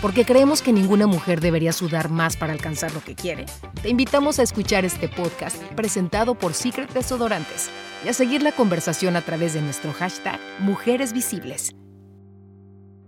Porque 0.00 0.24
creemos 0.24 0.62
que 0.62 0.72
ninguna 0.72 1.06
mujer 1.06 1.42
debería 1.42 1.74
sudar 1.74 2.08
más 2.08 2.34
para 2.34 2.54
alcanzar 2.54 2.94
lo 2.94 3.04
que 3.04 3.14
quiere. 3.14 3.44
Te 3.82 3.90
invitamos 3.90 4.38
a 4.38 4.42
escuchar 4.42 4.86
este 4.86 5.10
podcast 5.10 5.62
presentado 5.74 6.34
por 6.34 6.54
Secret 6.54 6.90
Desodorantes 6.94 7.70
y 8.02 8.08
a 8.08 8.14
seguir 8.14 8.42
la 8.42 8.52
conversación 8.52 9.14
a 9.16 9.20
través 9.20 9.52
de 9.52 9.60
nuestro 9.60 9.92
hashtag 9.92 10.40
Mujeres 10.60 11.12
Visibles. 11.12 11.74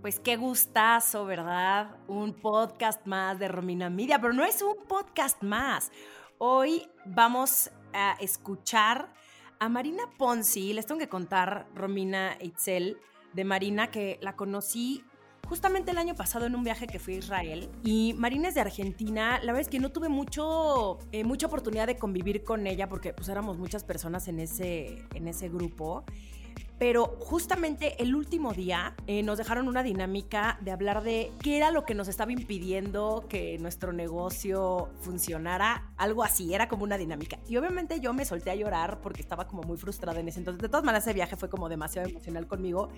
Pues 0.01 0.19
qué 0.19 0.35
gustazo, 0.35 1.25
¿verdad? 1.25 1.97
Un 2.07 2.35
podcast 2.35 3.07
más 3.07 3.39
de 3.39 3.47
Romina 3.47 3.89
Media, 3.89 4.21
pero 4.21 4.33
no 4.33 4.45
es 4.45 4.61
un 4.61 4.75
podcast 4.87 5.41
más. 5.41 5.91
Hoy 6.37 6.87
vamos 7.05 7.71
a 7.93 8.17
escuchar 8.19 9.11
a 9.59 9.67
Marina 9.67 10.03
Ponzi. 10.19 10.73
Les 10.73 10.85
tengo 10.85 10.99
que 10.99 11.09
contar, 11.09 11.65
Romina 11.73 12.37
Itzel, 12.39 12.97
de 13.33 13.45
Marina, 13.45 13.89
que 13.89 14.19
la 14.21 14.35
conocí 14.35 15.03
justamente 15.47 15.91
el 15.91 15.97
año 15.97 16.15
pasado 16.15 16.45
en 16.45 16.55
un 16.55 16.63
viaje 16.63 16.87
que 16.87 16.99
fui 16.99 17.15
a 17.15 17.17
Israel 17.17 17.69
y 17.83 18.13
Marina 18.17 18.47
es 18.47 18.55
de 18.55 18.61
Argentina. 18.61 19.39
La 19.39 19.47
verdad 19.47 19.61
es 19.61 19.67
que 19.67 19.79
no 19.79 19.91
tuve 19.91 20.09
mucho, 20.09 20.99
eh, 21.11 21.23
mucha 21.23 21.47
oportunidad 21.47 21.87
de 21.87 21.97
convivir 21.97 22.43
con 22.43 22.65
ella 22.67 22.89
porque 22.89 23.13
pues 23.13 23.29
éramos 23.29 23.57
muchas 23.57 23.83
personas 23.83 24.27
en 24.27 24.39
ese, 24.39 25.03
en 25.13 25.27
ese 25.27 25.49
grupo 25.49 26.05
pero 26.79 27.17
justamente 27.19 28.01
el 28.01 28.15
último 28.15 28.53
día 28.53 28.95
eh, 29.07 29.23
nos 29.23 29.37
dejaron 29.37 29.67
una 29.67 29.83
dinámica 29.83 30.57
de 30.61 30.71
hablar 30.71 31.03
de 31.03 31.31
qué 31.41 31.57
era 31.57 31.71
lo 31.71 31.85
que 31.85 31.95
nos 31.95 32.07
estaba 32.07 32.31
impidiendo 32.31 33.25
que 33.29 33.57
nuestro 33.59 33.93
negocio 33.93 34.89
funcionara, 35.01 35.93
algo 35.97 36.23
así, 36.23 36.53
era 36.53 36.67
como 36.67 36.83
una 36.83 36.97
dinámica. 36.97 37.39
Y 37.47 37.57
obviamente 37.57 37.99
yo 37.99 38.13
me 38.13 38.25
solté 38.25 38.51
a 38.51 38.55
llorar 38.55 38.99
porque 39.01 39.21
estaba 39.21 39.47
como 39.47 39.63
muy 39.63 39.77
frustrada 39.77 40.19
en 40.19 40.27
ese 40.27 40.39
entonces. 40.39 40.61
De 40.61 40.69
todas 40.69 40.83
maneras, 40.83 41.05
ese 41.05 41.13
viaje 41.13 41.35
fue 41.35 41.49
como 41.49 41.69
demasiado 41.69 42.09
emocional 42.09 42.47
conmigo. 42.47 42.89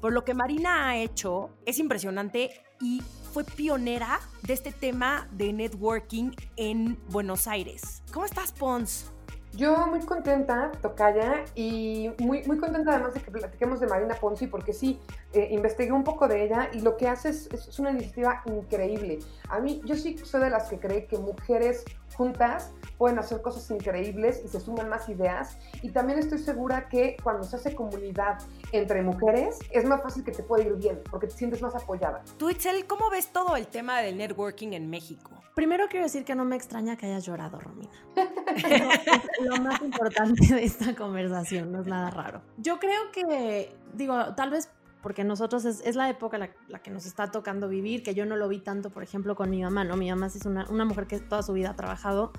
Por 0.00 0.12
lo 0.12 0.24
que 0.24 0.34
Marina 0.34 0.88
ha 0.88 0.96
hecho 0.96 1.50
es 1.66 1.78
impresionante 1.78 2.50
y 2.80 3.02
fue 3.32 3.44
pionera 3.44 4.20
de 4.42 4.52
este 4.52 4.72
tema 4.72 5.28
de 5.32 5.52
networking 5.52 6.32
en 6.56 6.98
Buenos 7.08 7.46
Aires. 7.46 8.02
¿Cómo 8.12 8.26
estás, 8.26 8.52
Pons? 8.52 9.11
Yo 9.54 9.86
muy 9.86 10.00
contenta, 10.00 10.72
Tocaya, 10.80 11.44
y 11.54 12.10
muy, 12.18 12.42
muy 12.44 12.56
contenta 12.56 12.92
además 12.92 13.12
de 13.12 13.20
que 13.20 13.30
platiquemos 13.30 13.80
de 13.80 13.86
Marina 13.86 14.14
Ponzi, 14.14 14.46
porque 14.46 14.72
sí, 14.72 14.98
eh, 15.34 15.48
investigué 15.50 15.92
un 15.92 16.04
poco 16.04 16.26
de 16.26 16.44
ella 16.44 16.70
y 16.72 16.80
lo 16.80 16.96
que 16.96 17.06
hace 17.06 17.28
es, 17.28 17.48
es, 17.52 17.78
una 17.78 17.90
iniciativa 17.90 18.42
increíble. 18.46 19.18
A 19.50 19.60
mí, 19.60 19.82
yo 19.84 19.94
sí 19.94 20.16
soy 20.16 20.40
de 20.40 20.50
las 20.50 20.70
que 20.70 20.78
cree 20.78 21.06
que 21.06 21.18
mujeres 21.18 21.84
juntas 22.14 22.72
pueden 22.98 23.18
hacer 23.18 23.42
cosas 23.42 23.68
increíbles 23.70 24.42
y 24.44 24.48
se 24.48 24.60
suman 24.60 24.88
más 24.88 25.08
ideas. 25.08 25.58
Y 25.82 25.90
también 25.90 26.18
estoy 26.18 26.38
segura 26.38 26.88
que 26.88 27.16
cuando 27.22 27.44
se 27.44 27.56
hace 27.56 27.74
comunidad 27.74 28.38
entre 28.70 29.02
mujeres, 29.02 29.58
es 29.70 29.84
más 29.84 30.02
fácil 30.02 30.22
que 30.24 30.32
te 30.32 30.42
pueda 30.42 30.64
ir 30.64 30.74
bien, 30.76 31.00
porque 31.10 31.26
te 31.26 31.34
sientes 31.34 31.62
más 31.62 31.74
apoyada. 31.74 32.22
Tú, 32.38 32.50
Itzel, 32.50 32.86
¿cómo 32.86 33.10
ves 33.10 33.32
todo 33.32 33.56
el 33.56 33.66
tema 33.66 34.00
del 34.00 34.16
networking 34.16 34.72
en 34.72 34.88
México? 34.88 35.30
Primero 35.54 35.86
quiero 35.88 36.06
decir 36.06 36.24
que 36.24 36.34
no 36.34 36.44
me 36.44 36.56
extraña 36.56 36.96
que 36.96 37.06
hayas 37.06 37.26
llorado, 37.26 37.60
Romina. 37.60 37.90
lo 39.42 39.56
más 39.58 39.82
importante 39.82 40.54
de 40.54 40.64
esta 40.64 40.94
conversación, 40.94 41.72
no 41.72 41.80
es 41.80 41.86
nada 41.86 42.10
raro. 42.10 42.40
Yo 42.56 42.78
creo 42.78 43.10
que, 43.12 43.74
digo, 43.92 44.34
tal 44.34 44.50
vez 44.50 44.70
porque 45.02 45.24
nosotros 45.24 45.64
es, 45.64 45.96
la 45.96 46.08
época 46.08 46.38
la, 46.38 46.78
que 46.78 46.90
nos 46.90 47.06
está 47.06 47.30
tocando 47.30 47.68
vivir, 47.68 48.02
que 48.02 48.14
yo 48.14 48.24
no 48.24 48.36
lo 48.36 48.48
vi 48.48 48.60
tanto, 48.60 48.90
por 48.90 49.02
ejemplo, 49.02 49.34
con 49.34 49.50
mi 49.50 49.62
mamá, 49.62 49.84
¿no? 49.84 49.96
Mi 49.96 50.08
mamá 50.08 50.26
es 50.26 50.46
una, 50.46 50.66
una 50.70 50.84
mujer 50.84 51.06
que 51.06 51.18
toda 51.18 51.42
su 51.42 51.52
vida 51.52 51.70
ha 51.70 51.76
trabajado 51.76 52.32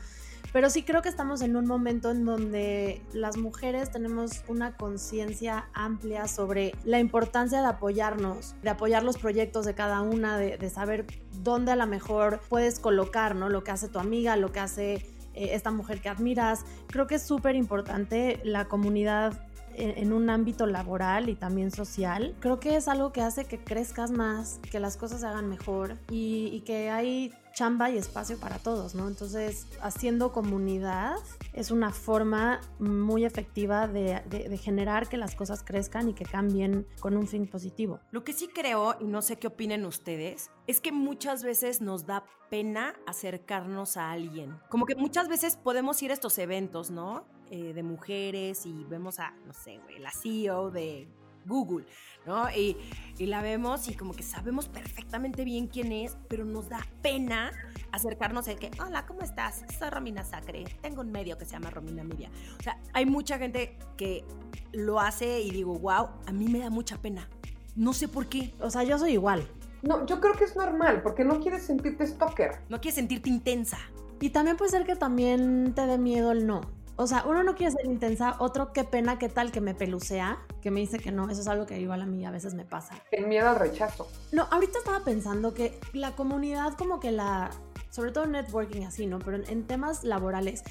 pero 0.53 0.69
sí 0.69 0.83
creo 0.83 1.01
que 1.01 1.09
estamos 1.09 1.41
en 1.41 1.55
un 1.55 1.65
momento 1.65 2.11
en 2.11 2.25
donde 2.25 3.01
las 3.11 3.37
mujeres 3.37 3.91
tenemos 3.91 4.43
una 4.47 4.77
conciencia 4.77 5.67
amplia 5.73 6.27
sobre 6.27 6.75
la 6.83 6.99
importancia 6.99 7.61
de 7.61 7.67
apoyarnos, 7.67 8.55
de 8.61 8.69
apoyar 8.69 9.03
los 9.03 9.17
proyectos 9.17 9.65
de 9.65 9.73
cada 9.73 10.01
una, 10.01 10.37
de, 10.37 10.69
saber 10.69 11.07
dónde 11.41 11.71
a 11.71 11.75
lo 11.75 11.87
mejor 11.87 12.39
puedes 12.49 12.79
colocar, 12.79 13.35
¿no? 13.35 13.49
Lo 13.49 13.63
que 13.63 13.71
hace 13.71 13.87
tu 13.87 13.97
amiga, 13.97 14.35
lo 14.35 14.51
que 14.51 14.59
hace 14.59 14.93
eh, 15.33 15.49
esta 15.53 15.71
mujer 15.71 16.01
que 16.01 16.09
admiras. 16.09 16.65
Creo 16.87 17.07
que 17.07 17.15
es 17.15 17.23
súper 17.23 17.55
importante 17.55 18.39
la 18.43 18.65
comunidad 18.65 19.47
en, 19.75 20.13
un 20.13 20.29
ámbito 20.29 20.65
laboral 20.65 21.29
y 21.29 21.35
también 21.35 21.71
social, 21.71 22.35
creo 22.39 22.59
que 22.59 22.75
es 22.75 22.87
algo 22.87 23.11
que 23.11 23.21
hace 23.21 23.45
que 23.45 23.57
crezcas 23.57 24.11
más, 24.11 24.59
que 24.71 24.79
las 24.79 24.97
cosas 24.97 25.21
se 25.21 25.27
hagan 25.27 25.49
mejor 25.49 25.97
y, 26.09 26.49
y 26.53 26.61
que 26.61 26.89
hay 26.89 27.33
chamba 27.53 27.89
y 27.89 27.97
espacio 27.97 28.39
para 28.39 28.59
todos, 28.59 28.95
¿no? 28.95 29.07
Entonces, 29.07 29.67
haciendo 29.81 30.31
comunidad 30.33 31.15
es 31.53 31.71
una 31.71 31.91
forma 31.91 32.61
muy 32.79 33.25
efectiva 33.25 33.87
de, 33.87 34.21
de, 34.27 34.57
generar 34.57 35.07
que 35.07 35.17
las 35.17 35.35
cosas 35.35 35.63
crezcan 35.63 36.09
y 36.09 36.13
que 36.13 36.25
cambien 36.25 36.87
con 36.99 37.15
un 37.15 37.27
fin 37.27 37.47
positivo. 37.47 37.99
Lo 38.11 38.23
que 38.23 38.33
sí 38.33 38.49
creo, 38.53 38.95
y 38.99 39.05
no 39.05 39.21
sé 39.21 39.37
qué 39.37 39.47
opinen 39.47 39.85
ustedes, 39.85 40.49
es 40.67 40.81
que 40.81 40.91
muchas 40.91 41.43
veces 41.43 41.79
nos 41.79 42.05
da 42.05 42.23
pena 42.49 42.95
acercarnos 43.07 43.97
a 43.97 44.11
alguien. 44.11 44.59
Como 44.69 44.85
que 44.85 44.95
muchas 44.95 45.27
veces 45.27 45.55
podemos 45.55 46.01
ir 46.01 46.11
a 46.11 46.13
estos 46.13 46.37
eventos, 46.37 46.91
¿no? 46.91 47.25
Eh, 47.55 47.71
de 47.71 47.83
mujeres 47.83 48.65
y 48.65 48.83
vemos 48.85 49.19
a, 49.19 49.31
no 49.45 49.53
sé, 49.53 49.77
güey, 49.83 49.99
la 49.99 50.09
CEO 50.09 50.71
de 50.71 51.07
Google, 51.45 51.85
¿no? 52.25 52.49
Y, 52.49 52.75
y, 53.19 53.27
la 53.27 53.43
vemos 53.43 53.87
y 53.87 53.93
como 53.93 54.15
que 54.15 54.23
sabemos 54.23 54.67
perfectamente 54.67 55.45
bien 55.45 55.67
quién 55.67 55.91
es, 55.91 56.17
pero 56.29 56.45
nos 56.45 56.67
da 56.67 56.79
pena 57.03 57.51
acercarnos 57.91 58.47
a 58.47 58.55
que, 58.55 58.71
hola, 58.81 59.05
¿cómo 59.05 59.21
estás? 59.21 59.63
Soy 59.77 59.91
Romina 59.91 60.23
Sacre, 60.23 60.63
tengo 60.81 61.01
un 61.01 61.11
medio 61.11 61.37
que 61.37 61.45
se 61.45 61.51
llama 61.51 61.69
Romina 61.69 62.03
Media. 62.03 62.31
O 62.59 62.63
sea, 62.63 62.81
hay 62.91 63.05
mucha 63.05 63.37
gente 63.37 63.77
que 63.97 64.25
lo 64.71 64.99
hace 64.99 65.41
y 65.41 65.51
digo, 65.51 65.77
wow, 65.77 66.07
a 66.25 66.31
mí 66.31 66.47
me 66.47 66.57
da 66.57 66.71
mucha 66.71 67.03
pena. 67.03 67.29
No 67.75 67.93
sé 67.93 68.07
por 68.07 68.25
qué. 68.29 68.55
O 68.61 68.71
sea, 68.71 68.83
yo 68.83 68.97
soy 68.97 69.11
igual. 69.11 69.47
No, 69.83 70.07
yo 70.07 70.19
creo 70.19 70.33
que 70.33 70.45
es 70.45 70.55
normal, 70.55 71.03
porque 71.03 71.23
no 71.23 71.39
quieres 71.39 71.61
sentirte 71.61 72.07
stalker. 72.07 72.61
No 72.69 72.81
quieres 72.81 72.95
sentirte 72.95 73.29
intensa. 73.29 73.77
Y 74.19 74.31
también 74.31 74.57
puede 74.57 74.71
ser 74.71 74.87
que 74.87 74.95
también 74.95 75.73
te 75.75 75.85
dé 75.85 75.99
miedo 75.99 76.31
el 76.31 76.47
no. 76.47 76.72
O 76.95 77.07
sea, 77.07 77.23
uno 77.25 77.41
no 77.43 77.55
quiere 77.55 77.71
ser 77.71 77.85
intensa, 77.85 78.35
otro 78.39 78.71
qué 78.71 78.83
pena, 78.83 79.17
qué 79.17 79.27
tal 79.27 79.51
que 79.51 79.61
me 79.61 79.73
pelucea, 79.73 80.37
que 80.61 80.69
me 80.69 80.79
dice 80.79 80.99
que 80.99 81.11
no, 81.11 81.29
eso 81.29 81.41
es 81.41 81.47
algo 81.47 81.65
que 81.65 81.79
igual 81.79 82.01
a 82.03 82.05
mí 82.05 82.23
a 82.25 82.29
veces 82.29 82.53
me 82.53 82.65
pasa. 82.65 82.95
El 83.09 83.25
miedo 83.27 83.49
al 83.49 83.55
rechazo. 83.55 84.07
No, 84.31 84.47
ahorita 84.51 84.77
estaba 84.77 84.99
pensando 85.03 85.53
que 85.53 85.79
la 85.93 86.15
comunidad 86.15 86.73
como 86.77 86.99
que 86.99 87.11
la, 87.11 87.49
sobre 87.89 88.11
todo 88.11 88.27
networking 88.27 88.83
así, 88.83 89.07
¿no? 89.07 89.17
Pero 89.19 89.37
en 89.37 89.65
temas 89.65 90.03
laborales, 90.03 90.63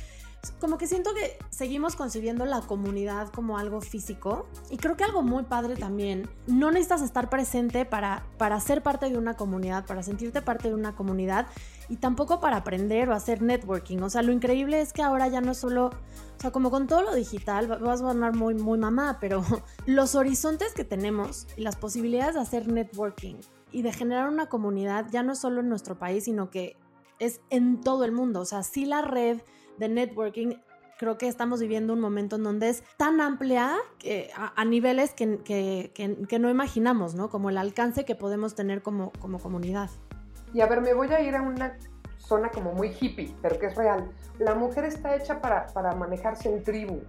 como 0.60 0.78
que 0.78 0.86
siento 0.86 1.14
que 1.14 1.38
seguimos 1.50 1.96
concibiendo 1.96 2.44
la 2.44 2.60
comunidad 2.60 3.28
como 3.28 3.58
algo 3.58 3.80
físico 3.80 4.46
y 4.70 4.76
creo 4.76 4.96
que 4.96 5.04
algo 5.04 5.22
muy 5.22 5.44
padre 5.44 5.76
también, 5.76 6.28
no 6.46 6.70
necesitas 6.70 7.02
estar 7.02 7.30
presente 7.30 7.84
para, 7.84 8.24
para 8.38 8.58
ser 8.60 8.82
parte 8.82 9.08
de 9.08 9.18
una 9.18 9.34
comunidad, 9.34 9.86
para 9.86 10.02
sentirte 10.02 10.42
parte 10.42 10.68
de 10.68 10.74
una 10.74 10.94
comunidad 10.94 11.46
y 11.88 11.96
tampoco 11.96 12.40
para 12.40 12.58
aprender 12.58 13.08
o 13.08 13.14
hacer 13.14 13.42
networking. 13.42 13.98
O 13.98 14.10
sea, 14.10 14.22
lo 14.22 14.32
increíble 14.32 14.80
es 14.80 14.92
que 14.92 15.02
ahora 15.02 15.28
ya 15.28 15.40
no 15.40 15.54
solo, 15.54 15.86
o 15.86 16.40
sea, 16.40 16.50
como 16.50 16.70
con 16.70 16.86
todo 16.86 17.02
lo 17.02 17.14
digital, 17.14 17.66
vas 17.66 18.00
a 18.00 18.12
sonar 18.12 18.34
muy, 18.34 18.54
muy 18.54 18.78
mamá, 18.78 19.18
pero 19.20 19.42
los 19.86 20.14
horizontes 20.14 20.74
que 20.74 20.84
tenemos 20.84 21.46
y 21.56 21.62
las 21.62 21.76
posibilidades 21.76 22.34
de 22.34 22.40
hacer 22.40 22.68
networking 22.68 23.36
y 23.70 23.82
de 23.82 23.92
generar 23.92 24.28
una 24.28 24.46
comunidad 24.46 25.06
ya 25.10 25.22
no 25.22 25.34
solo 25.34 25.60
en 25.60 25.68
nuestro 25.68 25.98
país, 25.98 26.24
sino 26.24 26.50
que 26.50 26.76
es 27.18 27.40
en 27.50 27.80
todo 27.80 28.04
el 28.04 28.12
mundo. 28.12 28.40
O 28.40 28.44
sea, 28.44 28.62
sí 28.62 28.84
la 28.84 29.02
red 29.02 29.40
de 29.78 29.88
networking, 29.88 30.54
creo 30.98 31.18
que 31.18 31.26
estamos 31.26 31.60
viviendo 31.60 31.92
un 31.92 32.00
momento 32.00 32.36
en 32.36 32.44
donde 32.44 32.68
es 32.68 32.84
tan 32.96 33.20
amplia 33.20 33.76
a, 34.36 34.64
niveles 34.64 35.12
que, 35.14 36.38
no 36.40 36.50
imaginamos, 36.50 37.14
¿no? 37.14 37.28
Como 37.28 37.50
el 37.50 37.58
alcance 37.58 38.04
que 38.04 38.14
podemos 38.14 38.54
tener 38.54 38.82
como, 38.82 39.12
como 39.18 39.38
comunidad. 39.38 39.90
Y 40.52 40.60
a 40.60 40.66
ver, 40.66 40.80
me 40.80 40.94
voy 40.94 41.12
a 41.12 41.20
ir 41.20 41.34
a 41.34 41.42
una 41.42 41.76
zona 42.18 42.50
como 42.50 42.72
muy 42.72 42.96
hippie, 42.98 43.34
pero 43.42 43.58
que 43.58 43.66
es 43.66 43.74
real. 43.74 44.10
La 44.38 44.54
mujer 44.54 44.84
está 44.84 45.14
hecha 45.16 45.40
para, 45.40 45.66
para 45.68 45.94
manejarse 45.94 46.48
en 46.48 46.62
tribu. 46.62 47.00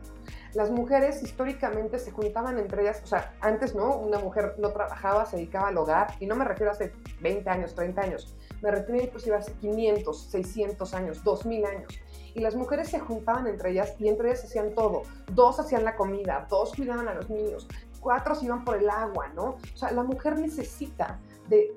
Las 0.54 0.70
mujeres 0.70 1.24
históricamente 1.24 1.98
se 2.00 2.12
juntaban 2.12 2.60
entre 2.60 2.84
ellas, 2.84 3.02
o 3.04 3.08
sea, 3.08 3.34
antes 3.42 3.74
no, 3.74 3.96
una 3.98 4.20
mujer 4.20 4.56
no 4.60 4.72
trabajaba, 4.72 5.26
se 5.26 5.38
dedicaba 5.38 5.70
al 5.70 5.78
hogar, 5.78 6.16
y 6.20 6.28
no 6.28 6.36
me 6.36 6.46
refiero 6.46 6.72
a 6.72 6.74
hace 6.74 6.94
20 7.22 7.50
años, 7.50 7.74
30 7.74 8.02
años, 8.02 8.36
me 8.62 8.70
refiero 8.70 9.04
inclusive 9.04 9.36
hace 9.36 9.54
500, 9.54 10.30
600 10.30 10.94
años, 10.94 11.24
2000 11.24 11.66
años 11.66 12.00
y 12.36 12.40
las 12.40 12.56
mujeres 12.56 12.90
se 12.90 13.00
juntaban 13.00 13.48
entre 13.48 13.72
ellas 13.72 13.96
y 14.00 14.08
entre 14.08 14.30
ellas 14.30 14.44
hacían 14.44 14.74
todo. 14.74 15.04
Dos 15.32 15.60
hacían 15.60 15.84
la 15.84 15.96
comida, 15.96 16.48
dos 16.50 16.74
cuidaban 16.76 17.08
a 17.08 17.14
los 17.14 17.30
niños, 17.30 17.68
cuatro 18.00 18.36
se 18.36 18.46
iban 18.46 18.64
por 18.64 18.78
el 18.78 18.90
agua, 18.90 19.30
¿no? 19.30 19.44
O 19.44 19.78
sea, 19.78 19.92
la 19.92 20.04
mujer 20.04 20.40
necesita 20.40 21.20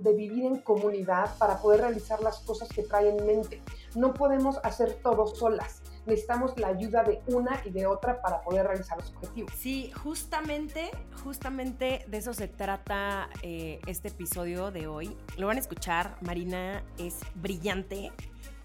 de, 0.01 0.13
vivir 0.15 0.45
en 0.45 0.59
comunidad 0.59 1.37
para 1.39 1.59
poder 1.59 1.81
realizar 1.81 2.23
las 2.23 2.41
cosas 2.41 2.69
que 2.69 2.83
traen 2.83 3.19
en 3.19 3.27
mente. 3.27 3.63
No 3.95 4.15
podemos 4.15 4.59
hacer 4.63 4.95
todo 5.03 5.27
solas 5.27 5.83
necesitamos 6.07 6.57
la 6.59 6.69
ayuda 6.69 7.03
de 7.03 7.21
una 7.27 7.61
y 7.65 7.71
de 7.71 7.87
otra 7.87 8.23
para 8.23 8.41
poder 8.43 8.67
realizar 8.67 8.97
los 8.97 9.11
objetivos. 9.11 9.53
Sí, 9.57 9.91
justamente, 10.03 10.91
justamente 11.25 12.05
de 12.07 12.17
eso 12.17 12.33
se 12.33 12.49
trata 12.49 13.29
eh, 13.43 13.81
este 13.87 14.09
episodio 14.09 14.71
de 14.71 14.87
hoy. 14.87 15.17
Lo 15.37 15.49
van 15.49 15.57
a 15.57 15.61
escuchar, 15.61 16.17
Marina 16.21 16.85
es 16.99 17.19
brillante 17.35 18.13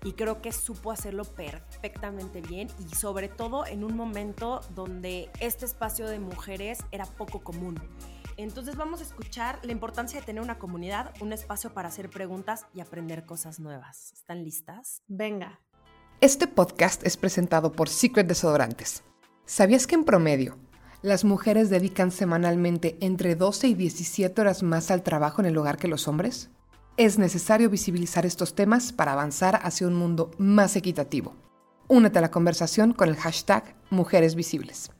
y 0.03 0.13
creo 0.13 0.41
que 0.41 0.51
supo 0.51 0.91
hacerlo 0.91 1.23
perfectamente 1.25 2.41
bien 2.41 2.67
y 2.79 2.95
sobre 2.95 3.27
todo 3.27 3.65
en 3.65 3.83
un 3.83 3.95
momento 3.95 4.61
donde 4.73 5.29
este 5.39 5.65
espacio 5.65 6.07
de 6.07 6.19
mujeres 6.19 6.79
era 6.91 7.05
poco 7.05 7.41
común. 7.41 7.79
Entonces 8.37 8.75
vamos 8.75 9.01
a 9.01 9.03
escuchar 9.03 9.59
la 9.63 9.71
importancia 9.71 10.19
de 10.19 10.25
tener 10.25 10.41
una 10.41 10.57
comunidad, 10.57 11.13
un 11.21 11.33
espacio 11.33 11.73
para 11.73 11.89
hacer 11.89 12.09
preguntas 12.09 12.65
y 12.73 12.81
aprender 12.81 13.25
cosas 13.25 13.59
nuevas. 13.59 14.13
¿Están 14.13 14.43
listas? 14.43 15.03
Venga. 15.07 15.59
Este 16.21 16.47
podcast 16.47 17.05
es 17.05 17.17
presentado 17.17 17.71
por 17.71 17.89
Secret 17.89 18.27
Desodorantes. 18.27 19.03
¿Sabías 19.45 19.87
que 19.87 19.95
en 19.95 20.03
promedio 20.03 20.57
las 21.01 21.23
mujeres 21.23 21.69
dedican 21.69 22.11
semanalmente 22.11 22.97
entre 23.01 23.35
12 23.35 23.69
y 23.69 23.73
17 23.73 24.39
horas 24.39 24.61
más 24.61 24.91
al 24.91 25.01
trabajo 25.01 25.41
en 25.41 25.47
el 25.47 25.57
hogar 25.57 25.77
que 25.77 25.87
los 25.87 26.07
hombres? 26.07 26.51
Es 26.97 27.17
necesario 27.17 27.69
visibilizar 27.69 28.25
estos 28.25 28.53
temas 28.53 28.93
para 28.93 29.13
avanzar 29.13 29.59
hacia 29.63 29.87
un 29.87 29.95
mundo 29.95 30.29
más 30.37 30.75
equitativo. 30.75 31.35
Únete 31.87 32.19
a 32.19 32.21
la 32.21 32.31
conversación 32.31 32.93
con 32.93 33.09
el 33.09 33.15
hashtag 33.15 33.75
Mujeres 33.89 34.35
Visibles. 34.35 34.91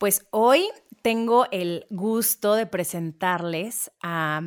Pues 0.00 0.26
hoy 0.30 0.66
tengo 1.02 1.46
el 1.50 1.86
gusto 1.90 2.54
de 2.54 2.64
presentarles 2.64 3.92
a 4.02 4.40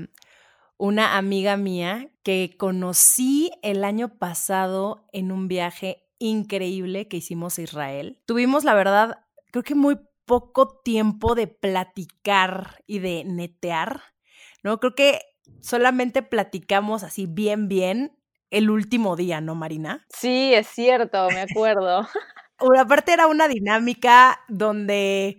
una 0.77 1.15
amiga 1.15 1.57
mía 1.57 2.09
que 2.23 2.55
conocí 2.57 3.51
el 3.61 3.83
año 3.83 4.17
pasado 4.17 5.07
en 5.13 5.31
un 5.31 5.47
viaje 5.47 6.07
increíble 6.17 7.07
que 7.07 7.17
hicimos 7.17 7.59
a 7.59 7.61
Israel. 7.61 8.19
Tuvimos, 8.25 8.63
la 8.63 8.73
verdad, 8.73 9.25
creo 9.51 9.61
que 9.61 9.75
muy 9.75 9.99
poco 10.25 10.79
tiempo 10.79 11.35
de 11.35 11.45
platicar 11.45 12.81
y 12.87 12.97
de 12.97 13.23
netear, 13.23 14.01
¿no? 14.63 14.79
Creo 14.79 14.95
que 14.95 15.19
solamente 15.61 16.23
platicamos 16.23 17.03
así 17.03 17.27
bien, 17.27 17.67
bien 17.67 18.17
el 18.49 18.71
último 18.71 19.15
día, 19.15 19.39
¿no, 19.39 19.53
Marina? 19.53 20.03
Sí, 20.09 20.51
es 20.55 20.65
cierto, 20.65 21.27
me 21.29 21.41
acuerdo. 21.41 22.07
Aparte 22.79 23.13
era 23.13 23.27
una 23.27 23.47
dinámica 23.47 24.41
donde 24.47 25.37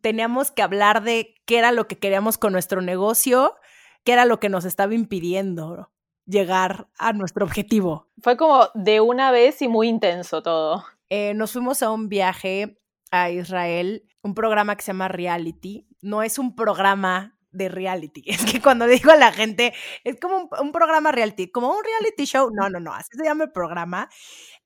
teníamos 0.00 0.50
que 0.50 0.62
hablar 0.62 1.02
de 1.02 1.34
qué 1.46 1.58
era 1.58 1.72
lo 1.72 1.88
que 1.88 1.98
queríamos 1.98 2.38
con 2.38 2.52
nuestro 2.52 2.80
negocio 2.80 3.56
qué 4.04 4.12
era 4.12 4.24
lo 4.24 4.40
que 4.40 4.48
nos 4.48 4.64
estaba 4.64 4.94
impidiendo 4.94 5.90
llegar 6.26 6.88
a 6.98 7.12
nuestro 7.12 7.44
objetivo. 7.44 8.08
Fue 8.22 8.36
como 8.36 8.68
de 8.74 9.00
una 9.00 9.30
vez 9.30 9.62
y 9.62 9.68
muy 9.68 9.88
intenso 9.88 10.42
todo. 10.42 10.84
Eh, 11.08 11.34
nos 11.34 11.52
fuimos 11.52 11.82
a 11.82 11.90
un 11.90 12.08
viaje 12.08 12.78
a 13.10 13.30
Israel, 13.30 14.04
un 14.22 14.34
programa 14.34 14.76
que 14.76 14.82
se 14.82 14.88
llama 14.88 15.08
Reality. 15.08 15.88
No 16.00 16.22
es 16.22 16.38
un 16.38 16.54
programa 16.54 17.36
de 17.50 17.68
reality. 17.68 18.22
Es 18.26 18.44
que 18.44 18.60
cuando 18.60 18.86
digo 18.86 19.10
a 19.10 19.16
la 19.16 19.32
gente, 19.32 19.74
es 20.04 20.18
como 20.20 20.48
un, 20.60 20.72
programa 20.72 21.12
reality, 21.12 21.50
como 21.50 21.70
un 21.70 21.84
reality 21.84 22.24
show. 22.24 22.50
No, 22.52 22.68
no, 22.68 22.80
no, 22.80 22.94
así 22.94 23.16
se 23.16 23.24
llama 23.24 23.44
el 23.44 23.52
programa. 23.52 24.08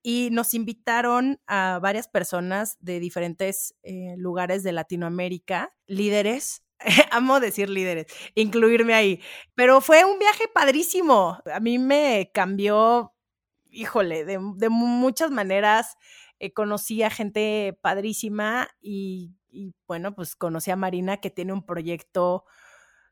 Y 0.02 0.28
nos 0.32 0.52
invitaron 0.54 1.40
a 1.46 1.78
varias 1.80 2.08
personas 2.08 2.76
de 2.80 3.00
diferentes 3.00 3.74
eh, 3.82 4.14
lugares 4.18 4.62
de 4.62 4.72
Latinoamérica, 4.72 5.74
líderes 5.86 6.64
amo 7.10 7.40
decir 7.40 7.68
líderes, 7.68 8.06
incluirme 8.34 8.94
ahí. 8.94 9.20
Pero 9.54 9.80
fue 9.80 10.04
un 10.04 10.18
viaje 10.18 10.44
padrísimo. 10.52 11.38
A 11.52 11.60
mí 11.60 11.78
me 11.78 12.30
cambió, 12.32 13.14
híjole, 13.70 14.24
de, 14.24 14.38
muchas 14.68 15.30
maneras. 15.30 15.96
Eh, 16.40 16.52
conocí 16.52 17.02
a 17.02 17.10
gente 17.10 17.78
padrísima 17.80 18.68
y, 18.80 19.34
bueno, 19.86 20.14
pues 20.14 20.36
conocí 20.36 20.70
a 20.70 20.76
Marina 20.76 21.18
que 21.18 21.30
tiene 21.30 21.52
un 21.52 21.64
proyecto 21.64 22.44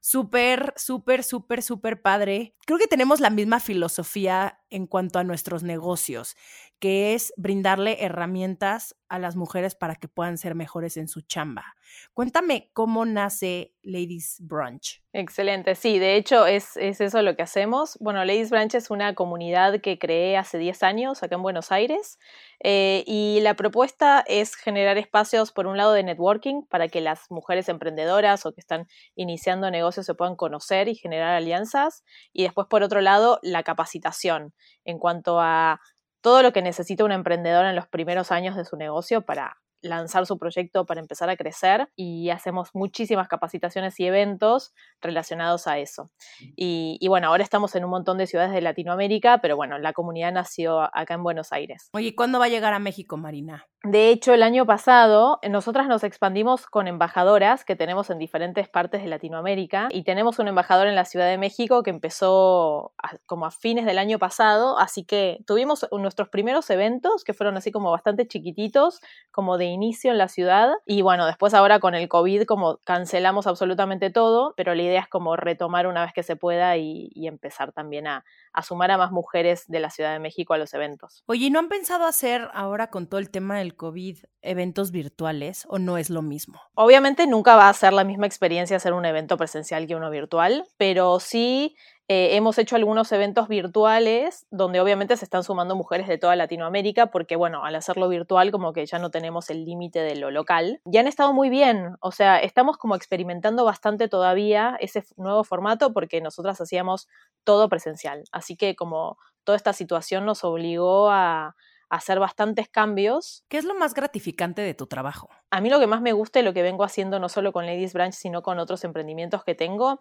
súper, 0.02 0.74
súper, 0.76 1.22
súper, 1.22 1.62
súper 1.62 2.02
padre. 2.02 2.54
Creo 2.66 2.78
que 2.78 2.88
tenemos 2.88 3.20
la 3.20 3.30
misma 3.30 3.60
filosofía 3.60 4.61
en 4.72 4.86
cuanto 4.86 5.18
a 5.18 5.24
nuestros 5.24 5.62
negocios, 5.62 6.36
que 6.80 7.14
es 7.14 7.32
brindarle 7.36 8.04
herramientas 8.04 8.96
a 9.08 9.18
las 9.18 9.36
mujeres 9.36 9.74
para 9.74 9.94
que 9.94 10.08
puedan 10.08 10.38
ser 10.38 10.54
mejores 10.54 10.96
en 10.96 11.06
su 11.06 11.20
chamba. 11.20 11.76
Cuéntame 12.14 12.70
cómo 12.72 13.04
nace 13.04 13.74
Ladies 13.82 14.38
Brunch. 14.40 15.02
Excelente, 15.12 15.74
sí, 15.74 15.98
de 15.98 16.16
hecho 16.16 16.46
es, 16.46 16.76
eso 16.76 17.20
lo 17.20 17.36
que 17.36 17.42
hacemos. 17.42 17.98
Bueno, 18.00 18.24
Ladies 18.24 18.48
Brunch 18.48 18.74
es 18.74 18.90
una 18.90 19.14
comunidad 19.14 19.80
que 19.80 19.98
creé 19.98 20.38
hace 20.38 20.56
10 20.56 20.82
años 20.82 21.22
acá 21.22 21.34
en 21.34 21.42
Buenos 21.42 21.70
Aires 21.70 22.18
eh, 22.64 23.04
y 23.06 23.40
la 23.42 23.54
propuesta 23.54 24.24
es 24.26 24.54
generar 24.56 24.96
espacios, 24.96 25.52
por 25.52 25.66
un 25.66 25.76
lado, 25.76 25.92
de 25.92 26.02
networking 26.02 26.62
para 26.62 26.88
que 26.88 27.02
las 27.02 27.30
mujeres 27.30 27.68
emprendedoras 27.68 28.46
o 28.46 28.54
que 28.54 28.60
están 28.60 28.88
iniciando 29.14 29.70
negocios 29.70 30.06
se 30.06 30.14
puedan 30.14 30.36
conocer 30.36 30.88
y 30.88 30.94
generar 30.94 31.34
alianzas 31.34 32.02
y 32.32 32.44
después, 32.44 32.66
por 32.68 32.82
otro 32.82 33.02
lado, 33.02 33.38
la 33.42 33.62
capacitación 33.62 34.54
en 34.84 34.98
cuanto 34.98 35.40
a 35.40 35.80
todo 36.20 36.42
lo 36.42 36.52
que 36.52 36.62
necesita 36.62 37.04
un 37.04 37.12
emprendedor 37.12 37.66
en 37.66 37.76
los 37.76 37.88
primeros 37.88 38.30
años 38.30 38.56
de 38.56 38.64
su 38.64 38.76
negocio 38.76 39.22
para 39.22 39.58
lanzar 39.82 40.26
su 40.26 40.38
proyecto 40.38 40.86
para 40.86 41.00
empezar 41.00 41.28
a 41.28 41.36
crecer 41.36 41.90
y 41.96 42.30
hacemos 42.30 42.70
muchísimas 42.72 43.28
capacitaciones 43.28 43.98
y 44.00 44.06
eventos 44.06 44.72
relacionados 45.00 45.66
a 45.66 45.78
eso. 45.78 46.10
Y, 46.56 47.06
bueno, 47.08 47.28
ahora 47.28 47.42
estamos 47.42 47.74
en 47.74 47.84
un 47.84 47.90
montón 47.90 48.16
de 48.16 48.26
ciudades 48.26 48.52
de 48.52 48.60
Latinoamérica, 48.60 49.38
pero 49.38 49.56
bueno, 49.56 49.78
la 49.78 49.92
comunidad 49.92 50.32
nació 50.32 50.82
acá 50.96 51.14
en 51.14 51.24
Buenos 51.24 51.52
Aires. 51.52 51.90
Oye, 51.92 52.14
¿cuándo 52.14 52.38
va 52.38 52.46
a 52.46 52.48
llegar 52.48 52.72
a 52.72 52.78
México, 52.78 53.16
Marina? 53.16 53.66
De 53.84 54.10
hecho, 54.10 54.32
el 54.32 54.44
año 54.44 54.64
pasado, 54.64 55.40
nosotras 55.50 55.88
nos 55.88 56.04
expandimos 56.04 56.66
con 56.66 56.86
embajadoras 56.86 57.64
que 57.64 57.74
tenemos 57.74 58.10
en 58.10 58.18
diferentes 58.18 58.68
partes 58.68 59.02
de 59.02 59.08
Latinoamérica 59.08 59.88
y 59.90 60.04
tenemos 60.04 60.38
un 60.38 60.46
embajador 60.46 60.86
en 60.86 60.94
la 60.94 61.04
Ciudad 61.04 61.26
de 61.26 61.36
México 61.36 61.82
que 61.82 61.90
empezó 61.90 62.92
como 63.26 63.44
a 63.44 63.50
fines 63.50 63.84
del 63.84 63.98
año 63.98 64.20
pasado, 64.20 64.78
así 64.78 65.04
que 65.04 65.40
tuvimos 65.48 65.84
nuestros 65.90 66.28
primeros 66.28 66.70
eventos 66.70 67.24
que 67.24 67.34
fueron 67.34 67.56
así 67.56 67.72
como 67.72 67.90
bastante 67.90 68.28
chiquititos, 68.28 69.00
como 69.32 69.58
de 69.58 69.64
inicio 69.64 70.12
en 70.12 70.18
la 70.18 70.28
ciudad. 70.28 70.70
Y 70.86 71.02
bueno, 71.02 71.26
después 71.26 71.52
ahora 71.52 71.80
con 71.80 71.96
el 71.96 72.08
COVID 72.08 72.44
como 72.44 72.78
cancelamos 72.84 73.48
absolutamente 73.48 74.10
todo, 74.10 74.54
pero 74.56 74.76
la 74.76 74.82
idea 74.82 75.00
es 75.00 75.08
como 75.08 75.34
retomar 75.34 75.88
una 75.88 76.02
vez 76.02 76.12
que 76.12 76.22
se 76.22 76.36
pueda 76.36 76.76
y, 76.76 77.10
empezar 77.16 77.72
también 77.72 78.06
a, 78.06 78.24
a, 78.52 78.62
sumar 78.62 78.90
a 78.90 78.98
más 78.98 79.10
mujeres 79.10 79.64
de 79.66 79.80
la 79.80 79.90
Ciudad 79.90 80.12
de 80.12 80.18
México 80.18 80.54
a 80.54 80.58
los 80.58 80.72
eventos. 80.74 81.24
Oye, 81.26 81.50
¿no 81.50 81.58
han 81.58 81.68
pensado 81.68 82.04
hacer 82.04 82.48
ahora 82.52 82.88
con 82.88 83.08
todo 83.08 83.18
el 83.18 83.30
tema 83.30 83.58
del 83.58 83.71
COVID 83.76 84.18
eventos 84.42 84.90
virtuales 84.90 85.64
o 85.68 85.78
no 85.78 85.98
es 85.98 86.10
lo 86.10 86.22
mismo? 86.22 86.60
Obviamente 86.74 87.26
nunca 87.26 87.56
va 87.56 87.68
a 87.68 87.74
ser 87.74 87.92
la 87.92 88.04
misma 88.04 88.26
experiencia 88.26 88.76
hacer 88.76 88.92
un 88.92 89.04
evento 89.04 89.36
presencial 89.36 89.86
que 89.86 89.94
uno 89.94 90.10
virtual, 90.10 90.64
pero 90.76 91.20
sí 91.20 91.76
eh, 92.08 92.36
hemos 92.36 92.58
hecho 92.58 92.76
algunos 92.76 93.10
eventos 93.12 93.48
virtuales 93.48 94.46
donde 94.50 94.80
obviamente 94.80 95.16
se 95.16 95.24
están 95.24 95.44
sumando 95.44 95.76
mujeres 95.76 96.08
de 96.08 96.18
toda 96.18 96.36
Latinoamérica 96.36 97.06
porque, 97.06 97.36
bueno, 97.36 97.64
al 97.64 97.74
hacerlo 97.74 98.08
virtual 98.08 98.50
como 98.50 98.72
que 98.72 98.84
ya 98.84 98.98
no 98.98 99.10
tenemos 99.10 99.48
el 99.50 99.64
límite 99.64 100.00
de 100.00 100.16
lo 100.16 100.30
local. 100.30 100.80
Y 100.84 100.98
han 100.98 101.06
estado 101.06 101.32
muy 101.32 101.48
bien, 101.48 101.96
o 102.00 102.12
sea, 102.12 102.38
estamos 102.38 102.76
como 102.76 102.96
experimentando 102.96 103.64
bastante 103.64 104.08
todavía 104.08 104.76
ese 104.80 105.04
nuevo 105.16 105.42
formato 105.44 105.92
porque 105.94 106.20
nosotras 106.20 106.60
hacíamos 106.60 107.08
todo 107.44 107.68
presencial. 107.68 108.24
Así 108.32 108.56
que 108.56 108.76
como 108.76 109.16
toda 109.44 109.56
esta 109.56 109.72
situación 109.72 110.26
nos 110.26 110.44
obligó 110.44 111.08
a 111.08 111.54
hacer 111.92 112.18
bastantes 112.18 112.70
cambios. 112.70 113.44
¿Qué 113.48 113.58
es 113.58 113.64
lo 113.64 113.74
más 113.74 113.92
gratificante 113.92 114.62
de 114.62 114.72
tu 114.72 114.86
trabajo? 114.86 115.28
A 115.50 115.60
mí 115.60 115.68
lo 115.68 115.78
que 115.78 115.86
más 115.86 116.00
me 116.00 116.14
gusta 116.14 116.40
y 116.40 116.42
lo 116.42 116.54
que 116.54 116.62
vengo 116.62 116.84
haciendo 116.84 117.20
no 117.20 117.28
solo 117.28 117.52
con 117.52 117.66
Ladies 117.66 117.92
Branch, 117.92 118.14
sino 118.14 118.42
con 118.42 118.58
otros 118.58 118.82
emprendimientos 118.84 119.44
que 119.44 119.54
tengo, 119.54 120.00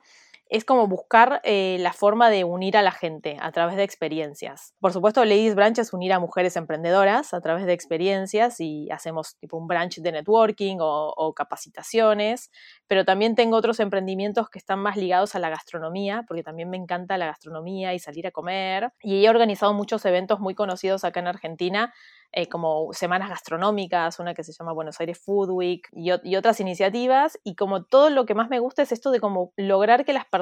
es 0.52 0.66
como 0.66 0.86
buscar 0.86 1.40
eh, 1.46 1.78
la 1.80 1.94
forma 1.94 2.30
de 2.30 2.44
unir 2.44 2.76
a 2.76 2.82
la 2.82 2.92
gente 2.92 3.38
a 3.40 3.54
través 3.54 3.78
de 3.78 3.84
experiencias. 3.84 4.76
Por 4.82 4.92
supuesto, 4.92 5.24
Ladies 5.24 5.56
Branch 5.56 5.80
es 5.80 5.94
unir 5.94 6.12
a 6.12 6.20
mujeres 6.20 6.58
emprendedoras 6.58 7.34
a 7.34 7.40
través 7.40 7.66
de 7.66 7.72
experiencias 7.72 8.60
y 8.60 8.92
hacemos 8.92 9.38
tipo 9.38 9.56
un 9.56 9.68
branch 9.68 10.00
de 10.00 10.12
networking 10.12 10.78
o, 10.82 11.34
capacitaciones, 11.34 12.52
pero 12.88 13.06
también 13.06 13.36
tengo 13.36 13.56
otros 13.56 13.80
emprendimientos 13.80 14.50
que 14.50 14.60
están 14.60 14.80
más 14.80 14.98
ligados 14.98 15.36
a 15.36 15.40
la 15.40 15.50
gastronomía, 15.50 16.26
porque 16.28 16.44
también 16.44 16.70
me 16.70 16.76
encanta 16.76 17.18
la 17.18 17.28
gastronomía 17.28 17.94
y 17.94 18.00
salir 18.00 18.28
a 18.28 18.32
comer. 18.32 18.92
Y 19.02 19.26
he 19.26 19.30
organizado 19.30 19.74
muchos 19.74 20.04
eventos 20.04 20.42
muy 20.42 20.54
conocidos 20.54 21.06
acá 21.06 21.22
en 21.22 21.28
Argentina 21.28 21.94
eh, 22.34 22.48
como 22.48 22.94
semanas 22.94 23.30
gastronómicas, 23.30 24.20
una 24.20 24.34
que 24.34 24.44
se 24.44 24.54
llama 24.54 24.72
Buenos 24.72 25.00
Aires 25.02 25.20
Food 25.20 25.50
Week 25.50 25.88
y, 25.92 26.12
otras 26.12 26.60
iniciativas. 26.60 27.40
Y 27.44 27.56
como 27.56 27.84
todo 27.84 28.10
lo 28.10 28.26
que 28.26 28.36
más 28.36 28.50
me 28.50 28.60
gusta 28.60 28.82
es 28.82 28.92
esto 28.92 29.12
de 29.12 29.22
como 29.22 29.54
lograr 29.56 30.04
que 30.06 30.14
las 30.14 30.26
personas 30.26 30.41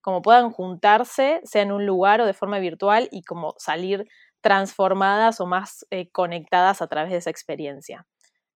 como 0.00 0.22
puedan 0.22 0.50
juntarse, 0.50 1.40
sea 1.44 1.62
en 1.62 1.72
un 1.72 1.86
lugar 1.86 2.20
o 2.20 2.26
de 2.26 2.32
forma 2.32 2.58
virtual 2.58 3.08
y 3.12 3.22
como 3.22 3.54
salir 3.58 4.06
transformadas 4.40 5.40
o 5.40 5.46
más 5.46 5.86
eh, 5.90 6.10
conectadas 6.10 6.80
a 6.82 6.86
través 6.86 7.10
de 7.10 7.18
esa 7.18 7.30
experiencia. 7.30 8.06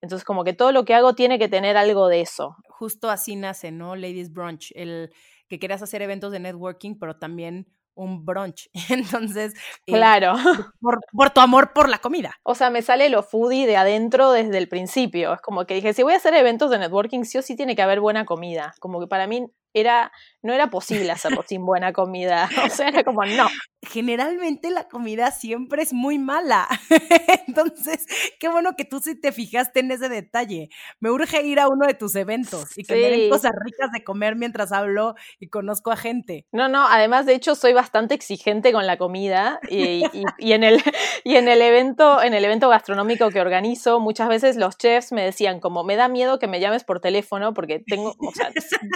Entonces, 0.00 0.24
como 0.24 0.44
que 0.44 0.52
todo 0.52 0.72
lo 0.72 0.84
que 0.84 0.94
hago 0.94 1.14
tiene 1.14 1.38
que 1.38 1.48
tener 1.48 1.76
algo 1.76 2.08
de 2.08 2.20
eso. 2.20 2.56
Justo 2.68 3.10
así 3.10 3.36
nace, 3.36 3.70
¿no? 3.70 3.96
Ladies 3.96 4.32
Brunch, 4.32 4.70
el 4.74 5.10
que 5.48 5.58
querías 5.58 5.82
hacer 5.82 6.02
eventos 6.02 6.32
de 6.32 6.40
networking, 6.40 6.98
pero 6.98 7.16
también 7.18 7.66
un 7.94 8.24
brunch. 8.24 8.68
Entonces, 8.90 9.54
eh, 9.86 9.92
claro. 9.92 10.34
Por, 10.80 11.00
por, 11.12 11.30
tu 11.30 11.40
amor 11.40 11.72
por 11.72 11.88
la 11.88 11.98
comida. 11.98 12.34
O 12.42 12.54
sea, 12.54 12.70
me 12.70 12.82
sale 12.82 13.08
lo 13.08 13.22
foodie 13.22 13.66
de 13.66 13.76
adentro 13.76 14.32
desde 14.32 14.58
el 14.58 14.68
principio. 14.68 15.32
Es 15.34 15.40
como 15.40 15.64
que 15.64 15.74
dije, 15.74 15.94
si 15.94 16.02
voy 16.02 16.12
a 16.12 16.16
hacer 16.16 16.34
eventos 16.34 16.70
de 16.70 16.78
networking, 16.78 17.24
sí 17.24 17.38
o 17.38 17.42
sí 17.42 17.56
tiene 17.56 17.76
que 17.76 17.82
haber 17.82 18.00
buena 18.00 18.26
comida. 18.26 18.74
Como 18.80 19.00
que 19.00 19.06
para 19.06 19.26
mí 19.26 19.46
era, 19.74 20.12
no 20.42 20.52
era 20.52 20.70
posible 20.70 21.10
hacerlo 21.10 21.44
sin 21.46 21.64
buena 21.66 21.92
comida. 21.92 22.48
O 22.64 22.70
sea, 22.70 22.88
era 22.88 23.04
como, 23.04 23.24
no. 23.24 23.46
Generalmente 23.82 24.70
la 24.70 24.88
comida 24.88 25.30
siempre 25.30 25.82
es 25.82 25.92
muy 25.92 26.18
mala. 26.18 26.66
Entonces, 27.46 28.06
qué 28.40 28.48
bueno 28.48 28.74
que 28.76 28.86
tú 28.86 29.00
sí 29.00 29.20
te 29.20 29.32
fijaste 29.32 29.80
en 29.80 29.90
ese 29.90 30.08
detalle. 30.08 30.70
Me 31.00 31.10
urge 31.10 31.42
ir 31.42 31.60
a 31.60 31.68
uno 31.68 31.86
de 31.86 31.92
tus 31.92 32.16
eventos 32.16 32.78
y 32.78 32.84
que 32.84 32.94
me 32.94 33.10
den 33.10 33.30
cosas 33.30 33.52
ricas 33.62 33.92
de 33.92 34.02
comer 34.02 34.36
mientras 34.36 34.72
hablo 34.72 35.14
y 35.38 35.48
conozco 35.48 35.90
a 35.90 35.96
gente. 35.96 36.46
No, 36.50 36.68
no, 36.68 36.86
además, 36.86 37.26
de 37.26 37.34
hecho, 37.34 37.54
soy 37.54 37.74
bastante 37.74 38.14
exigente 38.14 38.72
con 38.72 38.86
la 38.86 38.96
comida 38.96 39.60
y, 39.68 40.04
y, 40.38 40.52
en, 40.52 40.64
el, 40.64 40.82
y 41.24 41.36
en, 41.36 41.48
el 41.48 41.60
evento, 41.60 42.22
en 42.22 42.32
el 42.32 42.44
evento 42.44 42.70
gastronómico 42.70 43.30
que 43.30 43.40
organizo, 43.40 44.00
muchas 44.00 44.28
veces 44.28 44.56
los 44.56 44.78
chefs 44.78 45.12
me 45.12 45.22
decían 45.22 45.60
como, 45.60 45.84
me 45.84 45.96
da 45.96 46.08
miedo 46.08 46.38
que 46.38 46.46
me 46.46 46.60
llames 46.60 46.84
por 46.84 47.00
teléfono 47.00 47.52
porque 47.52 47.80
tengo, 47.86 48.14
o 48.18 48.32
sea, 48.32 48.50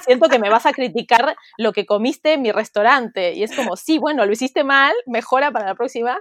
siento 0.07 0.29
que 0.29 0.39
me 0.39 0.49
vas 0.49 0.65
a 0.65 0.68
criticar 0.73 1.37
lo 1.57 1.73
que 1.73 1.87
comiste 1.87 2.35
en 2.35 2.43
mi 2.43 2.53
restaurante. 2.53 3.35
Y 3.35 3.43
es 3.43 3.55
como, 3.55 3.77
sí, 3.77 3.99
bueno, 3.99 4.27
lo 4.27 4.33
hiciste 4.33 4.65
mal, 4.65 4.93
mejora 5.07 5.51
para 5.51 5.67
la 5.67 5.75
próxima. 5.75 6.19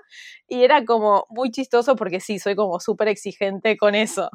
Y 0.47 0.63
era 0.63 0.85
como 0.85 1.25
muy 1.29 1.51
chistoso 1.51 1.95
porque 1.95 2.19
sí, 2.19 2.39
soy 2.39 2.55
como 2.55 2.79
súper 2.79 3.07
exigente 3.09 3.77
con 3.77 3.95
eso. 3.95 4.29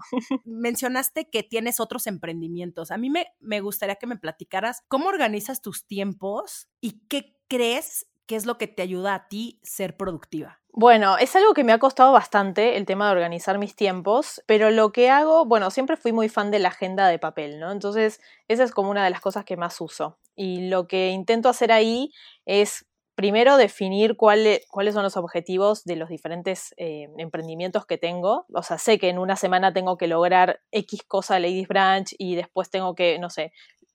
Mencionaste 0.44 1.28
que 1.30 1.42
tienes 1.42 1.80
otros 1.80 2.06
emprendimientos. 2.06 2.90
A 2.90 2.98
mí 2.98 3.10
me, 3.10 3.26
me 3.40 3.60
gustaría 3.60 3.96
que 3.96 4.06
me 4.06 4.16
platicaras 4.16 4.82
cómo 4.88 5.08
organizas 5.08 5.62
tus 5.62 5.86
tiempos 5.86 6.68
y 6.80 7.00
qué 7.08 7.36
crees 7.48 8.06
que 8.32 8.36
es 8.36 8.46
lo 8.46 8.56
que 8.56 8.66
te 8.66 8.80
ayuda 8.80 9.14
a 9.14 9.28
ti 9.28 9.60
ser 9.62 9.94
productiva. 9.94 10.58
Bueno, 10.72 11.18
es 11.18 11.36
algo 11.36 11.52
que 11.52 11.64
me 11.64 11.72
ha 11.74 11.78
costado 11.78 12.12
bastante 12.12 12.78
el 12.78 12.86
tema 12.86 13.04
de 13.04 13.12
organizar 13.12 13.58
mis 13.58 13.76
tiempos, 13.76 14.42
pero 14.46 14.70
lo 14.70 14.90
que 14.90 15.10
hago, 15.10 15.44
bueno, 15.44 15.70
siempre 15.70 15.98
fui 15.98 16.12
muy 16.12 16.30
fan 16.30 16.50
de 16.50 16.58
la 16.58 16.68
agenda 16.68 17.08
de 17.08 17.18
papel, 17.18 17.60
¿no? 17.60 17.70
Entonces, 17.70 18.22
esa 18.48 18.64
es 18.64 18.70
como 18.70 18.90
una 18.90 19.04
de 19.04 19.10
las 19.10 19.20
cosas 19.20 19.44
que 19.44 19.58
más 19.58 19.78
uso. 19.82 20.16
Y 20.34 20.70
lo 20.70 20.88
que 20.88 21.10
intento 21.10 21.50
hacer 21.50 21.72
ahí 21.72 22.10
es 22.46 22.86
primero 23.14 23.58
definir 23.58 24.16
cuáles 24.16 24.64
son 24.94 25.02
los 25.02 25.18
objetivos 25.18 25.84
de 25.84 25.96
los 25.96 26.08
diferentes 26.08 26.72
eh, 26.78 27.10
emprendimientos 27.18 27.84
que 27.84 27.98
tengo. 27.98 28.46
O 28.54 28.62
sea, 28.62 28.78
sé 28.78 28.98
que 28.98 29.10
en 29.10 29.18
una 29.18 29.36
semana 29.36 29.74
tengo 29.74 29.98
que 29.98 30.06
lograr 30.06 30.62
X 30.70 31.02
cosa 31.06 31.34
de 31.34 31.40
Ladies 31.40 31.68
Branch 31.68 32.14
y 32.16 32.34
después 32.34 32.70
tengo 32.70 32.94
que, 32.94 33.18
no 33.18 33.28
sé, 33.28 33.52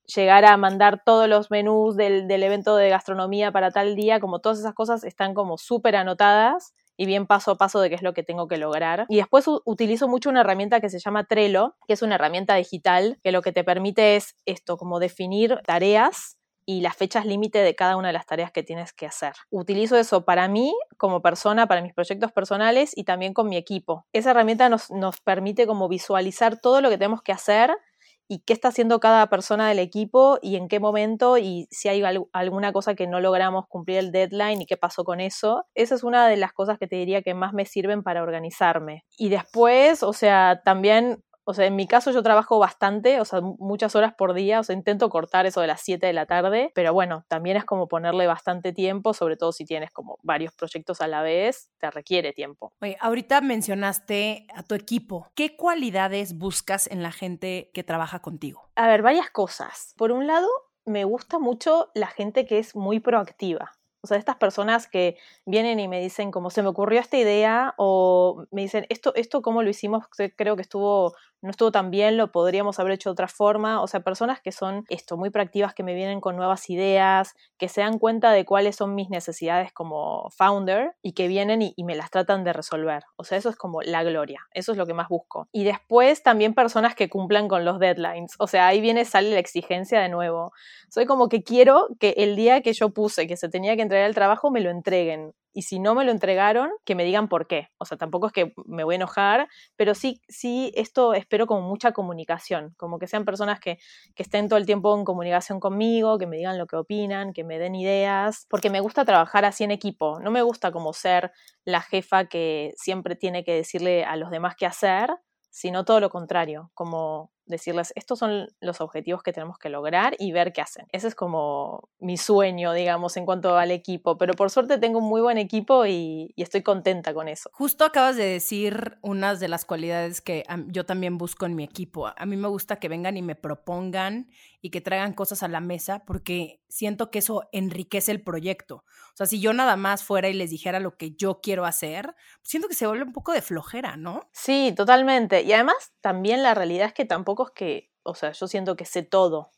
llegar 0.08 0.46
a 0.46 0.58
mandar 0.58 1.04
todos 1.04 1.28
los 1.28 1.52
menús 1.52 1.96
del, 1.96 2.30
evento 2.32 2.76
de 2.76 2.90
gastronomía 2.90 3.52
para 3.52 3.72
tal 3.72 3.96
día, 3.96 4.20
como 4.20 4.40
todas 4.40 4.60
esas 4.60 4.74
cosas 4.74 5.04
están 5.04 5.34
como 5.34 5.58
súper 5.58 5.96
anotadas 5.96 6.74
y 6.96 7.06
bien 7.06 7.28
paso 7.28 7.52
a 7.52 7.58
paso 7.58 7.80
de 7.80 7.90
qué 7.90 7.96
es 7.96 8.02
lo 8.02 8.14
que 8.14 8.24
tengo 8.24 8.48
que 8.48 8.58
lograr. 8.58 9.06
Y 9.10 9.18
después 9.18 9.46
utilizo 9.66 10.08
mucho 10.08 10.30
una 10.30 10.42
herramienta 10.42 10.80
que 10.80 10.90
se 10.90 11.00
llama 11.00 11.26
Trello, 11.26 11.76
que 11.88 11.94
es 11.94 12.02
una 12.02 12.16
herramienta 12.16 12.56
digital 12.56 13.20
que 13.24 13.32
lo 13.32 13.42
que 13.42 13.52
te 13.52 13.64
permite 13.64 14.16
es 14.16 14.36
esto, 14.46 14.78
como 14.78 15.00
definir 15.00 15.62
tareas 15.66 16.38
y 16.66 16.82
las 16.82 16.98
fechas 16.98 17.26
límite 17.26 17.60
de 17.60 17.76
cada 17.76 17.96
una 17.96 18.08
de 18.08 18.14
las 18.14 18.26
tareas 18.26 18.52
que 18.52 18.62
tienes 18.62 18.92
que 18.92 19.06
hacer. 19.06 19.34
Utilizo 19.50 19.96
eso 19.96 20.26
para 20.26 20.48
mí 20.50 20.76
como 20.98 21.22
persona, 21.22 21.66
para 21.66 21.82
mis 21.82 21.94
proyectos 21.94 22.34
personales 22.34 22.92
y 22.96 23.06
también 23.06 23.34
con 23.34 23.48
mi 23.48 23.56
equipo. 23.56 24.06
Esa 24.12 24.32
herramienta 24.32 24.68
nos, 24.68 24.92
nos 24.92 25.22
permite 25.22 25.66
como 25.66 25.88
visualizar 25.88 26.60
todo 26.60 26.82
lo 26.82 26.90
que 26.90 26.98
tenemos 26.98 27.22
que 27.22 27.32
hacer 27.32 27.78
y 28.27 28.39
qué 28.39 28.53
está 28.53 28.69
haciendo 28.69 29.00
cada 29.00 29.27
persona 29.27 29.69
del 29.69 29.79
equipo 29.79 30.39
y 30.41 30.55
en 30.55 30.67
qué 30.67 30.79
momento 30.79 31.38
y 31.38 31.67
si 31.72 31.89
hay 31.89 32.03
alguna 32.34 32.74
cosa 32.74 32.96
que 32.96 33.07
no 33.07 33.19
logramos 33.19 33.65
cumplir 33.67 33.98
el 34.00 34.12
deadline 34.12 34.62
y 34.62 34.65
qué 34.65 34.77
pasó 34.77 35.03
con 35.03 35.19
eso. 35.19 35.65
Esa 35.75 35.96
es 35.96 36.03
una 36.03 36.27
de 36.27 36.38
las 36.38 36.53
cosas 36.53 36.77
que 36.77 36.88
te 36.88 36.96
diría 36.96 37.22
que 37.22 37.34
más 37.34 37.53
me 37.53 37.65
sirven 37.65 38.03
para 38.03 38.24
organizarme. 38.24 39.05
Y 39.17 39.29
después, 39.29 40.03
o 40.03 40.13
sea, 40.13 40.62
también 40.63 41.24
o 41.50 41.54
sea, 41.54 41.66
en 41.66 41.77
mi 41.77 41.88
caso 41.88 42.12
yo 42.12 42.22
trabajo 42.22 42.60
bastante, 42.60 43.22
o 43.22 43.25
sea, 43.25 43.39
muchas 43.39 43.96
horas 43.96 44.13
por 44.13 44.34
día, 44.34 44.60
o 44.60 44.63
sea, 44.63 44.75
intento 44.75 45.10
cortar 45.10 45.46
eso 45.46 45.62
de 45.62 45.68
las 45.68 45.80
7 45.80 46.06
de 46.06 46.12
la 46.12 46.25
tarde, 46.25 46.72
pero 46.75 46.94
bueno, 46.94 47.24
también 47.30 47.56
es 47.56 47.63
como 47.63 47.88
ponerle 47.88 48.27
bastante 48.27 48.74
tiempo, 48.74 49.13
sobre 49.13 49.38
todo 49.38 49.54
si 49.54 49.63
tienes 49.63 49.89
como 49.89 50.20
varios 50.24 50.54
proyectos 50.54 51.00
a 51.00 51.08
la 51.08 51.22
vez, 51.22 51.70
te 51.77 51.89
requiere 51.89 52.34
tiempo. 52.34 52.74
Oye, 52.82 52.98
ahorita 53.00 53.39
mencionaste 53.39 54.46
a 54.54 54.63
tu 54.63 54.75
equipo. 54.75 55.32
¿Qué 55.36 55.56
cualidades 55.56 56.38
buscas 56.38 56.86
en 56.88 57.01
la 57.01 57.13
gente 57.13 57.72
que 57.74 57.86
trabaja 57.86 58.20
contigo? 58.20 58.70
A 58.75 58.89
ver, 58.89 59.01
varias 59.01 59.30
cosas. 59.30 59.94
Por 59.96 60.12
un 60.12 60.27
lado, 60.27 60.50
me 60.84 61.06
gusta 61.06 61.39
mucho 61.39 61.92
la 61.94 62.08
gente 62.08 62.46
que 62.46 62.60
es 62.60 62.75
muy 62.75 63.00
proactiva. 63.00 63.72
O 64.01 64.08
sea, 64.08 64.18
estas 64.18 64.38
personas 64.38 64.88
que 64.88 65.18
vienen 65.46 65.80
y 65.80 65.88
me 65.88 66.00
dicen 66.00 66.32
como 66.32 66.50
se 66.50 66.62
me 66.62 66.70
ocurrió 66.70 67.00
esta 67.00 67.18
idea 67.18 67.74
o 67.77 68.46
me 68.51 68.62
dicen 68.62 68.86
esto, 68.89 69.13
esto 69.16 69.42
cómo 69.42 69.63
lo 69.63 69.70
hicimos, 69.70 70.06
creo 70.36 70.56
que 70.56 70.62
estuvo 70.62 71.13
no 71.48 71.51
estuvo 71.51 71.72
tan 71.72 71.89
bien, 71.92 72.18
lo 72.18 72.32
podríamos 72.32 72.77
haber 72.80 72.94
hecho 72.94 73.10
de 73.10 73.13
otra 73.13 73.27
forma. 73.27 73.82
O 73.82 73.88
sea, 73.88 74.01
personas 74.01 74.42
que 74.42 74.51
son 74.51 74.84
esto, 74.89 75.18
muy 75.18 75.30
proactivas, 75.30 75.74
que 75.74 75.82
me 75.82 75.96
vienen 75.96 76.20
con 76.20 76.36
nuevas 76.36 76.70
ideas, 76.70 77.34
que 77.58 77.70
se 77.70 77.82
dan 77.82 78.00
cuenta 78.00 78.32
de 78.32 78.46
cuáles 78.46 78.75
son 78.75 78.96
mis 78.96 79.10
necesidades 79.10 79.72
como 79.72 80.30
founder 80.32 80.92
y 81.01 81.13
que 81.13 81.27
vienen 81.27 81.62
y, 81.62 81.74
me 81.88 81.96
las 81.96 82.12
tratan 82.12 82.44
de 82.44 82.51
resolver. 82.51 83.04
O 83.16 83.24
sea, 83.24 83.38
eso 83.38 83.50
es 83.50 83.56
como 83.56 83.82
la 83.82 84.04
gloria. 84.04 84.42
Eso 84.54 84.74
es 84.74 84.77
lo 84.77 84.86
que 84.86 84.94
más 84.94 85.08
busco. 85.08 85.48
Y 85.54 85.63
después 85.63 86.22
también 86.22 86.54
personas 86.54 86.96
que 86.96 87.10
cumplan 87.10 87.48
con 87.48 87.63
los 87.63 87.80
deadlines. 87.80 88.36
O 88.39 88.48
sea, 88.48 88.68
ahí 88.68 88.82
viene, 88.82 89.06
sale 89.06 89.32
la 89.32 89.39
exigencia 89.39 90.01
de 90.01 90.10
nuevo. 90.10 90.51
Soy 90.89 91.06
como 91.06 91.30
que 91.30 91.44
quiero 91.44 91.88
que 91.98 92.10
el 92.18 92.36
día 92.36 92.62
que 92.62 92.74
yo 92.74 92.89
puse 92.89 93.25
que 93.25 93.38
se 93.38 93.48
tenía 93.48 93.77
que 93.77 93.84
entregar 93.84 94.10
el 94.10 94.16
trabajo 94.16 94.51
me 94.51 94.60
lo 94.60 94.70
entreguen 94.70 95.34
y 95.58 95.64
si 95.64 95.80
no 95.80 95.96
me 95.96 96.06
lo 96.06 96.12
entregaron, 96.12 96.70
que 96.86 96.94
me 96.94 97.04
digan 97.04 97.28
por 97.28 97.48
qué. 97.48 97.70
O 97.80 97.86
sea, 97.86 97.98
tampoco 97.98 98.28
es 98.28 98.32
que 98.32 98.54
me 98.68 98.84
voy 98.84 98.94
a 98.94 98.98
enojar, 98.98 99.50
pero 99.76 99.96
sí, 99.96 100.22
sí, 100.30 100.72
esto 100.76 101.16
espero 101.16 101.48
con 101.48 101.64
mucha 101.64 101.94
comunicación, 101.94 102.76
como 102.78 103.00
que 103.00 103.08
sean 103.08 103.26
personas 103.26 103.60
que, 103.60 103.80
que 104.14 104.22
estén 104.22 104.50
todo 104.50 104.60
el 104.60 104.68
tiempo 104.68 104.96
en 104.96 105.04
comunicación 105.04 105.60
conmigo, 105.60 106.20
que 106.20 106.28
me 106.28 106.38
digan 106.38 106.60
lo 106.60 106.68
que 106.68 106.76
opinan, 106.76 107.34
que 107.34 107.44
me 107.44 107.58
den 107.58 107.74
ideas, 107.74 108.46
porque 108.52 108.70
me 108.70 108.82
gusta 108.82 109.04
trabajar 109.04 109.46
así 109.46 109.64
en 109.64 109.72
equipo, 109.72 110.20
no 110.20 110.30
me 110.30 110.44
gusta 110.44 110.72
como 110.72 110.94
ser 110.94 111.32
la 111.66 111.82
jefa 111.82 112.26
que 112.26 112.76
siempre 112.78 113.16
tiene 113.16 113.44
que 113.44 113.56
decirle 113.56 114.06
a 114.06 114.16
los 114.16 114.30
demás 114.30 114.56
qué 114.56 114.68
hacer, 114.68 115.10
sino 115.50 115.86
todo 115.86 116.00
lo 116.00 116.12
contrario, 116.12 116.70
como 116.76 117.32
decirles, 117.48 117.94
estos 117.96 118.20
son 118.20 118.48
los 118.62 118.82
objetivos 118.82 119.24
que 119.24 119.34
tenemos 119.34 119.58
que 119.58 119.70
lograr 119.70 120.16
y 120.20 120.32
ver 120.32 120.54
qué 120.54 120.62
hacen. 120.62 120.86
Ese 120.92 121.08
es 121.08 121.16
como 121.16 121.89
mi 122.00 122.18
sueño, 122.18 122.74
digamos, 122.74 123.18
en 123.18 123.25
cuanto 123.25 123.58
al 123.58 123.72
equipo, 123.72 124.18
pero 124.18 124.34
por 124.34 124.50
suerte 124.50 124.77
tengo 124.77 125.00
un 125.00 125.06
muy 125.06 125.22
buen 125.22 125.38
equipo 125.38 125.86
y, 125.86 126.34
estoy 126.38 126.62
contenta 126.62 127.13
con 127.13 127.27
eso. 127.27 127.50
Justo 127.51 127.84
acabas 127.84 128.16
de 128.16 128.24
decir 128.24 128.98
unas 129.01 129.39
de 129.39 129.48
las 129.50 129.66
cualidades 129.66 130.22
que 130.22 130.46
yo 130.68 130.86
también 130.86 131.18
busco 131.18 131.46
en 131.46 131.56
mi 131.56 131.63
equipo. 131.63 132.08
A 132.16 132.25
mí 132.25 132.38
me 132.38 132.48
gusta 132.48 132.77
que 132.77 132.88
vengan 132.88 133.18
y 133.18 133.22
me 133.22 133.36
propongan 133.36 134.30
y 134.62 134.70
que 134.72 134.82
traigan 134.82 135.14
cosas 135.14 135.44
a 135.44 135.48
la 135.48 135.60
mesa 135.60 136.04
porque 136.06 136.62
siento 136.70 137.12
que 137.12 137.20
eso 137.20 137.48
enriquece 137.52 138.12
el 138.12 138.24
proyecto. 138.24 138.78
O 139.14 139.16
sea, 139.18 139.26
si 139.28 139.40
yo 139.40 139.54
nada 139.54 139.76
más 139.76 140.04
fuera 140.04 140.30
y 140.30 140.34
les 140.34 140.50
dijera 140.50 140.80
lo 140.80 140.98
que 140.98 141.12
yo 141.16 141.40
quiero 141.42 141.66
hacer, 141.66 142.16
siento 142.44 142.68
que 142.68 142.76
se 142.76 142.88
vuelve 142.88 143.04
un 143.06 143.14
poco 143.14 143.32
de 143.34 143.42
flojera, 143.42 143.98
¿no? 143.98 144.30
Sí, 144.34 144.74
totalmente. 144.76 145.44
Y 145.44 145.54
además 145.54 145.94
también 146.02 146.44
la 146.44 146.54
realidad 146.54 146.88
es 146.88 146.94
que 146.94 147.06
tampoco 147.06 147.48
es 147.48 147.52
que, 147.52 147.92
o 148.04 148.16
sea, 148.16 148.32
yo 148.32 148.48
siento 148.48 148.76
que 148.76 148.86
sé 148.86 149.04
todo. 149.04 149.52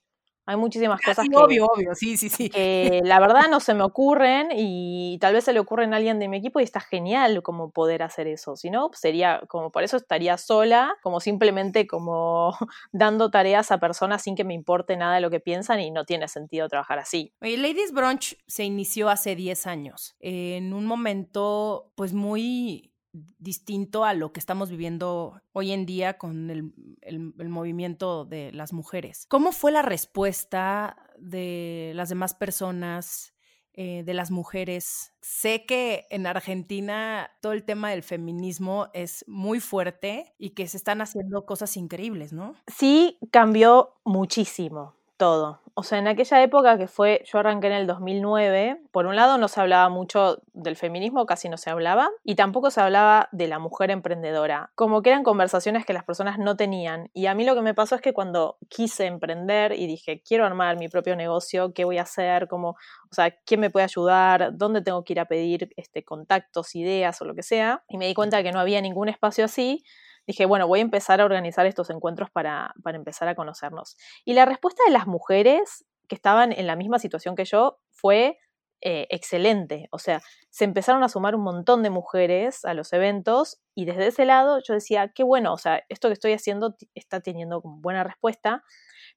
Hay 0.50 0.58
muchísimas 0.58 1.00
cosas 1.00 1.28
que, 1.30 1.38
obvio, 1.38 1.68
obvio, 1.68 1.94
sí, 1.94 2.18
sí, 2.18 2.28
sí. 2.28 2.50
que 2.50 3.02
la 3.04 3.20
verdad 3.20 3.50
no 3.52 3.60
se 3.60 3.76
me 3.76 3.84
ocurren 3.84 4.50
y 4.52 5.20
tal 5.22 5.36
vez 5.36 5.44
se 5.44 5.54
le 5.54 5.60
ocurren 5.60 5.94
a 5.94 5.98
alguien 5.98 6.18
de 6.18 6.28
mi 6.28 6.38
equipo 6.38 6.60
y 6.60 6.64
está 6.64 6.80
genial 6.80 7.44
como 7.44 7.70
poder 7.70 8.02
hacer 8.02 8.26
eso. 8.26 8.56
Si 8.56 8.72
no, 8.72 8.90
sería 8.94 9.44
como 9.48 9.72
por 9.72 9.84
eso 9.84 9.96
estaría 9.96 10.40
sola, 10.40 10.96
como 11.04 11.20
simplemente 11.20 11.86
como 11.86 12.58
dando 12.92 13.30
tareas 13.30 13.72
a 13.72 13.78
personas 13.78 14.24
sin 14.24 14.36
que 14.36 14.44
me 14.44 14.56
importe 14.56 14.98
nada 14.98 15.14
de 15.14 15.22
lo 15.22 15.30
que 15.30 15.40
piensan 15.40 15.82
y 15.82 15.92
no 15.92 16.04
tiene 16.06 16.28
sentido 16.28 16.68
trabajar 16.68 16.98
así. 16.98 17.32
Oye, 17.42 17.56
Ladies 17.56 17.92
Brunch 17.92 18.36
se 18.48 18.64
inició 18.64 19.10
hace 19.10 19.36
10 19.36 19.68
años, 19.68 20.16
en 20.20 20.74
un 20.74 20.88
momento 20.88 21.92
pues 21.94 22.12
muy 22.12 22.92
distinto 23.12 24.06
a 24.06 24.14
lo 24.14 24.32
que 24.32 24.40
estamos 24.40 24.70
viviendo 24.70 25.42
hoy 25.52 25.72
en 25.72 25.86
día 25.86 26.18
con 26.18 26.50
el, 26.50 27.50
movimiento 27.50 28.26
de 28.26 28.52
las 28.52 28.74
mujeres. 28.74 29.26
¿Cómo 29.28 29.52
fue 29.52 29.72
la 29.72 29.82
respuesta 29.82 30.98
de 31.18 31.92
las 31.96 32.10
demás 32.10 32.36
personas, 32.36 33.34
eh, 33.74 34.04
de 34.04 34.14
las 34.14 34.30
mujeres? 34.30 35.14
Sé 35.22 35.66
que 35.66 36.06
en 36.10 36.28
Argentina 36.28 37.32
todo 37.42 37.54
el 37.54 37.64
tema 37.64 37.90
del 37.90 38.04
feminismo 38.04 38.90
es 38.94 39.26
muy 39.28 39.60
fuerte 39.60 40.36
y 40.38 40.52
que 40.52 40.68
se 40.68 40.78
están 40.78 41.02
haciendo 41.02 41.46
cosas 41.46 41.76
increíbles, 41.78 42.34
¿no? 42.34 42.56
Sí, 42.68 43.18
cambió 43.32 44.00
muchísimo 44.06 44.99
todo. 45.20 45.60
O 45.76 45.84
sea, 45.84 46.00
en 46.00 46.08
aquella 46.08 46.42
época 46.42 46.78
que 46.78 46.88
fue, 46.88 47.24
yo 47.26 47.40
arranqué 47.40 47.68
en 47.68 47.74
el 47.74 47.88
2009, 47.88 48.82
por 48.92 49.06
un 49.06 49.16
lado 49.16 49.38
no 49.38 49.48
se 49.48 49.62
hablaba 49.62 49.88
mucho 49.90 50.42
del 50.54 50.76
feminismo, 50.76 51.26
casi 51.26 51.48
no 51.50 51.58
se 51.58 51.70
hablaba, 51.70 52.10
y 52.24 52.36
tampoco 52.36 52.72
se 52.72 52.82
hablaba 52.82 53.30
de 53.32 53.48
la 53.48 53.60
mujer 53.60 53.92
emprendedora, 53.92 54.72
como 54.76 55.02
que 55.02 55.10
eran 55.10 55.24
conversaciones 55.24 55.86
que 55.86 55.94
las 55.94 56.04
personas 56.04 56.40
no 56.40 56.56
tenían. 56.56 57.10
Y 57.14 57.28
a 57.28 57.36
mí 57.36 57.46
lo 57.46 57.54
que 57.54 57.62
me 57.62 57.74
pasó 57.74 57.96
es 57.96 58.02
que 58.02 58.14
cuando 58.14 58.58
quise 58.70 59.06
emprender 59.06 59.74
y 59.74 59.88
dije, 59.88 60.24
quiero 60.26 60.46
armar 60.46 60.78
mi 60.78 60.88
propio 60.88 61.16
negocio, 61.16 61.74
¿qué 61.74 61.86
voy 61.86 61.98
a 61.98 62.04
hacer? 62.04 62.48
¿Cómo, 62.48 62.70
o 62.70 63.14
sea, 63.14 63.32
¿quién 63.46 63.60
me 63.60 63.70
puede 63.70 63.84
ayudar? 63.84 64.58
¿Dónde 64.58 64.82
tengo 64.82 65.04
que 65.04 65.14
ir 65.14 65.20
a 65.20 65.26
pedir 65.26 65.70
este, 65.76 66.04
contactos, 66.04 66.76
ideas 66.76 67.22
o 67.22 67.26
lo 67.26 67.36
que 67.36 67.44
sea? 67.44 67.84
Y 67.90 67.98
me 67.98 68.08
di 68.08 68.14
cuenta 68.14 68.42
que 68.42 68.52
no 68.52 68.60
había 68.60 68.82
ningún 68.82 69.10
espacio 69.10 69.46
así 69.46 69.84
dije, 70.30 70.46
bueno, 70.46 70.68
voy 70.68 70.78
a 70.78 70.84
empezar 70.84 71.20
a 71.22 71.26
organizar 71.26 71.66
estos 71.66 71.90
encuentros 71.90 72.30
para, 72.30 72.76
empezar 72.86 73.28
a 73.28 73.34
conocernos. 73.34 73.98
Y 74.26 74.34
la 74.34 74.46
respuesta 74.46 74.84
de 74.86 74.94
las 74.94 75.08
mujeres 75.08 75.86
que 76.08 76.14
estaban 76.14 76.52
en 76.52 76.68
la 76.68 76.76
misma 76.76 77.00
situación 77.00 77.36
que 77.36 77.46
yo 77.46 77.80
fue 77.90 78.38
eh, 78.82 79.08
excelente. 79.10 79.88
O 79.92 79.98
sea, 79.98 80.22
se 80.52 80.66
empezaron 80.66 81.02
a 81.02 81.10
sumar 81.10 81.34
un 81.34 81.42
montón 81.42 81.82
de 81.82 81.90
mujeres 81.90 82.64
a 82.64 82.76
los 82.76 82.94
eventos 82.94 83.60
y 83.74 83.86
desde 83.86 84.06
ese 84.06 84.26
lado 84.26 84.60
yo 84.64 84.76
decía, 84.76 85.12
qué 85.16 85.24
bueno, 85.24 85.52
o 85.52 85.58
sea, 85.58 85.84
esto 85.90 86.10
que 86.10 86.14
estoy 86.14 86.34
haciendo 86.34 86.76
está 86.94 87.22
teniendo 87.22 87.62
buena 87.64 88.04
respuesta. 88.04 88.64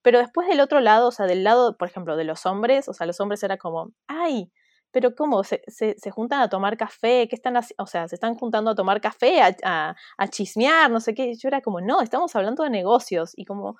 Pero 0.00 0.18
después 0.18 0.48
del 0.48 0.60
otro 0.60 0.80
lado, 0.80 1.08
o 1.08 1.12
sea, 1.12 1.26
del 1.26 1.44
lado, 1.44 1.76
por 1.76 1.88
ejemplo, 1.88 2.16
de 2.16 2.24
los 2.24 2.46
hombres, 2.46 2.88
o 2.88 2.94
sea, 2.94 3.06
los 3.06 3.20
hombres 3.20 3.42
era 3.42 3.58
como, 3.58 3.92
ay, 4.08 4.50
pero 4.92 5.14
¿cómo? 5.14 5.42
¿Se, 5.42 5.62
se, 5.66 5.96
se 5.98 6.10
juntan 6.10 6.40
a 6.40 6.48
tomar 6.48 6.76
café? 6.76 7.26
¿Qué 7.28 7.34
están? 7.34 7.56
O 7.78 7.86
sea, 7.86 8.08
¿se 8.08 8.14
están 8.14 8.34
juntando 8.34 8.70
a 8.70 8.74
tomar 8.74 9.00
café, 9.00 9.40
a, 9.42 9.96
a, 10.18 10.28
chismear? 10.28 10.90
No 10.90 11.00
sé 11.00 11.14
qué. 11.14 11.34
Yo 11.34 11.48
era 11.48 11.62
como, 11.62 11.80
no, 11.80 12.02
estamos 12.02 12.36
hablando 12.36 12.62
de 12.62 12.70
negocios. 12.70 13.32
Y 13.36 13.46
como, 13.46 13.76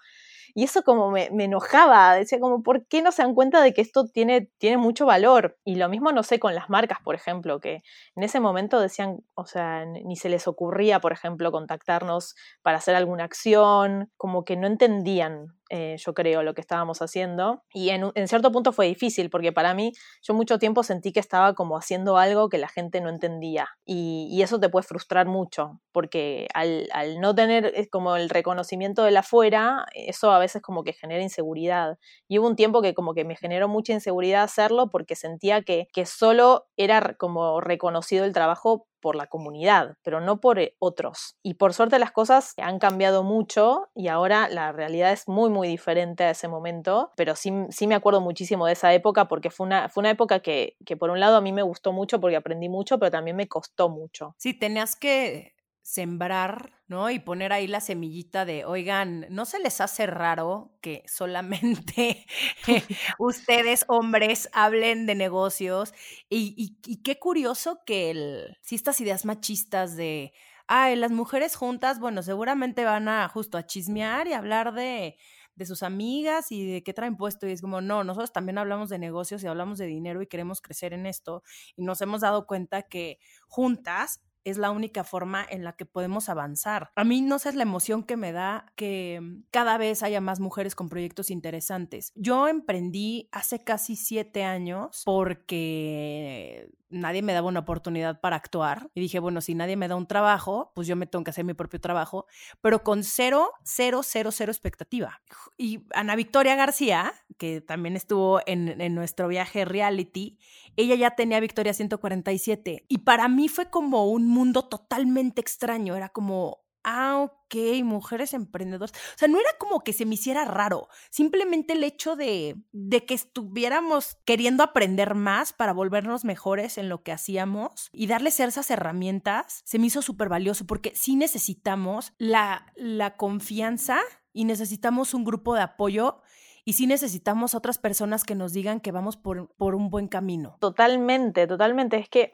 y 0.55 0.65
eso 0.65 0.83
como 0.83 1.11
me, 1.11 1.31
me, 1.31 1.45
enojaba, 1.45 2.15
decía 2.15 2.41
como, 2.41 2.63
¿por 2.63 2.87
qué 2.87 3.03
no 3.03 3.13
se 3.13 3.23
dan 3.23 3.35
cuenta 3.35 3.63
de 3.63 3.73
que 3.73 3.81
esto 3.81 4.07
tiene, 4.07 4.51
tiene 4.59 4.77
mucho 4.79 5.07
valor? 5.07 5.59
Y 5.65 5.77
lo 5.77 5.89
mismo, 5.89 6.13
no 6.13 6.23
sé, 6.23 6.39
con 6.39 6.55
las 6.55 6.71
marcas, 6.71 6.99
por 7.05 7.15
ejemplo, 7.15 7.61
que 7.61 7.83
en 8.17 8.23
ese 8.23 8.41
momento 8.41 8.81
decían, 8.81 9.25
o 9.35 9.45
sea, 9.45 9.85
ni 9.85 10.17
se 10.17 10.29
les 10.29 10.49
ocurría, 10.49 11.01
por 11.01 11.13
ejemplo, 11.13 11.53
contactarnos 11.53 12.35
para 12.63 12.79
hacer 12.79 12.95
alguna 12.97 13.25
acción, 13.25 14.11
como 14.17 14.45
que 14.45 14.57
no 14.57 14.67
entendían 14.67 15.55
eh, 15.71 15.97
yo 15.99 16.15
creo, 16.15 16.43
lo 16.43 16.55
que 16.55 16.61
estábamos 16.61 17.01
haciendo. 17.03 17.63
Y 17.73 17.91
en, 17.91 18.13
cierto 18.29 18.53
punto 18.53 18.73
fue 18.73 18.87
difícil, 18.87 19.31
porque 19.31 19.53
para 19.53 19.75
mí 19.75 19.93
yo 20.23 20.35
mucho 20.35 20.59
tiempo 20.59 20.83
sentí 20.83 21.13
que 21.13 21.21
estaba 21.21 21.55
como 21.55 21.77
haciendo 21.77 22.19
algo 22.19 22.49
que 22.49 22.59
la 22.59 22.69
gente 22.69 23.01
no 23.01 23.09
entendía. 23.09 23.69
Y, 23.85 24.41
eso 24.43 24.59
te 24.59 24.69
puede 24.69 24.83
frustrar 24.83 25.27
mucho, 25.27 25.81
porque 25.93 26.49
al, 26.53 26.89
no 27.21 27.33
tener 27.33 27.67
eh, 27.77 27.89
como 27.89 28.17
el 28.17 28.29
reconocimiento 28.29 29.05
de 29.05 29.13
la 29.13 29.21
afuera, 29.21 29.87
eso 29.95 30.33
a 30.33 30.41
veces 30.41 30.61
como 30.63 30.83
que 30.83 30.93
genera 30.93 31.23
inseguridad. 31.23 31.97
Y 32.29 32.39
hubo 32.39 32.49
un 32.49 32.57
tiempo 32.57 32.83
que 32.83 32.93
como 32.93 33.15
que 33.15 33.25
me 33.25 33.37
generó 33.37 33.69
mucha 33.69 33.93
inseguridad 33.93 34.43
hacerlo 34.43 34.91
porque 34.91 35.15
sentía 35.15 35.63
que, 35.63 35.87
que 35.93 36.07
solo 36.07 36.67
era 36.77 37.15
como 37.19 37.61
reconocido 37.61 38.25
el 38.25 38.33
trabajo 38.33 38.87
por 39.03 39.17
la 39.17 39.27
comunidad, 39.27 39.99
pero 40.03 40.23
no 40.23 40.41
por 40.41 40.59
eh, 40.59 40.75
otros. 40.79 41.37
Y 41.43 41.55
por 41.55 41.75
suerte 41.75 41.99
las 41.99 42.13
cosas 42.13 42.55
han 42.57 42.79
cambiado 42.79 43.23
mucho 43.23 43.91
y 43.95 44.09
ahora 44.09 44.49
la 44.49 44.73
realidad 44.73 45.13
es 45.13 45.29
muy, 45.29 45.51
muy 45.51 45.69
diferente 45.69 46.25
a 46.25 46.31
ese 46.31 46.49
momento, 46.49 47.13
pero 47.17 47.37
sí, 47.37 47.53
sí 47.69 47.87
me 47.87 47.95
acuerdo 47.95 48.23
muchísimo 48.23 48.67
de 48.67 48.73
esa 48.73 48.95
época 48.95 49.27
porque 49.27 49.51
fue 49.51 49.67
una, 49.67 49.91
fue 49.91 50.01
una 50.01 50.11
época 50.11 50.41
que, 50.41 50.77
que 50.87 50.97
por 50.97 51.11
un 51.11 51.21
lado 51.21 51.37
a 51.37 51.43
mí 51.43 51.53
me 51.53 51.63
gustó 51.63 51.93
mucho 51.93 52.21
porque 52.21 52.37
aprendí 52.37 52.71
mucho, 52.71 52.99
pero 52.99 53.11
también 53.11 53.37
me 53.37 53.49
costó 53.49 53.91
mucho. 53.91 54.35
Sí, 54.39 54.55
tenías 54.55 54.97
que 54.97 55.52
sembrar, 55.83 56.73
¿no? 56.87 57.11
Y 57.11 57.19
poner 57.19 57.53
ahí 57.53 57.67
la 57.67 57.81
semillita 57.81 58.45
de, 58.45 58.65
oigan, 58.65 59.27
¿no 59.31 59.45
se 59.45 59.59
les 59.59 59.81
hace 59.81 60.07
raro 60.07 60.73
que 60.81 61.03
solamente 61.07 62.25
ustedes, 63.19 63.85
hombres, 63.89 64.49
hablen 64.53 65.07
de 65.07 65.15
negocios? 65.15 65.93
Y, 66.31 66.79
qué 67.03 67.19
curioso 67.19 67.81
que 67.85 68.11
el, 68.11 68.57
si 68.63 68.77
estas 68.77 69.01
ideas 69.01 69.25
machistas 69.25 69.97
de, 69.97 70.33
ay, 70.69 70.97
las 70.97 71.11
mujeres 71.11 71.57
juntas, 71.57 71.99
bueno, 71.99 72.23
seguramente 72.23 72.85
van 72.85 73.09
a 73.09 73.29
justo 73.29 73.59
a 73.59 73.67
chismear 73.67 74.29
y 74.29 74.35
hablar 74.35 74.73
de, 74.73 75.17
de 75.57 75.67
sus 75.67 75.83
amigas 75.83 76.53
y 76.53 76.65
de 76.65 76.83
qué 76.85 76.95
traen 76.95 77.17
puesto. 77.17 77.49
Y 77.49 77.53
es 77.53 77.61
como, 77.61 77.81
no, 77.81 78.05
nosotros 78.05 78.33
también 78.33 78.59
hablamos 78.59 78.89
de 78.89 78.99
negocios 78.99 79.43
y 79.43 79.49
hablamos 79.49 79.79
de 79.79 79.87
dinero 79.87 80.23
y 80.23 80.29
queremos 80.29 80.61
crecer 80.61 80.93
en 80.93 81.07
esto. 81.07 81.43
Y 81.75 81.83
nos 81.83 82.01
hemos 82.01 82.21
dado 82.21 82.47
cuenta 82.47 82.83
que 82.83 83.19
juntas 83.49 84.21
es 84.45 84.59
la 84.59 84.71
única 84.71 85.05
forma 85.05 85.47
en 85.49 85.65
la 85.65 85.75
que 85.75 85.87
podemos 85.87 86.29
avanzar. 86.29 86.91
A 86.97 87.05
mí 87.05 87.21
no 87.21 87.39
sé 87.39 87.53
la 87.53 87.63
emoción 87.63 88.03
que 88.03 88.17
me 88.17 88.33
da 88.33 88.73
que 88.77 89.21
mm, 89.21 89.45
cada 89.51 89.79
vez 89.79 90.03
haya 90.03 90.21
más 90.21 90.41
mujeres 90.41 90.75
con 90.75 90.89
proyectos 90.89 91.31
interesantes. 91.31 92.13
Yo 92.15 92.49
emprendí 92.49 93.29
hace 93.33 93.63
casi 93.65 93.97
siete 93.97 94.45
años 94.45 95.03
porque 95.05 96.71
nadie 96.93 97.23
me 97.23 97.33
daba 97.33 97.49
una 97.49 97.61
oportunidad 97.61 98.21
para 98.21 98.37
actuar. 98.37 98.91
Y 98.95 99.01
dije, 99.01 99.19
bueno, 99.19 99.41
si 99.41 99.55
nadie 99.55 99.77
me 99.77 99.89
da 99.89 99.97
un 99.97 100.07
trabajo, 100.07 100.73
pues 100.75 100.87
yo 100.87 100.95
me 100.95 101.07
tengo 101.07 101.25
que 101.25 101.31
hacer 101.31 101.45
mi 101.45 101.55
propio 101.55 101.81
trabajo, 101.81 102.27
pero 102.61 102.85
con 102.85 103.03
cero, 103.03 103.51
cero, 103.65 104.03
cero, 104.05 104.31
cero 104.31 104.53
expectativa. 104.53 105.23
Y 105.57 105.81
Ana 105.95 106.15
Victoria 106.15 106.55
García, 106.55 107.13
que 107.39 107.61
también 107.61 107.97
estuvo 107.97 108.41
en, 108.47 108.81
en 108.81 108.95
nuestro 108.95 109.29
viaje 109.29 109.65
reality, 109.65 110.39
ella 110.77 110.95
ya 110.95 111.15
tenía 111.15 111.41
Victoria 111.41 111.75
147. 111.75 112.85
Y 112.89 112.99
para 112.99 113.29
mí 113.29 113.49
fue 113.49 113.71
como 113.71 114.11
un 114.11 114.27
mundo 114.27 114.63
totalmente 114.63 115.41
extraño. 115.41 115.97
Era 115.97 116.09
como, 116.09 116.63
ah, 116.85 117.19
ok, 117.19 117.55
mujeres 117.85 118.33
emprendedoras. 118.33 118.93
O 118.93 119.19
sea, 119.19 119.29
no 119.29 119.39
era 119.39 119.51
como 119.59 119.81
que 119.81 119.93
se 119.93 120.07
me 120.07 120.15
hiciera 120.15 120.45
raro, 120.45 120.89
simplemente 121.11 121.75
el 121.75 121.85
hecho 121.85 122.17
de, 122.17 122.57
de 122.73 123.05
que 123.05 123.15
estuviéramos 123.15 124.17
queriendo 124.25 124.63
aprender 124.63 125.15
más 125.15 125.53
para 125.53 125.73
volvernos 125.73 126.25
mejores 126.25 126.79
en 126.79 126.89
lo 126.89 127.03
que 127.03 127.13
hacíamos 127.13 127.89
y 127.93 128.07
darles 128.07 128.41
esas 128.41 128.71
herramientas, 128.71 129.63
se 129.65 129.79
me 129.79 129.87
hizo 129.87 130.03
súper 130.03 130.29
valioso 130.29 130.67
porque 130.67 130.93
sí 130.95 131.17
necesitamos 131.17 132.13
la, 132.19 132.73
la 132.77 133.17
confianza 133.17 134.01
y 134.33 134.45
necesitamos 134.45 135.15
un 135.15 135.25
grupo 135.25 135.55
de 135.55 135.63
apoyo 135.63 136.23
y 136.65 136.75
sí 136.75 136.87
necesitamos 136.87 137.55
otras 137.55 137.79
personas 137.79 138.25
que 138.25 138.35
nos 138.35 138.53
digan 138.53 138.81
que 138.81 138.93
vamos 138.93 139.17
por, 139.17 139.49
por, 139.57 139.75
un 139.75 139.91
buen 139.91 140.07
camino. 140.07 140.57
Totalmente, 140.61 141.47
totalmente. 141.47 141.97
Es 141.97 142.09
que 142.09 142.33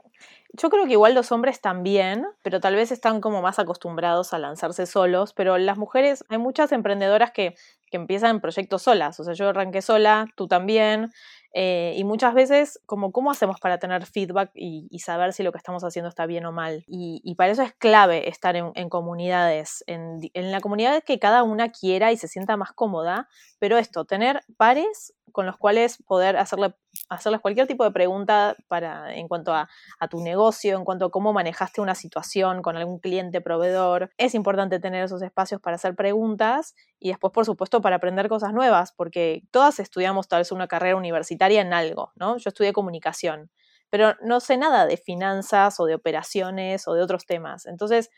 yo 0.53 0.69
creo 0.69 0.87
que 0.87 0.93
igual 0.93 1.15
los 1.15 1.33
hombres 1.33 1.61
también, 1.61 2.27
pero 2.43 2.61
tal 2.61 2.75
vez 2.75 2.93
están 2.93 3.21
como 3.21 3.41
más 3.41 3.59
acostumbrados 3.59 4.35
a 4.35 4.39
lanzarse 4.39 4.87
solos, 4.87 5.33
pero 5.33 5.57
las 5.57 5.79
mujeres, 5.79 6.25
hay 6.29 6.39
muchas 6.39 6.73
emprendedoras 6.73 7.31
que, 7.31 7.55
que 7.91 7.97
empiezan 7.97 8.41
proyectos 8.41 8.83
solas, 8.83 9.19
o 9.21 9.25
sea, 9.25 9.35
yo 9.35 9.49
arranqué 9.49 9.81
sola, 9.81 10.27
tú 10.37 10.47
también, 10.47 11.11
eh, 11.55 11.95
y 11.97 12.05
muchas 12.05 12.35
veces, 12.35 12.81
como, 12.87 13.11
¿cómo 13.11 13.31
hacemos 13.31 13.59
para 13.61 13.79
tener 13.79 14.05
feedback 14.05 14.51
y, 14.55 14.99
saber 14.99 15.33
si 15.33 15.43
lo 15.43 15.53
que 15.53 15.59
estamos 15.59 15.83
haciendo 15.85 16.09
está 16.09 16.27
bien 16.27 16.45
o 16.45 16.53
mal? 16.53 16.85
Y, 16.87 17.35
para 17.37 17.53
eso 17.53 17.63
es 17.63 17.73
clave 17.75 18.29
estar 18.29 18.57
en, 18.57 18.89
comunidades, 18.89 19.83
en, 19.87 20.21
en, 20.35 20.53
la 20.53 20.61
comunidad 20.61 21.03
que 21.03 21.19
cada 21.19 21.43
una 21.43 21.71
quiera 21.71 22.13
y 22.13 22.17
se 22.17 22.29
sienta 22.29 22.57
más 22.57 22.73
cómoda, 22.73 23.29
pero 23.59 23.79
esto, 23.79 24.05
tener 24.05 24.41
pares 24.57 25.15
con 25.33 25.47
los 25.47 25.57
cuales 25.57 26.03
poder 26.07 26.37
hacerle, 26.37 26.75
hacerles 27.09 27.41
cualquier 27.41 27.67
tipo 27.67 27.85
de 27.85 27.91
pregunta 27.91 28.57
para, 28.69 29.15
en 29.15 29.29
cuanto 29.29 29.55
a, 29.55 29.69
tu 30.11 30.21
negocio, 30.21 30.77
en 30.77 30.85
cuanto 30.85 31.07
a 31.07 31.11
cómo 31.11 31.33
manejaste 31.33 31.81
una 31.81 31.95
situación 31.95 32.63
con 32.63 32.77
algún 32.77 32.99
cliente, 32.99 33.41
proveedor. 33.41 34.11
Es 34.17 34.35
importante 34.35 34.79
tener 34.79 35.05
esos 35.05 35.23
espacios 35.23 35.61
para 35.61 35.77
hacer 35.77 35.95
preguntas 35.95 36.75
y 36.99 37.09
después, 37.09 37.33
por 37.33 37.45
supuesto, 37.45 37.81
para 37.81 37.97
aprender 37.97 38.29
cosas 38.29 38.53
nuevas, 38.53 38.93
porque 38.93 39.43
todas 39.51 39.79
estudiamos 39.81 40.29
tal 40.29 40.41
vez 40.41 40.53
una 40.53 40.69
carrera 40.69 40.97
universitaria 40.97 41.61
en 41.61 41.73
algo, 41.73 42.13
¿no? 42.17 42.37
Yo 42.39 42.49
estudié 42.49 42.73
comunicación, 42.73 43.51
pero 43.91 44.15
no 44.23 44.41
sé 44.41 44.57
nada 44.57 44.87
de 44.87 44.97
finanzas 44.97 45.81
o 45.81 45.87
de 45.87 45.95
operaciones 45.95 46.87
o 46.89 46.95
de 46.95 47.03
otros 47.03 47.27
temas. 47.27 47.67
Entonces, 47.67 48.11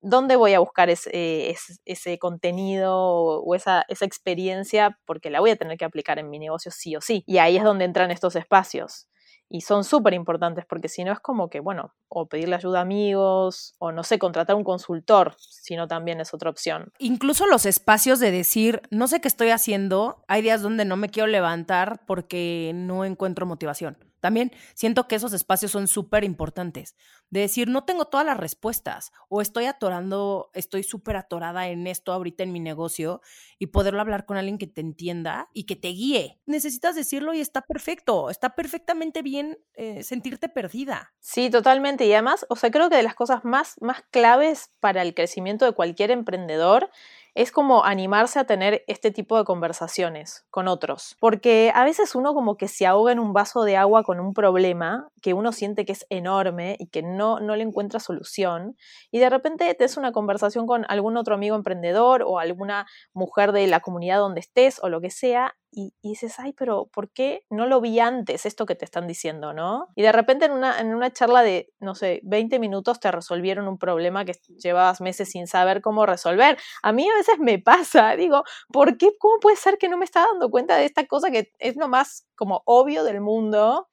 ¿dónde 0.00 0.36
voy 0.36 0.54
a 0.54 0.60
buscar 0.60 0.90
ese, 0.90 1.56
ese, 1.84 2.18
contenido 2.18 2.94
o 2.96 3.54
esa, 3.54 3.84
esa, 3.88 4.04
experiencia? 4.04 4.98
Porque 5.04 5.30
la 5.30 5.40
voy 5.40 5.50
a 5.50 5.56
tener 5.56 5.78
que 5.78 5.84
aplicar 5.84 6.18
en 6.18 6.30
mi 6.30 6.38
negocio 6.38 6.70
sí 6.70 6.96
o 6.96 7.00
sí. 7.00 7.24
Y 7.26 7.38
ahí 7.38 7.56
es 7.56 7.64
donde 7.64 7.84
entran 7.84 8.10
estos 8.10 8.36
espacios. 8.36 9.08
Y 9.48 9.60
son 9.60 9.84
súper 9.84 10.14
importantes 10.14 10.64
porque 10.68 10.88
si 10.88 11.04
no 11.04 11.12
es 11.12 11.20
como 11.20 11.48
que, 11.48 11.60
bueno, 11.60 11.94
o 12.08 12.26
pedirle 12.28 12.56
ayuda 12.56 12.80
a 12.80 12.82
amigos, 12.82 13.74
o 13.78 13.92
no 13.92 14.02
sé, 14.02 14.18
contratar 14.18 14.56
un 14.56 14.64
consultor, 14.64 15.36
si 15.38 15.76
no 15.76 15.86
también 15.86 16.20
es 16.20 16.34
otra 16.34 16.50
opción. 16.50 16.92
Incluso 16.98 17.46
los 17.46 17.64
espacios 17.64 18.18
de 18.18 18.32
decir, 18.32 18.82
no 18.90 19.06
sé 19.06 19.20
qué 19.20 19.28
estoy 19.28 19.50
haciendo, 19.50 20.24
hay 20.26 20.42
días 20.42 20.62
donde 20.62 20.84
no 20.84 20.96
me 20.96 21.10
quiero 21.10 21.28
levantar 21.28 22.04
porque 22.06 22.72
no 22.74 23.04
encuentro 23.04 23.46
motivación. 23.46 23.98
También 24.26 24.50
siento 24.74 25.06
que 25.06 25.14
esos 25.14 25.32
espacios 25.32 25.70
son 25.70 25.86
súper 25.86 26.24
importantes. 26.24 26.96
De 27.30 27.38
decir, 27.38 27.68
no 27.68 27.84
tengo 27.84 28.06
todas 28.06 28.26
las 28.26 28.36
respuestas 28.36 29.12
o 29.28 29.40
estoy 29.40 29.66
atorando, 29.66 30.50
estoy 30.52 30.82
súper 30.82 31.14
atorada 31.16 31.68
en 31.68 31.86
esto 31.86 32.12
ahorita 32.12 32.42
en 32.42 32.50
mi 32.50 32.58
negocio 32.58 33.20
y 33.60 33.68
poderlo 33.68 34.00
hablar 34.00 34.26
con 34.26 34.36
alguien 34.36 34.58
que 34.58 34.66
te 34.66 34.80
entienda 34.80 35.48
y 35.52 35.62
que 35.62 35.76
te 35.76 35.90
guíe. 35.90 36.40
Necesitas 36.44 36.96
decirlo 36.96 37.34
y 37.34 37.40
está 37.40 37.60
perfecto, 37.60 38.28
está 38.28 38.56
perfectamente 38.56 39.22
bien 39.22 39.60
eh, 39.74 40.02
sentirte 40.02 40.48
perdida. 40.48 41.14
Sí, 41.20 41.48
totalmente. 41.48 42.04
Y 42.04 42.12
además, 42.12 42.46
o 42.48 42.56
sea, 42.56 42.72
creo 42.72 42.90
que 42.90 42.96
de 42.96 43.04
las 43.04 43.14
cosas 43.14 43.44
más, 43.44 43.76
más 43.80 44.02
claves 44.10 44.72
para 44.80 45.02
el 45.02 45.14
crecimiento 45.14 45.66
de 45.66 45.72
cualquier 45.72 46.10
emprendedor 46.10 46.90
es 47.36 47.52
como 47.52 47.84
animarse 47.84 48.38
a 48.38 48.44
tener 48.44 48.82
este 48.86 49.10
tipo 49.10 49.36
de 49.36 49.44
conversaciones 49.44 50.46
con 50.50 50.68
otros. 50.68 51.16
Porque 51.20 51.70
a 51.74 51.84
veces 51.84 52.14
uno 52.14 52.32
como 52.32 52.56
que 52.56 52.66
se 52.66 52.86
ahoga 52.86 53.12
en 53.12 53.18
un 53.18 53.34
vaso 53.34 53.64
de 53.64 53.76
agua 53.76 54.04
con 54.04 54.20
un 54.20 54.32
problema 54.32 55.10
que 55.20 55.34
uno 55.34 55.52
siente 55.52 55.84
que 55.84 55.92
es 55.92 56.06
enorme 56.08 56.76
y 56.78 56.86
que 56.86 57.02
no, 57.02 57.38
no 57.38 57.54
le 57.54 57.62
encuentra 57.62 58.00
solución. 58.00 58.76
Y 59.10 59.18
de 59.18 59.28
repente 59.28 59.72
te 59.74 59.84
es 59.84 59.98
una 59.98 60.12
conversación 60.12 60.66
con 60.66 60.86
algún 60.88 61.18
otro 61.18 61.34
amigo 61.34 61.56
emprendedor 61.56 62.22
o 62.26 62.38
alguna 62.38 62.86
mujer 63.12 63.52
de 63.52 63.66
la 63.66 63.80
comunidad 63.80 64.18
donde 64.18 64.40
estés 64.40 64.82
o 64.82 64.88
lo 64.88 65.02
que 65.02 65.10
sea 65.10 65.54
y, 65.70 65.94
dices, 66.02 66.38
ay, 66.38 66.52
pero 66.52 66.86
¿por 66.86 67.10
qué 67.10 67.44
no 67.50 67.66
lo 67.66 67.80
vi 67.80 68.00
antes 68.00 68.46
esto 68.46 68.66
que 68.66 68.74
te 68.74 68.84
están 68.84 69.06
diciendo, 69.06 69.52
no? 69.52 69.88
Y 69.94 70.02
de 70.02 70.12
repente 70.12 70.46
en 70.46 70.52
una, 70.52 70.80
en 70.80 70.94
una 70.94 71.12
charla 71.12 71.42
de, 71.42 71.70
no 71.80 71.94
sé, 71.94 72.20
20 72.24 72.58
minutos 72.58 73.00
te 73.00 73.10
resolvieron 73.10 73.68
un 73.68 73.78
problema 73.78 74.24
que 74.24 74.32
llevabas 74.58 75.00
meses 75.00 75.30
sin 75.30 75.46
saber 75.46 75.82
cómo 75.82 76.06
resolver. 76.06 76.56
A 76.82 76.92
mí 76.92 77.08
a 77.08 77.14
veces 77.14 77.38
me 77.38 77.58
pasa, 77.58 78.16
digo, 78.16 78.44
¿por 78.72 78.96
qué? 78.96 79.10
¿Cómo 79.18 79.38
puede 79.40 79.56
ser 79.56 79.78
que 79.78 79.88
no 79.88 79.98
me 79.98 80.04
está 80.04 80.26
dando 80.26 80.50
cuenta 80.50 80.76
de 80.76 80.86
esta 80.86 81.06
cosa 81.06 81.30
que 81.30 81.52
es 81.58 81.76
lo 81.76 81.88
más 81.88 82.26
como 82.36 82.62
obvio 82.64 83.04
del 83.04 83.20
mundo? 83.20 83.88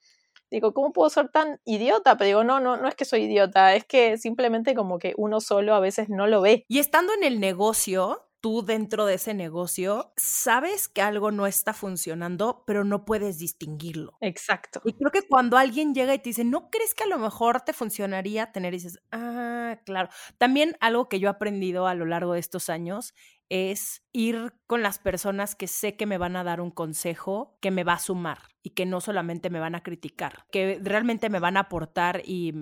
Digo, 0.50 0.74
¿cómo 0.74 0.94
puedo 0.94 1.10
ser 1.10 1.30
tan 1.30 1.60
idiota? 1.66 2.16
Pero 2.16 2.28
digo, 2.28 2.44
no, 2.44 2.60
no, 2.60 2.78
no 2.78 2.88
es 2.88 2.96
que 2.96 3.06
soy 3.06 3.24
idiota, 3.24 3.74
es 3.76 3.86
que 3.86 4.18
simplemente 4.20 4.76
como 4.76 5.00
que 5.00 5.14
uno 5.18 5.42
solo 5.42 5.74
a 5.74 5.80
veces 5.80 6.10
no 6.10 6.28
lo 6.28 6.42
ve. 6.42 6.64
Y 6.68 6.78
estando 6.78 7.12
en 7.14 7.24
el 7.24 7.40
negocio, 7.40 8.22
tú 8.44 8.62
dentro 8.62 9.06
de 9.06 9.14
ese 9.14 9.34
negocio 9.34 10.12
sabes 10.18 10.90
que 10.90 11.02
algo 11.02 11.32
no 11.32 11.48
está 11.48 11.74
funcionando, 11.74 12.66
pero 12.68 12.84
no 12.84 13.06
puedes 13.06 13.40
distinguirlo. 13.40 14.18
Exacto. 14.20 14.82
Y 14.84 14.92
creo 14.92 15.12
que 15.12 15.26
cuando 15.26 15.56
alguien 15.56 15.96
llega 15.96 16.14
y 16.14 16.20
te 16.20 16.32
dice, 16.32 16.44
¿no 16.44 16.70
crees 16.70 16.94
que 16.94 17.06
a 17.06 17.08
lo 17.08 17.18
mejor 17.18 17.62
te 17.62 17.72
funcionaría 17.72 18.52
tener? 18.52 18.74
Y 18.74 18.78
dices, 18.78 19.00
ah, 19.14 19.80
claro. 19.86 20.10
También 20.38 20.76
algo 20.82 21.08
que 21.08 21.22
yo 21.22 21.30
he 21.30 21.32
aprendido 21.32 21.88
a 21.88 21.96
lo 21.96 22.06
largo 22.06 22.34
de 22.34 22.42
estos 22.42 22.68
años 22.68 23.14
es 23.50 24.04
ir 24.14 24.54
con 24.68 24.82
las 24.84 25.00
personas 25.00 25.56
que 25.56 25.68
sé 25.68 25.96
que 25.96 26.06
me 26.06 26.18
van 26.18 26.36
a 26.36 26.44
dar 26.44 26.62
un 26.62 26.72
consejo 26.72 27.58
que 27.62 27.72
me 27.72 27.84
va 27.84 27.94
a 27.94 28.00
sumar 28.00 28.40
y 28.66 28.70
que 28.72 28.86
no 28.86 29.02
solamente 29.02 29.50
me 29.50 29.60
van 29.60 29.76
a 29.76 29.84
criticar, 29.84 30.46
que 30.50 30.80
realmente 30.82 31.30
me 31.30 31.40
van 31.40 31.58
a 31.58 31.62
aportar 31.62 32.22
y, 32.24 32.54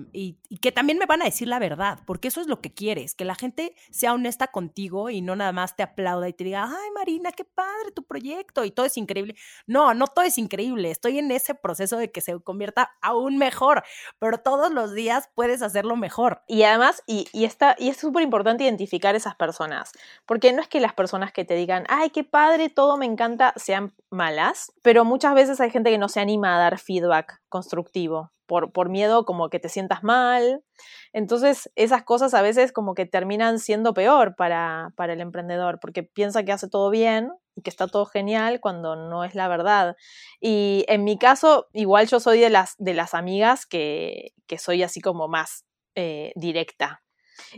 que 0.60 0.72
también 0.72 0.98
me 0.98 1.06
van 1.06 1.22
a 1.22 1.26
decir 1.26 1.46
la 1.46 1.60
verdad, 1.60 2.00
porque 2.06 2.28
eso 2.28 2.40
es 2.40 2.48
lo 2.48 2.60
que 2.60 2.74
quieres, 2.74 3.14
que 3.14 3.24
la 3.24 3.36
gente 3.36 3.76
sea 3.90 4.12
honesta 4.12 4.48
contigo 4.48 5.10
y 5.10 5.20
no 5.22 5.36
nada 5.36 5.52
más 5.52 5.76
te 5.76 5.84
aplauda 5.84 6.28
y 6.28 6.32
te 6.32 6.44
diga, 6.44 6.64
ay 6.64 6.90
Marina, 6.94 7.30
qué 7.30 7.44
padre 7.44 7.92
tu 7.94 8.02
proyecto 8.02 8.64
y 8.64 8.72
todo 8.72 8.86
es 8.86 8.96
increíble. 8.96 9.36
No, 9.66 9.94
no 9.94 10.08
todo 10.08 10.24
es 10.24 10.38
increíble, 10.38 10.90
estoy 10.90 11.18
en 11.18 11.30
ese 11.30 11.54
proceso 11.54 11.98
de 11.98 12.10
que 12.10 12.20
se 12.20 12.38
convierta 12.40 12.92
aún 13.00 13.38
mejor, 13.38 13.84
pero 14.18 14.38
todos 14.38 14.72
los 14.72 14.92
días 14.92 15.30
puedes 15.34 15.62
hacerlo 15.62 15.94
mejor. 15.96 16.42
Y 16.48 16.64
además, 16.64 17.02
y, 17.06 17.28
y, 17.32 17.48
y 17.78 17.88
es 17.88 17.96
súper 17.96 18.24
importante 18.24 18.64
identificar 18.64 19.14
esas 19.14 19.36
personas, 19.36 19.92
porque 20.26 20.52
no 20.52 20.62
es 20.62 20.68
que 20.72 20.80
las 20.80 20.94
personas 20.94 21.32
que 21.32 21.44
te 21.44 21.54
digan, 21.54 21.84
ay, 21.90 22.08
qué 22.08 22.24
padre, 22.24 22.70
todo 22.70 22.96
me 22.96 23.04
encanta, 23.04 23.52
sean 23.56 23.92
malas, 24.08 24.72
pero 24.82 25.04
muchas 25.04 25.34
veces 25.34 25.60
hay 25.60 25.70
gente 25.70 25.90
que 25.90 25.98
no 25.98 26.08
se 26.08 26.18
anima 26.18 26.56
a 26.56 26.58
dar 26.58 26.78
feedback 26.78 27.42
constructivo 27.50 28.32
por, 28.46 28.72
por 28.72 28.88
miedo 28.88 29.26
como 29.26 29.50
que 29.50 29.58
te 29.58 29.68
sientas 29.68 30.02
mal. 30.02 30.64
Entonces, 31.12 31.70
esas 31.76 32.04
cosas 32.04 32.32
a 32.32 32.40
veces 32.40 32.72
como 32.72 32.94
que 32.94 33.04
terminan 33.04 33.58
siendo 33.58 33.92
peor 33.92 34.34
para, 34.34 34.94
para 34.96 35.12
el 35.12 35.20
emprendedor, 35.20 35.78
porque 35.78 36.04
piensa 36.04 36.42
que 36.42 36.52
hace 36.52 36.70
todo 36.70 36.88
bien 36.88 37.30
y 37.54 37.60
que 37.60 37.68
está 37.68 37.86
todo 37.86 38.06
genial 38.06 38.58
cuando 38.60 38.96
no 38.96 39.24
es 39.24 39.34
la 39.34 39.48
verdad. 39.48 39.94
Y 40.40 40.86
en 40.88 41.04
mi 41.04 41.18
caso, 41.18 41.66
igual 41.74 42.08
yo 42.08 42.18
soy 42.18 42.40
de 42.40 42.48
las, 42.48 42.76
de 42.78 42.94
las 42.94 43.12
amigas 43.12 43.66
que, 43.66 44.32
que 44.46 44.56
soy 44.56 44.82
así 44.82 45.02
como 45.02 45.28
más 45.28 45.66
eh, 45.96 46.32
directa. 46.34 47.02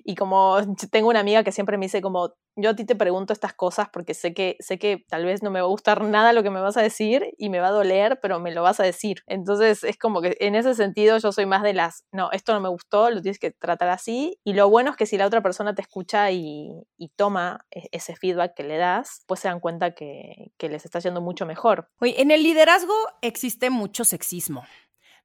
Y 0.04 0.14
como 0.14 0.58
tengo 0.90 1.08
una 1.08 1.20
amiga 1.20 1.44
que 1.44 1.52
siempre 1.52 1.78
me 1.78 1.86
dice 1.86 2.02
como, 2.02 2.34
yo 2.56 2.70
a 2.70 2.76
ti 2.76 2.84
te 2.84 2.94
pregunto 2.94 3.32
estas 3.32 3.52
cosas 3.52 3.88
porque 3.92 4.14
sé 4.14 4.32
que, 4.32 4.56
sé 4.60 4.78
que 4.78 5.04
tal 5.08 5.24
vez 5.24 5.42
no 5.42 5.50
me 5.50 5.60
va 5.60 5.66
a 5.66 5.70
gustar 5.70 6.02
nada 6.02 6.32
lo 6.32 6.42
que 6.42 6.50
me 6.50 6.60
vas 6.60 6.76
a 6.76 6.82
decir 6.82 7.34
y 7.36 7.50
me 7.50 7.60
va 7.60 7.68
a 7.68 7.72
doler, 7.72 8.20
pero 8.20 8.38
me 8.38 8.52
lo 8.52 8.62
vas 8.62 8.80
a 8.80 8.84
decir. 8.84 9.22
Entonces 9.26 9.82
es 9.84 9.98
como 9.98 10.20
que 10.20 10.36
en 10.40 10.54
ese 10.54 10.74
sentido 10.74 11.18
yo 11.18 11.32
soy 11.32 11.46
más 11.46 11.62
de 11.62 11.74
las, 11.74 12.04
no, 12.12 12.30
esto 12.32 12.52
no 12.52 12.60
me 12.60 12.68
gustó, 12.68 13.10
lo 13.10 13.22
tienes 13.22 13.38
que 13.38 13.50
tratar 13.50 13.88
así. 13.88 14.38
Y 14.44 14.54
lo 14.54 14.68
bueno 14.68 14.90
es 14.90 14.96
que 14.96 15.06
si 15.06 15.16
la 15.16 15.26
otra 15.26 15.42
persona 15.42 15.74
te 15.74 15.82
escucha 15.82 16.30
y, 16.30 16.84
toma 17.16 17.66
e, 17.70 17.88
ese 17.92 18.16
feedback 18.16 18.54
que 18.54 18.64
le 18.64 18.76
das, 18.76 19.22
pues 19.26 19.40
se 19.40 19.48
dan 19.48 19.60
cuenta 19.60 19.94
que, 19.94 20.52
que 20.56 20.68
les 20.68 20.84
está 20.84 20.98
yendo 20.98 21.20
mucho 21.20 21.46
mejor. 21.46 21.90
Oye, 22.00 22.20
en 22.20 22.30
el 22.30 22.42
liderazgo 22.42 22.94
existe 23.20 23.70
mucho 23.70 24.04
sexismo. 24.04 24.64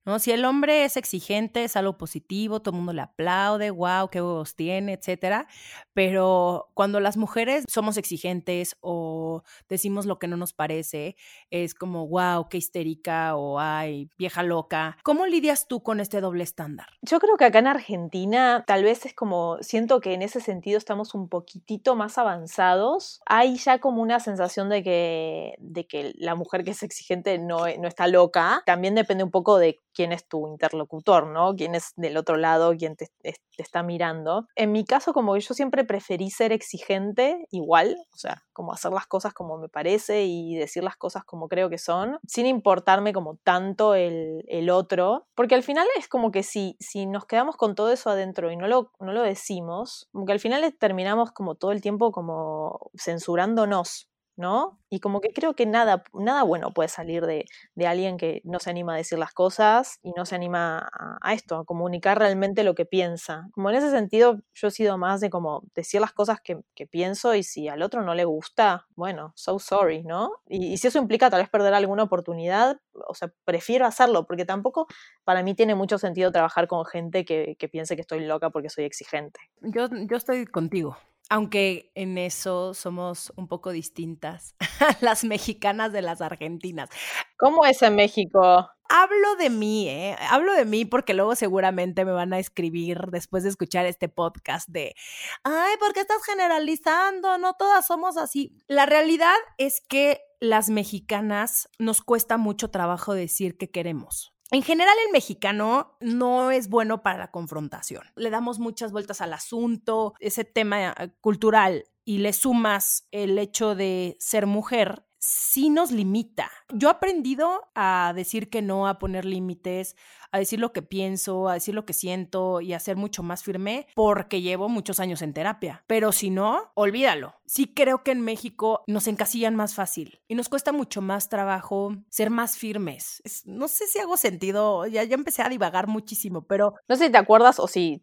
¿No? 0.09 0.19
Si 0.19 0.31
el 0.31 0.43
hombre 0.43 0.85
es 0.85 0.97
exigente, 0.97 1.63
es 1.63 1.75
algo 1.75 1.97
positivo, 1.97 2.61
todo 2.61 2.71
el 2.71 2.77
mundo 2.77 2.93
le 2.93 3.01
aplaude, 3.01 3.69
wow, 3.69 4.09
qué 4.09 4.21
huevos 4.21 4.55
tiene, 4.55 4.93
etcétera. 4.93 5.47
Pero 5.93 6.69
cuando 6.73 6.99
las 6.99 7.15
mujeres 7.15 7.63
somos 7.69 7.97
exigentes 7.97 8.75
o 8.81 9.43
decimos 9.69 10.05
lo 10.05 10.17
que 10.17 10.27
no 10.27 10.35
nos 10.35 10.53
parece, 10.53 11.15
es 11.51 11.75
como, 11.75 12.07
wow, 12.07 12.49
qué 12.49 12.57
histérica 12.57 13.35
o 13.35 13.59
ay, 13.59 14.09
vieja 14.17 14.43
loca. 14.43 14.97
¿Cómo 15.03 15.25
lidias 15.25 15.67
tú 15.67 15.83
con 15.83 15.99
este 15.99 16.21
doble 16.21 16.43
estándar? 16.43 16.87
Yo 17.01 17.19
creo 17.19 17.37
que 17.37 17.45
acá 17.45 17.59
en 17.59 17.67
Argentina 17.67 18.63
tal 18.65 18.83
vez 18.83 19.05
es 19.05 19.13
como, 19.13 19.57
siento 19.61 19.99
que 19.99 20.13
en 20.13 20.23
ese 20.23 20.41
sentido 20.41 20.77
estamos 20.77 21.13
un 21.13 21.29
poquitito 21.29 21.95
más 21.95 22.17
avanzados. 22.17 23.21
Hay 23.25 23.57
ya 23.57 23.79
como 23.79 24.01
una 24.01 24.19
sensación 24.19 24.69
de 24.69 24.83
que, 24.83 25.55
de 25.59 25.85
que 25.85 26.13
la 26.17 26.33
mujer 26.33 26.63
que 26.63 26.71
es 26.71 26.81
exigente 26.81 27.37
no, 27.37 27.59
no 27.79 27.87
está 27.87 28.07
loca. 28.07 28.63
También 28.65 28.95
depende 28.95 29.23
un 29.23 29.31
poco 29.31 29.57
de 29.59 29.79
quién 29.99 30.13
es 30.13 30.25
tu 30.29 30.47
interlocutor, 30.47 31.27
¿no? 31.27 31.53
Quién 31.57 31.75
es 31.75 31.91
del 31.97 32.15
otro 32.15 32.37
lado, 32.37 32.73
quién 32.77 32.95
te, 32.95 33.09
está 33.57 33.83
mirando. 33.83 34.47
En 34.55 34.71
mi 34.71 34.85
caso, 34.85 35.11
como 35.11 35.35
yo 35.35 35.53
siempre 35.53 35.83
preferí 35.83 36.29
ser 36.29 36.53
exigente, 36.53 37.45
igual, 37.51 37.97
o 38.13 38.17
sea, 38.17 38.43
como 38.53 38.71
hacer 38.71 38.93
las 38.93 39.07
cosas 39.07 39.33
como 39.33 39.57
me 39.57 39.67
parece 39.67 40.23
y 40.23 40.55
decir 40.55 40.85
las 40.85 40.95
cosas 40.95 41.25
como 41.25 41.49
creo 41.49 41.69
que 41.69 41.77
son, 41.77 42.17
sin 42.25 42.45
importarme 42.45 43.11
como 43.11 43.35
tanto 43.43 43.93
el, 43.93 44.69
otro, 44.71 45.25
porque 45.35 45.55
al 45.55 45.63
final 45.63 45.87
es 45.97 46.07
como 46.07 46.31
que 46.31 46.43
si, 46.43 46.77
si 46.79 47.05
nos 47.05 47.25
quedamos 47.25 47.57
con 47.57 47.75
todo 47.75 47.91
eso 47.91 48.09
adentro 48.09 48.51
y 48.51 48.55
no 48.55 48.67
lo, 48.67 48.91
no 48.99 49.11
lo 49.11 49.23
decimos, 49.23 50.07
como 50.13 50.25
que 50.25 50.31
al 50.31 50.39
final 50.39 50.75
terminamos 50.79 51.31
como 51.31 51.55
todo 51.55 51.71
el 51.71 51.81
tiempo 51.81 52.11
como 52.11 52.91
censurándonos, 52.95 54.08
¿no? 54.39 54.79
Y 54.89 55.01
como 55.01 55.19
que 55.19 55.33
creo 55.33 55.53
que 55.53 55.65
nada, 55.65 56.03
nada 56.13 56.43
bueno 56.43 56.71
puede 56.73 56.87
salir 56.87 57.25
de, 57.25 57.45
alguien 57.85 58.17
que 58.17 58.41
no 58.45 58.59
se 58.59 58.69
anima 58.69 58.93
a 58.93 58.97
decir 58.97 59.19
las 59.19 59.33
cosas 59.33 59.99
y 60.01 60.11
no 60.13 60.25
se 60.25 60.35
anima 60.35 60.89
a, 61.21 61.33
esto, 61.33 61.57
a 61.57 61.65
comunicar 61.65 62.17
realmente 62.17 62.63
lo 62.63 62.73
que 62.73 62.85
piensa. 62.85 63.49
Como 63.51 63.69
en 63.69 63.75
ese 63.75 63.91
sentido, 63.91 64.39
yo 64.53 64.69
he 64.69 64.71
sido 64.71 64.97
más 64.97 65.19
de 65.19 65.29
como 65.29 65.63
decir 65.75 65.99
las 65.99 66.13
cosas 66.13 66.39
que, 66.41 66.61
pienso 66.89 67.35
y 67.35 67.43
si 67.43 67.67
al 67.67 67.81
otro 67.81 68.03
no 68.03 68.15
le 68.15 68.23
gusta, 68.23 68.87
bueno, 68.95 69.33
so 69.35 69.59
sorry, 69.59 70.03
¿no? 70.03 70.31
Y, 70.47 70.77
si 70.77 70.87
eso 70.87 70.97
implica 70.97 71.29
tal 71.29 71.41
vez 71.41 71.49
perder 71.49 71.73
alguna 71.73 72.03
oportunidad, 72.03 72.79
o 73.07 73.13
sea, 73.13 73.33
prefiero 73.43 73.85
hacerlo, 73.85 74.25
porque 74.25 74.45
tampoco 74.45 74.87
para 75.25 75.43
mí 75.43 75.53
tiene 75.55 75.75
mucho 75.75 75.97
sentido 75.97 76.31
trabajar 76.31 76.67
con 76.67 76.85
gente 76.85 77.25
que, 77.25 77.57
que 77.59 77.67
piense 77.67 77.95
que 77.95 78.01
estoy 78.01 78.21
loca 78.25 78.49
porque 78.49 78.69
soy 78.69 78.85
exigente. 78.85 79.41
Yo, 79.61 79.87
yo 80.09 80.15
estoy 80.15 80.45
contigo 80.45 80.97
aunque 81.29 81.91
en 81.95 82.17
eso 82.17 82.73
somos 82.73 83.31
un 83.35 83.47
poco 83.47 83.71
distintas, 83.71 84.55
las 85.01 85.23
mexicanas 85.23 85.93
de 85.93 86.01
las 86.01 86.21
argentinas. 86.21 86.89
¿Cómo 87.37 87.65
es 87.65 87.81
en 87.83 87.95
México? 87.95 88.69
Hablo 88.91 89.35
de 89.35 89.51
mí, 89.51 89.87
¿eh? 89.87 90.15
Hablo 90.31 90.53
de 90.53 90.65
mí 90.65 90.83
porque 90.83 91.13
luego 91.13 91.35
seguramente 91.35 92.05
me 92.05 92.11
van 92.11 92.33
a 92.33 92.39
escribir 92.39 92.97
después 93.11 93.43
de 93.43 93.49
escuchar 93.49 93.85
este 93.85 94.09
podcast 94.09 94.67
de, 94.67 94.95
ay, 95.43 95.77
¿por 95.79 95.93
qué 95.93 95.99
estás 95.99 96.23
generalizando? 96.25 97.37
No 97.37 97.53
todas 97.53 97.85
somos 97.85 98.17
así. 98.17 98.51
La 98.67 98.87
realidad 98.87 99.35
es 99.59 99.81
que 99.87 100.21
las 100.39 100.69
mexicanas 100.71 101.69
nos 101.77 102.01
cuesta 102.01 102.37
mucho 102.37 102.71
trabajo 102.71 103.13
decir 103.13 103.57
que 103.57 103.69
queremos. 103.69 104.33
En 104.51 104.63
general, 104.63 104.95
el 105.05 105.11
mexicano 105.11 105.95
no 105.99 106.49
es 106.49 106.69
bueno 106.69 107.03
para 107.03 107.19
la 107.19 107.31
confrontación. 107.31 108.03
Le 108.15 108.31
damos 108.31 108.57
muchas 108.57 108.91
vueltas 108.91 109.21
al 109.21 109.33
asunto, 109.33 110.15
ese 110.19 110.43
tema 110.43 110.91
eh, 110.91 111.11
cultural, 111.21 111.85
y 112.03 112.17
le 112.17 112.33
sumas 112.33 113.07
el 113.11 113.37
hecho 113.37 113.75
de 113.75 114.17
ser 114.19 114.47
mujer, 114.47 115.05
sí 115.29 115.69
nos 115.69 115.91
limita. 115.91 116.49
Yo 116.73 116.87
he 116.87 116.91
aprendido 116.91 117.69
a 117.75 118.13
decir 118.15 118.49
que 118.49 118.63
no, 118.63 118.87
a 118.87 118.97
poner 118.97 119.25
límites, 119.25 119.95
a 120.31 120.39
decir 120.39 120.59
lo 120.59 120.73
que 120.73 120.81
pienso, 120.81 121.49
a 121.49 121.53
decir 121.53 121.75
lo 121.75 121.85
que 121.85 121.93
siento 121.93 122.61
y 122.61 122.73
a 122.73 122.79
ser 122.79 122.95
mucho 122.95 123.21
más 123.21 123.43
firme 123.43 123.87
porque 123.95 124.41
llevo 124.41 124.69
muchos 124.69 124.99
años 124.99 125.21
en 125.21 125.33
terapia. 125.33 125.83
Pero 125.85 126.11
si 126.11 126.31
no, 126.31 126.71
olvídalo. 126.73 127.35
Sí 127.45 127.73
creo 127.73 128.03
que 128.03 128.11
en 128.11 128.21
México 128.21 128.83
nos 128.87 129.07
encasillan 129.07 129.55
más 129.55 129.73
fácil 129.73 130.19
y 130.27 130.35
nos 130.35 130.49
cuesta 130.49 130.71
mucho 130.71 131.01
más 131.01 131.29
trabajo 131.29 131.95
ser 132.09 132.29
más 132.29 132.57
firmes. 132.57 133.21
no 133.45 133.67
sé 133.67 133.87
si 133.87 133.99
hago 133.99 134.17
sentido, 134.17 134.85
ya, 134.87 135.03
ya 135.03 135.15
empecé 135.15 135.41
a 135.41 135.49
divagar 135.49 135.87
muchísimo, 135.87 136.43
pero... 136.43 136.75
No 136.87 136.95
sé 136.95 137.05
si 137.05 137.11
te 137.11 137.17
acuerdas 137.17 137.59
o 137.59 137.67
si... 137.67 138.01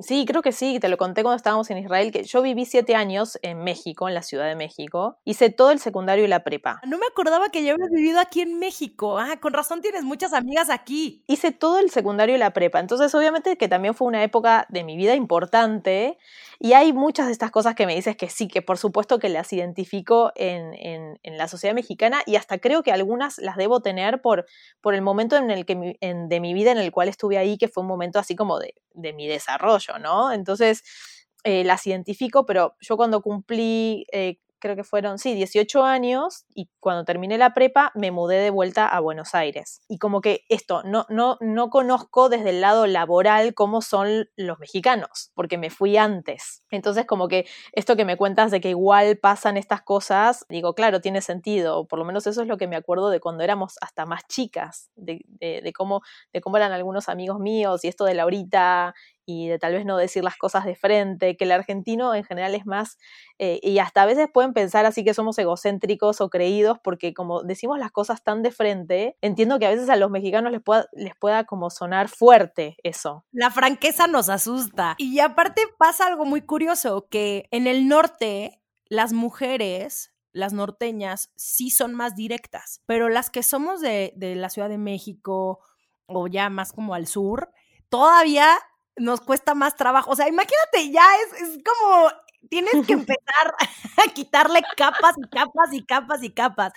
sí, 0.00 0.24
creo 0.26 0.42
que 0.42 0.52
sí, 0.52 0.78
te 0.80 0.88
lo 0.88 0.96
conté 0.96 1.22
cuando 1.22 1.36
estábamos 1.36 1.70
en 1.70 1.78
Israel, 1.78 2.10
que 2.10 2.24
yo 2.24 2.42
viví 2.42 2.64
siete 2.64 2.94
años 2.96 3.38
en 3.42 3.62
México, 3.62 4.08
en 4.08 4.14
la 4.14 4.22
Ciudad 4.22 4.48
de 4.48 4.56
México. 4.56 5.18
Hice 5.24 5.50
todo 5.50 5.70
el 5.70 5.78
secundario 5.78 6.24
y 6.24 6.28
la 6.28 6.42
prepa 6.42 6.67
prepa. 6.74 6.86
No 6.86 6.98
me 6.98 7.06
acordaba 7.06 7.48
que 7.50 7.62
ya 7.62 7.72
habías 7.72 7.90
vivido 7.90 8.20
aquí 8.20 8.40
en 8.40 8.58
México. 8.58 9.18
Ah, 9.18 9.36
con 9.40 9.52
razón 9.52 9.80
tienes 9.80 10.04
muchas 10.04 10.32
amigas 10.32 10.70
aquí. 10.70 11.24
Hice 11.26 11.52
todo 11.52 11.78
el 11.78 11.90
secundario 11.90 12.34
y 12.34 12.38
la 12.38 12.52
prepa, 12.52 12.80
entonces 12.80 13.14
obviamente 13.14 13.56
que 13.56 13.68
también 13.68 13.94
fue 13.94 14.08
una 14.08 14.22
época 14.22 14.66
de 14.68 14.84
mi 14.84 14.96
vida 14.96 15.14
importante 15.14 16.18
y 16.58 16.72
hay 16.72 16.92
muchas 16.92 17.26
de 17.26 17.32
estas 17.32 17.50
cosas 17.50 17.74
que 17.74 17.86
me 17.86 17.94
dices 17.94 18.16
que 18.16 18.28
sí, 18.28 18.48
que 18.48 18.62
por 18.62 18.78
supuesto 18.78 19.18
que 19.18 19.28
las 19.28 19.52
identifico 19.52 20.32
en, 20.34 20.74
en, 20.74 21.38
la 21.38 21.46
sociedad 21.46 21.74
mexicana 21.74 22.20
y 22.26 22.34
hasta 22.34 22.58
creo 22.58 22.82
que 22.82 22.90
algunas 22.90 23.38
las 23.38 23.56
debo 23.56 23.80
tener 23.80 24.20
por, 24.20 24.44
por 24.80 24.94
el 24.94 25.02
momento 25.02 25.36
en 25.36 25.50
el 25.52 25.64
que 25.64 25.96
de 26.00 26.40
mi 26.40 26.54
vida 26.54 26.72
en 26.72 26.78
el 26.78 26.90
cual 26.90 27.08
estuve 27.08 27.38
ahí, 27.38 27.58
que 27.58 27.68
fue 27.68 27.82
un 27.82 27.86
momento 27.86 28.18
así 28.18 28.34
como 28.34 28.58
de, 28.58 28.74
de 28.94 29.12
mi 29.12 29.28
desarrollo, 29.28 29.98
¿no? 30.00 30.32
Entonces 30.32 30.82
eh, 31.44 31.62
las 31.62 31.86
identifico, 31.86 32.44
pero 32.44 32.74
yo 32.80 32.96
cuando 32.96 33.22
cumplí 33.22 34.04
eh, 34.12 34.38
creo 34.58 34.76
que 34.76 34.84
fueron, 34.84 35.18
sí, 35.18 35.34
18 35.34 35.84
años 35.84 36.44
y 36.54 36.70
cuando 36.80 37.04
terminé 37.04 37.38
la 37.38 37.54
prepa 37.54 37.92
me 37.94 38.10
mudé 38.10 38.36
de 38.36 38.50
vuelta 38.50 38.88
a 38.88 39.00
Buenos 39.00 39.34
Aires. 39.34 39.80
Y 39.88 39.98
como 39.98 40.20
que 40.20 40.44
esto, 40.48 40.82
no, 40.84 41.06
no, 41.08 41.38
no 41.40 41.70
conozco 41.70 42.28
desde 42.28 42.50
el 42.50 42.60
lado 42.60 42.86
laboral 42.86 43.54
cómo 43.54 43.82
son 43.82 44.28
los 44.36 44.58
mexicanos, 44.58 45.30
porque 45.34 45.58
me 45.58 45.70
fui 45.70 45.96
antes. 45.96 46.62
Entonces 46.70 47.06
como 47.06 47.28
que 47.28 47.46
esto 47.72 47.96
que 47.96 48.04
me 48.04 48.16
cuentas 48.16 48.50
de 48.50 48.60
que 48.60 48.70
igual 48.70 49.18
pasan 49.18 49.56
estas 49.56 49.82
cosas, 49.82 50.44
digo, 50.48 50.74
claro, 50.74 51.00
tiene 51.00 51.20
sentido, 51.20 51.86
por 51.86 51.98
lo 51.98 52.04
menos 52.04 52.26
eso 52.26 52.42
es 52.42 52.48
lo 52.48 52.56
que 52.56 52.66
me 52.66 52.76
acuerdo 52.76 53.10
de 53.10 53.20
cuando 53.20 53.44
éramos 53.44 53.76
hasta 53.80 54.06
más 54.06 54.26
chicas, 54.28 54.90
de, 54.96 55.24
de, 55.28 55.72
cómo, 55.72 56.02
de 56.32 56.40
cómo 56.40 56.56
eran 56.56 56.72
algunos 56.72 57.08
amigos 57.08 57.38
míos 57.38 57.84
y 57.84 57.88
esto 57.88 58.04
de 58.04 58.14
Laurita 58.14 58.94
y 59.28 59.46
de 59.46 59.58
tal 59.58 59.74
vez 59.74 59.84
no 59.84 59.98
decir 59.98 60.24
las 60.24 60.38
cosas 60.38 60.64
de 60.64 60.74
frente, 60.74 61.36
que 61.36 61.44
el 61.44 61.52
argentino 61.52 62.14
en 62.14 62.24
general 62.24 62.54
es 62.54 62.64
más, 62.64 62.96
eh, 63.38 63.60
y 63.62 63.78
hasta 63.78 64.00
a 64.00 64.06
veces 64.06 64.26
pueden 64.32 64.54
pensar 64.54 64.86
así 64.86 65.04
que 65.04 65.12
somos 65.12 65.38
egocéntricos 65.38 66.22
o 66.22 66.30
creídos, 66.30 66.78
porque 66.82 67.12
como 67.12 67.42
decimos 67.42 67.78
las 67.78 67.92
cosas 67.92 68.24
tan 68.24 68.42
de 68.42 68.50
frente, 68.52 69.18
entiendo 69.20 69.58
que 69.58 69.66
a 69.66 69.70
veces 69.70 69.90
a 69.90 69.96
los 69.96 70.10
mexicanos 70.10 70.50
les 70.50 70.62
pueda, 70.62 70.86
les 70.94 71.12
pueda 71.14 71.44
como 71.44 71.68
sonar 71.68 72.08
fuerte 72.08 72.78
eso. 72.82 73.26
La 73.30 73.50
franqueza 73.50 74.06
nos 74.06 74.30
asusta. 74.30 74.94
Y 74.96 75.20
aparte 75.20 75.60
pasa 75.78 76.06
algo 76.06 76.24
muy 76.24 76.40
curioso, 76.40 77.06
que 77.10 77.48
en 77.50 77.66
el 77.66 77.86
norte 77.86 78.62
las 78.86 79.12
mujeres 79.12 80.14
las 80.32 80.54
norteñas 80.54 81.32
sí 81.36 81.68
son 81.68 81.94
más 81.94 82.14
directas, 82.14 82.80
pero 82.86 83.10
las 83.10 83.28
que 83.28 83.42
somos 83.42 83.82
de, 83.82 84.14
de, 84.16 84.36
la 84.36 84.48
Ciudad 84.48 84.70
de 84.70 84.78
México 84.78 85.60
o 86.06 86.28
ya 86.28 86.48
más 86.48 86.72
como 86.72 86.94
al 86.94 87.06
sur, 87.06 87.50
todavía 87.90 88.56
nos 88.98 89.20
cuesta 89.20 89.54
más 89.54 89.76
trabajo. 89.76 90.10
O 90.10 90.16
sea, 90.16 90.28
imagínate, 90.28 90.90
ya 90.90 91.04
es, 91.24 91.42
es 91.42 91.58
como 91.64 92.10
tienes 92.48 92.86
que 92.86 92.92
empezar 92.94 93.54
a 93.96 94.12
quitarle 94.12 94.62
capas 94.76 95.14
y 95.16 95.28
capas 95.28 95.72
y 95.72 95.84
capas 95.84 96.22
y 96.22 96.30
capas. 96.30 96.72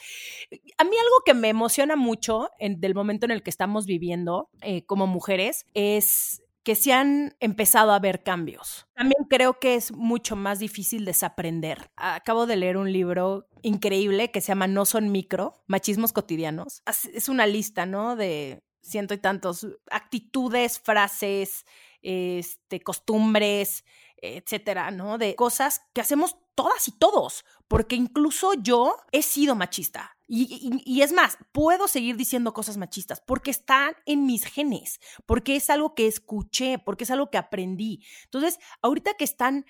A 0.77 0.83
mí 0.83 0.91
algo 0.97 1.15
que 1.25 1.33
me 1.33 1.49
emociona 1.49 1.95
mucho 1.95 2.49
en, 2.59 2.79
del 2.79 2.95
momento 2.95 3.25
en 3.25 3.31
el 3.31 3.43
que 3.43 3.49
estamos 3.49 3.85
viviendo 3.85 4.49
eh, 4.61 4.85
como 4.85 5.07
mujeres 5.07 5.65
es 5.73 6.41
que 6.63 6.75
se 6.75 6.93
han 6.93 7.35
empezado 7.39 7.91
a 7.91 7.99
ver 7.99 8.21
cambios. 8.21 8.87
También 8.93 9.25
creo 9.27 9.59
que 9.59 9.75
es 9.75 9.91
mucho 9.91 10.35
más 10.35 10.59
difícil 10.59 11.05
desaprender. 11.05 11.89
Acabo 11.95 12.45
de 12.45 12.55
leer 12.55 12.77
un 12.77 12.91
libro 12.91 13.47
increíble 13.63 14.29
que 14.29 14.41
se 14.41 14.49
llama 14.49 14.67
No 14.67 14.85
son 14.85 15.11
micro, 15.11 15.63
machismos 15.65 16.13
cotidianos. 16.13 16.83
Es 17.13 17.29
una 17.29 17.47
lista, 17.47 17.87
¿no? 17.87 18.15
De 18.15 18.61
ciento 18.81 19.15
y 19.15 19.17
tantos 19.17 19.67
actitudes, 19.89 20.79
frases, 20.79 21.65
este, 22.01 22.81
costumbres, 22.81 23.83
etcétera, 24.21 24.91
¿no? 24.91 25.17
De 25.17 25.35
cosas 25.35 25.81
que 25.93 26.01
hacemos 26.01 26.37
todas 26.55 26.87
y 26.87 26.91
todos, 26.91 27.43
porque 27.67 27.95
incluso 27.95 28.53
yo 28.53 28.95
he 29.11 29.23
sido 29.23 29.55
machista. 29.55 30.17
Y, 30.33 31.01
es 31.01 31.11
más, 31.11 31.37
puedo 31.51 31.89
seguir 31.89 32.15
diciendo 32.15 32.53
cosas 32.53 32.77
machistas 32.77 33.19
porque 33.19 33.51
están 33.51 33.95
en 34.05 34.25
mis 34.25 34.45
genes, 34.45 35.01
porque 35.25 35.57
es 35.57 35.69
algo 35.69 35.93
que 35.93 36.07
escuché, 36.07 36.79
porque 36.79 37.03
es 37.03 37.11
algo 37.11 37.29
que 37.29 37.37
aprendí. 37.37 38.05
Entonces, 38.23 38.57
ahorita 38.81 39.15
que 39.15 39.25
están 39.25 39.65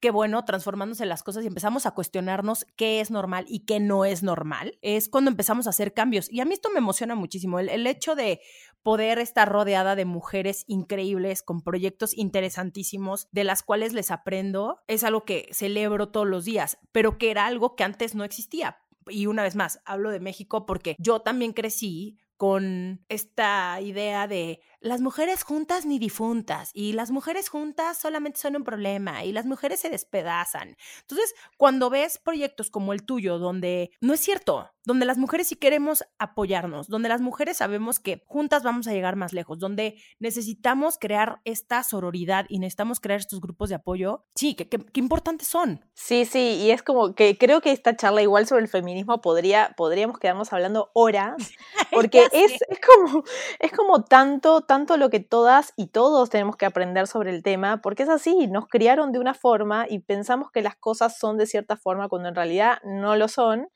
qué 0.00 0.10
bueno, 0.10 0.44
transformándose 0.44 1.06
las 1.06 1.22
cosas 1.22 1.44
y 1.44 1.46
empezamos 1.46 1.86
a 1.86 1.92
cuestionarnos 1.92 2.66
qué 2.76 3.00
es 3.00 3.10
normal 3.10 3.46
y 3.48 3.60
qué 3.60 3.80
no 3.80 4.04
es 4.04 4.22
normal, 4.22 4.78
es 4.82 5.08
cuando 5.08 5.30
empezamos 5.30 5.66
a 5.66 5.70
hacer 5.70 5.94
cambios. 5.94 6.30
Y 6.30 6.40
a 6.40 6.44
mí 6.44 6.54
esto 6.54 6.70
me 6.70 6.78
emociona 6.78 7.14
muchísimo, 7.14 7.58
el, 7.58 7.68
el 7.68 7.86
hecho 7.86 8.14
de 8.14 8.40
poder 8.84 9.18
estar 9.18 9.50
rodeada 9.50 9.96
de 9.96 10.04
mujeres 10.04 10.64
increíbles 10.68 11.42
con 11.42 11.62
proyectos 11.62 12.16
interesantísimos 12.16 13.28
de 13.32 13.42
las 13.42 13.62
cuales 13.62 13.94
les 13.94 14.10
aprendo, 14.10 14.82
es 14.86 15.02
algo 15.04 15.24
que 15.24 15.48
celebro 15.52 16.10
todos 16.10 16.28
los 16.28 16.44
días, 16.44 16.78
pero 16.92 17.16
que 17.16 17.30
era 17.30 17.46
algo 17.46 17.74
que 17.74 17.82
antes 17.82 18.14
no 18.14 18.24
existía. 18.24 18.78
Y 19.08 19.26
una 19.26 19.42
vez 19.42 19.56
más, 19.56 19.80
hablo 19.86 20.10
de 20.10 20.20
México 20.20 20.66
porque 20.66 20.96
yo 20.98 21.20
también 21.20 21.54
crecí 21.54 22.18
con 22.36 23.02
esta 23.08 23.80
idea 23.80 24.28
de 24.28 24.60
las 24.84 25.00
mujeres 25.00 25.44
juntas 25.44 25.86
ni 25.86 25.98
difuntas 25.98 26.70
y 26.74 26.92
las 26.92 27.10
mujeres 27.10 27.48
juntas 27.48 27.96
solamente 27.96 28.38
son 28.38 28.54
un 28.54 28.64
problema 28.64 29.24
y 29.24 29.32
las 29.32 29.46
mujeres 29.46 29.80
se 29.80 29.88
despedazan. 29.88 30.76
Entonces, 31.00 31.34
cuando 31.56 31.88
ves 31.88 32.18
proyectos 32.18 32.68
como 32.68 32.92
el 32.92 33.02
tuyo, 33.02 33.38
donde 33.38 33.92
no 34.02 34.12
es 34.12 34.20
cierto, 34.20 34.70
donde 34.84 35.06
las 35.06 35.16
mujeres 35.16 35.48
sí 35.48 35.56
queremos 35.56 36.04
apoyarnos, 36.18 36.88
donde 36.88 37.08
las 37.08 37.22
mujeres 37.22 37.56
sabemos 37.56 37.98
que 37.98 38.22
juntas 38.26 38.62
vamos 38.62 38.86
a 38.86 38.92
llegar 38.92 39.16
más 39.16 39.32
lejos, 39.32 39.58
donde 39.58 39.96
necesitamos 40.18 40.98
crear 40.98 41.40
esta 41.44 41.82
sororidad 41.82 42.44
y 42.50 42.58
necesitamos 42.58 43.00
crear 43.00 43.20
estos 43.20 43.40
grupos 43.40 43.70
de 43.70 43.76
apoyo, 43.76 44.26
sí, 44.34 44.54
qué, 44.54 44.68
importantes 45.00 45.48
son. 45.48 45.82
Sí, 45.94 46.26
sí, 46.26 46.60
y 46.62 46.70
es 46.72 46.82
como 46.82 47.14
que 47.14 47.38
creo 47.38 47.62
que 47.62 47.72
esta 47.72 47.96
charla 47.96 48.20
igual 48.20 48.46
sobre 48.46 48.62
el 48.62 48.68
feminismo 48.68 49.22
podría, 49.22 49.72
podríamos 49.78 50.18
quedarnos 50.18 50.52
hablando 50.52 50.90
horas, 50.92 51.36
porque 51.90 52.28
es, 52.32 52.52
es, 52.68 52.80
como, 52.80 53.24
es 53.60 53.72
como 53.72 54.04
tanto, 54.04 54.60
tanto 54.60 54.73
tanto 54.74 54.96
lo 54.96 55.08
que 55.08 55.20
todas 55.20 55.72
y 55.76 55.86
todos 55.86 56.30
tenemos 56.30 56.56
que 56.56 56.66
aprender 56.66 57.06
sobre 57.06 57.30
el 57.30 57.44
tema, 57.44 57.80
porque 57.80 58.02
es 58.02 58.08
así, 58.08 58.48
nos 58.48 58.66
criaron 58.66 59.12
de 59.12 59.20
una 59.20 59.32
forma 59.32 59.86
y 59.88 60.00
pensamos 60.00 60.50
que 60.50 60.62
las 60.62 60.74
cosas 60.74 61.16
son 61.16 61.38
de 61.38 61.46
cierta 61.46 61.76
forma 61.76 62.08
cuando 62.08 62.28
en 62.28 62.34
realidad 62.34 62.78
no 62.82 63.14
lo 63.14 63.28
son 63.28 63.68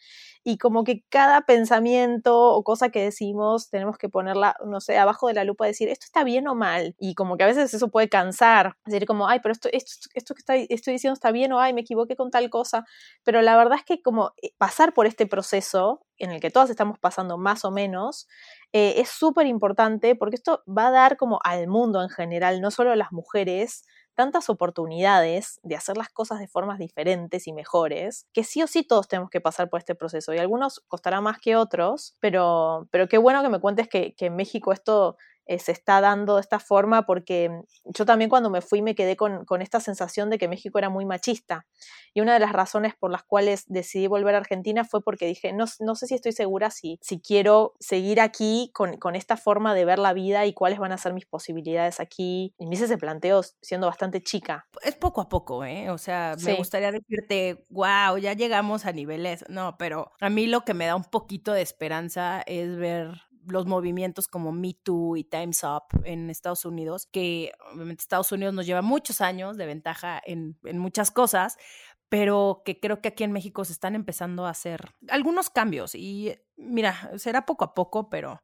y 0.44 0.58
como 0.58 0.84
que 0.84 1.04
cada 1.08 1.42
pensamiento 1.42 2.36
o 2.54 2.62
cosa 2.64 2.90
que 2.90 3.02
decimos 3.02 3.70
tenemos 3.70 3.98
que 3.98 4.08
ponerla, 4.08 4.56
no 4.66 4.80
sé, 4.80 4.98
abajo 4.98 5.28
de 5.28 5.34
la 5.34 5.44
lupa, 5.44 5.66
decir 5.66 5.88
esto 5.88 6.04
está 6.04 6.24
bien 6.24 6.48
o 6.48 6.54
mal. 6.54 6.94
Y 6.98 7.14
como 7.14 7.36
que 7.36 7.44
a 7.44 7.46
veces 7.46 7.72
eso 7.74 7.88
puede 7.88 8.08
cansar, 8.08 8.76
decir 8.86 9.06
como, 9.06 9.28
ay, 9.28 9.40
pero 9.42 9.52
esto, 9.52 9.68
esto, 9.72 10.08
esto 10.14 10.34
que 10.34 10.40
está, 10.40 10.56
estoy 10.56 10.94
diciendo 10.94 11.14
está 11.14 11.32
bien 11.32 11.52
o 11.52 11.60
ay, 11.60 11.72
me 11.72 11.82
equivoqué 11.82 12.16
con 12.16 12.30
tal 12.30 12.50
cosa. 12.50 12.84
Pero 13.24 13.42
la 13.42 13.56
verdad 13.56 13.78
es 13.78 13.84
que 13.84 14.02
como 14.02 14.32
eh, 14.42 14.50
pasar 14.58 14.94
por 14.94 15.06
este 15.06 15.26
proceso 15.26 16.02
en 16.18 16.30
el 16.30 16.40
que 16.40 16.50
todas 16.50 16.70
estamos 16.70 16.98
pasando 16.98 17.38
más 17.38 17.64
o 17.64 17.70
menos, 17.70 18.26
eh, 18.72 18.94
es 18.98 19.08
súper 19.10 19.46
importante 19.46 20.14
porque 20.16 20.36
esto 20.36 20.62
va 20.66 20.88
a 20.88 20.90
dar 20.90 21.16
como 21.16 21.38
al 21.44 21.68
mundo 21.68 22.02
en 22.02 22.10
general, 22.10 22.60
no 22.60 22.70
solo 22.70 22.92
a 22.92 22.96
las 22.96 23.12
mujeres, 23.12 23.84
tantas 24.18 24.50
oportunidades 24.50 25.60
de 25.62 25.76
hacer 25.76 25.96
las 25.96 26.08
cosas 26.08 26.40
de 26.40 26.48
formas 26.48 26.80
diferentes 26.80 27.46
y 27.46 27.52
mejores, 27.52 28.26
que 28.32 28.42
sí 28.42 28.60
o 28.64 28.66
sí 28.66 28.82
todos 28.82 29.06
tenemos 29.06 29.30
que 29.30 29.40
pasar 29.40 29.70
por 29.70 29.78
este 29.78 29.94
proceso. 29.94 30.34
Y 30.34 30.38
algunos 30.38 30.80
costará 30.88 31.20
más 31.20 31.38
que 31.38 31.54
otros, 31.54 32.16
pero, 32.18 32.88
pero 32.90 33.06
qué 33.08 33.16
bueno 33.16 33.44
que 33.44 33.48
me 33.48 33.60
cuentes 33.60 33.86
que, 33.86 34.16
que 34.16 34.26
en 34.26 34.34
México 34.34 34.72
esto 34.72 35.16
eh, 35.48 35.58
se 35.58 35.72
está 35.72 36.02
dando 36.02 36.34
de 36.34 36.42
esta 36.42 36.60
forma 36.60 37.06
porque 37.06 37.48
mm, 37.48 37.62
yo 37.86 38.04
también 38.04 38.28
cuando 38.28 38.50
me 38.50 38.60
fui 38.60 38.82
me 38.82 38.94
quedé 38.94 39.16
con, 39.16 39.46
esta 39.60 39.80
sensación 39.80 40.28
de 40.28 40.36
que 40.36 40.46
México 40.46 40.78
era 40.78 40.90
muy 40.90 41.06
machista. 41.06 41.66
Y 42.12 42.20
una 42.20 42.34
de 42.34 42.40
las 42.40 42.52
razones 42.52 42.94
por 42.94 43.10
las 43.10 43.22
cuales 43.22 43.64
decidí 43.66 44.06
volver 44.06 44.34
a 44.34 44.38
Argentina 44.38 44.84
fue 44.84 45.02
porque 45.02 45.26
dije, 45.26 45.54
no, 45.54 45.64
no 45.80 45.94
sé 45.94 46.06
si 46.06 46.14
estoy 46.14 46.32
segura 46.32 46.70
si, 46.70 46.98
si 47.02 47.20
quiero 47.20 47.74
seguir 47.80 48.20
aquí 48.20 48.70
con, 48.74 49.16
esta 49.16 49.38
forma 49.38 49.74
de 49.74 49.86
ver 49.86 49.98
la 49.98 50.12
vida 50.12 50.44
y 50.44 50.52
cuáles 50.52 50.78
van 50.78 50.92
a 50.92 50.98
ser 50.98 51.14
mis 51.14 51.24
posibilidades 51.24 51.98
aquí. 51.98 52.54
Y 52.58 52.66
me 52.66 52.74
hice 52.74 52.84
ese 52.84 52.98
planteo 52.98 53.40
siendo 53.62 53.86
bastante 53.86 54.22
chica. 54.22 54.66
Es 54.82 54.96
poco 54.96 55.22
a 55.22 55.30
poco, 55.30 55.64
¿eh? 55.64 55.90
O 55.90 55.96
sea, 55.96 56.36
me 56.44 56.54
gustaría 56.54 56.92
decirte, 56.92 57.64
wow, 57.70 58.18
ya 58.18 58.34
llegamos 58.34 58.84
a 58.84 58.92
niveles. 58.92 59.46
No, 59.48 59.76
pero 59.78 60.12
a 60.20 60.28
mí 60.28 60.46
lo 60.46 60.60
que 60.66 60.74
me 60.74 60.84
da 60.84 60.94
un 60.94 61.04
poquito 61.04 61.52
de 61.52 61.62
esperanza 61.62 62.42
es 62.46 62.76
ver 62.76 63.27
los 63.50 63.66
movimientos 63.66 64.28
como 64.28 64.52
Me 64.52 64.74
Too 64.74 65.16
y 65.16 65.24
Time's 65.24 65.62
Up 65.64 66.04
en 66.04 66.30
Estados 66.30 66.64
Unidos, 66.64 67.06
que 67.06 67.52
obviamente 67.72 68.02
Estados 68.02 68.32
Unidos 68.32 68.54
nos 68.54 68.66
lleva 68.66 68.82
muchos 68.82 69.20
años 69.20 69.56
de 69.56 69.66
ventaja 69.66 70.20
en, 70.24 70.58
en 70.64 70.78
muchas 70.78 71.10
cosas, 71.10 71.56
pero 72.08 72.62
que 72.64 72.80
creo 72.80 73.00
que 73.00 73.08
aquí 73.08 73.24
en 73.24 73.32
México 73.32 73.64
se 73.64 73.72
están 73.72 73.94
empezando 73.94 74.46
a 74.46 74.50
hacer 74.50 74.94
algunos 75.08 75.50
cambios. 75.50 75.94
Y 75.94 76.34
mira, 76.56 77.10
será 77.16 77.44
poco 77.44 77.64
a 77.64 77.74
poco, 77.74 78.08
pero 78.08 78.42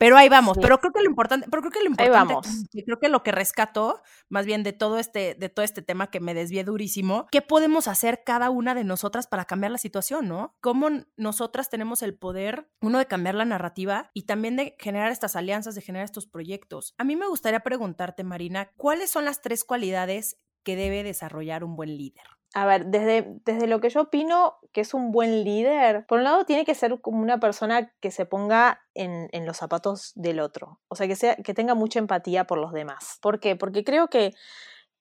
pero 0.00 0.16
ahí 0.16 0.30
vamos, 0.30 0.56
pero 0.58 0.78
creo 0.78 0.92
que 0.94 1.02
lo 1.02 1.10
importante, 1.10 1.46
pero 1.50 1.60
creo 1.60 1.72
que 1.72 1.80
lo 1.80 1.90
importante, 1.90 2.48
creo 2.86 2.98
que 2.98 3.10
lo 3.10 3.22
que 3.22 3.32
rescato, 3.32 4.00
más 4.30 4.46
bien 4.46 4.62
de 4.62 4.72
todo 4.72 4.98
este, 4.98 5.34
de 5.34 5.50
todo 5.50 5.62
este 5.62 5.82
tema 5.82 6.10
que 6.10 6.20
me 6.20 6.32
desvié 6.32 6.64
durísimo, 6.64 7.26
¿qué 7.30 7.42
podemos 7.42 7.86
hacer 7.86 8.22
cada 8.24 8.48
una 8.48 8.74
de 8.74 8.82
nosotras 8.82 9.26
para 9.26 9.44
cambiar 9.44 9.72
la 9.72 9.76
situación, 9.76 10.26
no? 10.26 10.56
¿Cómo 10.62 10.88
nosotras 11.18 11.68
tenemos 11.68 12.00
el 12.00 12.14
poder, 12.14 12.70
uno, 12.80 12.96
de 12.96 13.04
cambiar 13.04 13.34
la 13.34 13.44
narrativa 13.44 14.10
y 14.14 14.22
también 14.22 14.56
de 14.56 14.74
generar 14.78 15.12
estas 15.12 15.36
alianzas, 15.36 15.74
de 15.74 15.82
generar 15.82 16.06
estos 16.06 16.26
proyectos? 16.26 16.94
A 16.96 17.04
mí 17.04 17.14
me 17.14 17.28
gustaría 17.28 17.60
preguntarte, 17.60 18.24
Marina, 18.24 18.70
¿cuáles 18.78 19.10
son 19.10 19.26
las 19.26 19.42
tres 19.42 19.64
cualidades 19.64 20.38
que 20.62 20.76
debe 20.76 21.02
desarrollar 21.02 21.62
un 21.62 21.76
buen 21.76 21.98
líder? 21.98 22.39
A 22.54 22.66
ver, 22.66 22.86
desde, 22.86 23.26
desde 23.44 23.66
lo 23.66 23.80
que 23.80 23.90
yo 23.90 24.02
opino 24.02 24.56
que 24.72 24.80
es 24.80 24.94
un 24.94 25.10
buen 25.12 25.44
líder, 25.44 26.04
por 26.06 26.18
un 26.18 26.24
lado 26.24 26.44
tiene 26.44 26.64
que 26.64 26.74
ser 26.74 27.00
como 27.00 27.20
una 27.20 27.38
persona 27.38 27.92
que 28.00 28.10
se 28.10 28.26
ponga 28.26 28.80
en, 28.94 29.28
en, 29.32 29.46
los 29.46 29.56
zapatos 29.56 30.12
del 30.14 30.40
otro, 30.40 30.80
o 30.88 30.96
sea, 30.96 31.06
que, 31.08 31.16
sea, 31.16 31.36
que 31.36 31.54
tenga 31.54 31.74
mucha 31.74 31.98
empatía 31.98 32.44
por 32.44 32.58
los 32.58 32.72
demás. 32.72 33.18
¿Por 33.20 33.40
qué? 33.40 33.56
Porque 33.56 33.84
creo 33.84 34.08
que 34.08 34.32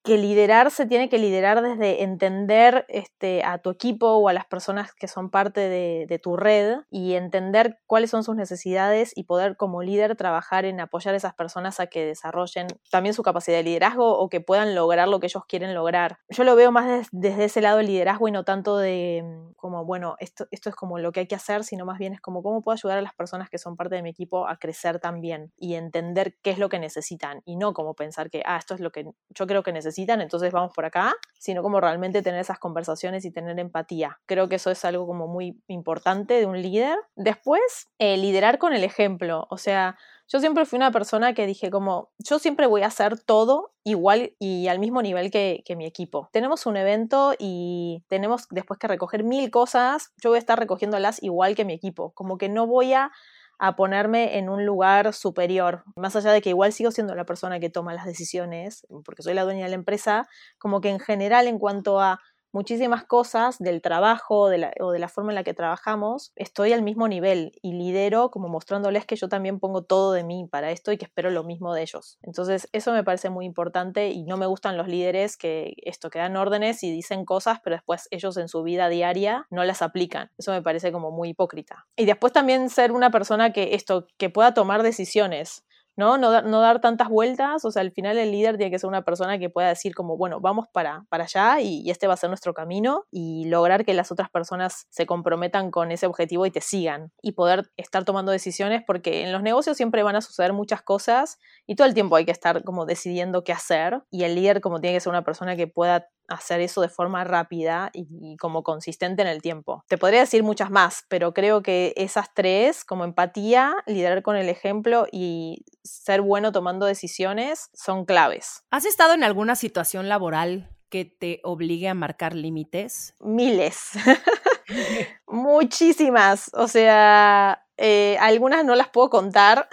que 0.03 0.17
liderar 0.17 0.71
se 0.71 0.85
tiene 0.85 1.09
que 1.09 1.17
liderar 1.17 1.61
desde 1.61 2.03
entender 2.03 2.85
este, 2.87 3.43
a 3.43 3.57
tu 3.57 3.69
equipo 3.69 4.07
o 4.07 4.29
a 4.29 4.33
las 4.33 4.45
personas 4.45 4.93
que 4.93 5.07
son 5.07 5.29
parte 5.29 5.61
de, 5.61 6.19
tu 6.21 6.35
red 6.35 6.79
y 6.89 7.13
entender 7.13 7.79
cuáles 7.85 8.09
son 8.09 8.23
sus 8.23 8.35
necesidades 8.35 9.13
y 9.15 9.23
poder 9.23 9.55
como 9.55 9.83
líder 9.83 10.17
trabajar 10.17 10.65
en 10.65 10.79
apoyar 10.81 11.13
a 11.13 11.17
esas 11.17 11.33
personas 11.33 11.79
a 11.79 11.87
que 11.87 12.05
desarrollen 12.05 12.67
también 12.91 13.13
su 13.13 13.23
capacidad 13.23 13.57
de 13.57 13.63
liderazgo 13.63 14.17
o 14.17 14.27
que 14.27 14.41
puedan 14.41 14.75
lograr 14.75 15.07
lo 15.07 15.19
que 15.19 15.27
ellos 15.27 15.43
quieren 15.47 15.73
lograr. 15.73 16.17
Yo 16.29 16.43
lo 16.43 16.55
veo 16.55 16.71
más 16.71 16.87
des, 16.87 17.07
desde 17.11 17.45
ese 17.45 17.61
lado 17.61 17.77
del 17.77 17.87
liderazgo 17.87 18.27
y 18.27 18.31
no 18.31 18.43
tanto 18.43 18.77
de 18.77 19.23
mm, 19.23 19.53
como, 19.55 19.85
bueno, 19.85 20.15
esto, 20.19 20.47
esto 20.51 20.69
es 20.69 20.75
como 20.75 20.99
lo 20.99 21.13
que 21.13 21.21
hay 21.21 21.27
que 21.27 21.35
hacer, 21.35 21.63
sino 21.63 21.85
más 21.85 21.99
bien 21.99 22.13
es 22.13 22.21
como 22.21 22.43
cómo 22.43 22.61
puedo 22.61 22.73
ayudar 22.73 22.97
a 22.97 23.01
las 23.01 23.13
personas 23.13 23.49
que 23.49 23.57
son 23.57 23.77
parte 23.77 23.95
de 23.95 24.01
mi 24.01 24.09
equipo 24.09 24.47
a 24.47 24.57
crecer 24.57 24.99
también 24.99 25.53
y 25.57 25.75
entender 25.75 26.35
qué 26.41 26.51
es 26.51 26.57
lo 26.57 26.67
que 26.67 26.79
necesitan 26.79 27.41
y 27.45 27.55
no 27.55 27.73
como 27.73 27.93
pensar 27.93 28.29
que, 28.29 28.43
ah, 28.45 28.57
esto 28.57 28.73
es 28.73 28.81
lo 28.81 28.91
que 28.91 29.05
yo 29.29 29.47
creo 29.47 29.63
que 29.63 29.71
necesitan 29.71 29.88
necesitan, 29.89 30.21
entonces 30.21 30.51
vamos 30.51 30.71
por 30.73 30.85
acá, 30.85 31.13
sino 31.39 31.61
como 31.61 31.81
realmente 31.81 32.21
tener 32.21 32.39
esas 32.39 32.59
conversaciones 32.59 33.25
y 33.25 33.31
tener 33.31 33.57
empatía. 33.59 34.19
Creo 34.25 34.47
que 34.47 34.55
eso 34.55 34.71
es 34.71 34.85
algo 34.85 35.07
como 35.07 35.27
muy 35.27 35.61
importante 35.67 36.35
de 36.35 36.45
un 36.45 36.61
líder. 36.61 36.97
Después, 37.15 37.89
eh, 37.97 38.17
liderar 38.17 38.57
con 38.57 38.73
el 38.73 38.83
ejemplo, 38.83 39.47
o 39.49 39.57
sea, 39.57 39.97
yo 40.31 40.39
siempre 40.39 40.65
fui 40.65 40.77
una 40.77 40.91
persona 40.91 41.33
que 41.33 41.47
dije 41.47 41.71
como, 41.71 42.11
yo 42.19 42.37
siempre 42.37 42.67
voy 42.67 42.83
a 42.83 42.87
hacer 42.87 43.19
todo 43.19 43.71
igual 43.83 44.33
y 44.37 44.67
al 44.67 44.77
mismo 44.77 45.01
nivel 45.01 45.31
que, 45.31 45.63
que, 45.65 45.75
mi 45.75 45.87
equipo. 45.87 46.29
Tenemos 46.31 46.67
un 46.67 46.77
evento 46.77 47.33
y 47.39 48.03
tenemos 48.07 48.47
después 48.51 48.79
que 48.79 48.87
recoger 48.87 49.23
mil 49.23 49.49
cosas, 49.49 50.13
yo 50.21 50.29
voy 50.29 50.37
a 50.37 50.39
estar 50.39 50.59
recogiéndolas 50.59 51.23
igual 51.23 51.55
que 51.55 51.65
mi 51.65 51.73
equipo, 51.73 52.11
como 52.13 52.37
que 52.37 52.47
no 52.47 52.67
voy 52.67 52.93
a 52.93 53.11
a 53.59 53.75
ponerme 53.75 54.37
en 54.37 54.49
un 54.49 54.65
lugar 54.65 55.13
superior. 55.13 55.83
Más 55.95 56.15
allá 56.15 56.31
de 56.31 56.41
que 56.41 56.49
igual 56.49 56.73
sigo 56.73 56.91
siendo 56.91 57.13
la 57.13 57.25
persona 57.25 57.59
que 57.59 57.69
toma 57.69 57.93
las 57.93 58.05
decisiones, 58.05 58.87
porque 59.05 59.21
soy 59.21 59.33
la 59.33 59.43
dueña 59.43 59.65
de 59.65 59.69
la 59.69 59.75
empresa, 59.75 60.27
como 60.57 60.81
que 60.81 60.89
en 60.89 60.99
general 60.99 61.47
en 61.47 61.59
cuanto 61.59 61.99
a 61.99 62.19
muchísimas 62.51 63.03
cosas 63.03 63.57
del 63.59 63.81
trabajo 63.81 64.41
o 64.41 64.49
de 64.49 64.99
la 64.99 65.07
forma 65.07 65.31
en 65.31 65.35
la 65.35 65.43
que 65.43 65.53
trabajamos, 65.53 66.31
estoy 66.35 66.73
al 66.73 66.81
mismo 66.81 67.07
nivel 67.07 67.51
y 67.61 67.73
lidero 67.73 68.31
como 68.31 68.47
mostrándoles 68.47 69.05
que 69.05 69.15
yo 69.15 69.29
también 69.29 69.59
pongo 69.59 69.83
todo 69.83 70.13
de 70.13 70.23
mí 70.23 70.47
para 70.49 70.71
esto 70.71 70.91
y 70.91 70.97
que 70.97 71.05
espero 71.05 71.29
lo 71.29 71.43
mismo 71.43 71.73
de 71.73 71.81
ellos. 71.81 72.17
Entonces 72.23 72.67
eso 72.71 72.91
me 72.93 73.03
parece 73.03 73.29
muy 73.29 73.45
importante 73.45 74.09
y 74.09 74.23
no 74.23 74.37
me 74.37 74.45
gustan 74.45 74.77
los 74.77 74.87
líderes 74.87 75.37
que 75.37 75.73
esto 75.83 76.09
que 76.09 76.19
dan 76.19 76.35
órdenes 76.37 76.83
y 76.83 76.91
dicen 76.91 77.25
cosas 77.25 77.59
pero 77.63 77.75
después 77.75 78.07
ellos 78.11 78.37
en 78.37 78.47
su 78.47 78.63
vida 78.63 78.89
diaria 78.89 79.45
no 79.49 79.63
las 79.63 79.81
aplican. 79.81 80.31
Eso 80.37 80.51
me 80.51 80.61
parece 80.61 80.91
como 80.91 81.11
muy 81.11 81.29
hipócrita. 81.29 81.87
Y 81.95 82.05
después 82.05 82.33
también 82.33 82.69
ser 82.69 82.91
una 82.91 83.11
persona 83.11 83.51
que 83.51 83.75
esto 83.75 84.07
que 84.17 84.29
pueda 84.29 84.53
tomar 84.53 84.83
decisiones 84.83 85.65
¿no? 85.99 86.17
No, 86.17 86.31
dar 86.31 86.81
tantas 86.81 87.09
vueltas, 87.09 87.65
o 87.65 87.71
sea, 87.71 87.81
al 87.81 87.91
final 87.91 88.17
el 88.17 88.31
líder 88.31 88.57
tiene 88.57 88.71
que 88.71 88.79
ser 88.79 88.87
una 88.87 89.03
persona 89.03 89.37
que 89.37 89.49
pueda 89.49 89.67
decir 89.67 89.93
como, 89.93 90.17
bueno, 90.17 90.39
vamos 90.39 90.65
para, 90.71 91.05
para 91.09 91.25
allá 91.25 91.59
y, 91.59 91.81
y, 91.81 91.91
este 91.91 92.07
va 92.07 92.13
a 92.13 92.17
ser 92.17 92.29
nuestro 92.29 92.53
camino 92.53 93.05
y 93.11 93.45
lograr 93.45 93.83
que 93.85 93.93
las 93.93 94.11
otras 94.11 94.29
personas 94.29 94.87
se 94.89 95.05
comprometan 95.05 95.71
con 95.71 95.91
ese 95.91 96.07
objetivo 96.07 96.45
y 96.45 96.51
te 96.51 96.61
sigan 96.61 97.11
y 97.21 97.33
poder 97.33 97.69
estar 97.77 98.05
tomando 98.05 98.31
decisiones 98.31 98.81
porque 98.87 99.23
en 99.23 99.33
los 99.33 99.43
negocios 99.43 99.75
siempre 99.75 100.01
van 100.01 100.15
a 100.15 100.21
suceder 100.21 100.53
muchas 100.53 100.81
cosas 100.81 101.37
y 101.67 101.75
todo 101.75 101.85
el 101.85 101.93
tiempo 101.93 102.15
hay 102.15 102.25
que 102.25 102.31
estar 102.31 102.63
como 102.63 102.85
decidiendo 102.85 103.43
qué 103.43 103.51
hacer 103.51 104.01
y 104.09 104.23
el 104.23 104.35
líder 104.35 104.61
como 104.61 104.79
tiene 104.79 104.95
que 104.95 105.01
ser 105.01 105.11
una 105.11 105.25
persona 105.25 105.57
que 105.57 105.67
pueda 105.67 106.07
hacer 106.29 106.61
eso 106.61 106.81
de 106.81 106.89
forma 106.89 107.23
rápida 107.23 107.89
y, 107.93 108.07
y, 108.21 108.37
como 108.37 108.63
consistente 108.63 109.21
en 109.21 109.27
el 109.27 109.41
tiempo. 109.41 109.83
Te 109.87 109.97
podría 109.97 110.21
decir 110.21 110.43
muchas 110.43 110.71
más, 110.71 111.05
pero 111.09 111.33
creo 111.33 111.61
que 111.61 111.93
esas 111.97 112.33
tres, 112.33 112.85
como 112.85 113.03
empatía, 113.03 113.75
liderar 113.85 114.23
con 114.23 114.35
el 114.35 114.49
ejemplo 114.49 115.07
y 115.11 115.65
ser 115.83 116.21
bueno 116.21 116.51
tomando 116.51 116.85
decisiones, 116.85 117.69
son 117.73 118.05
claves. 118.05 118.63
¿Has 118.71 118.85
estado 118.85 119.13
en 119.13 119.23
alguna 119.23 119.55
situación 119.55 120.09
laboral 120.09 120.69
que 120.89 121.05
te 121.05 121.39
obligue 121.43 121.87
a 121.87 121.93
marcar 121.93 122.33
límites? 122.33 123.15
Miles. 123.19 123.91
Muchísimas. 125.27 126.51
O 126.53 126.67
sea, 126.67 127.65
eh, 127.77 128.17
algunas 128.19 128.65
no 128.65 128.75
las 128.75 128.89
puedo 128.89 129.09
contar. 129.09 129.67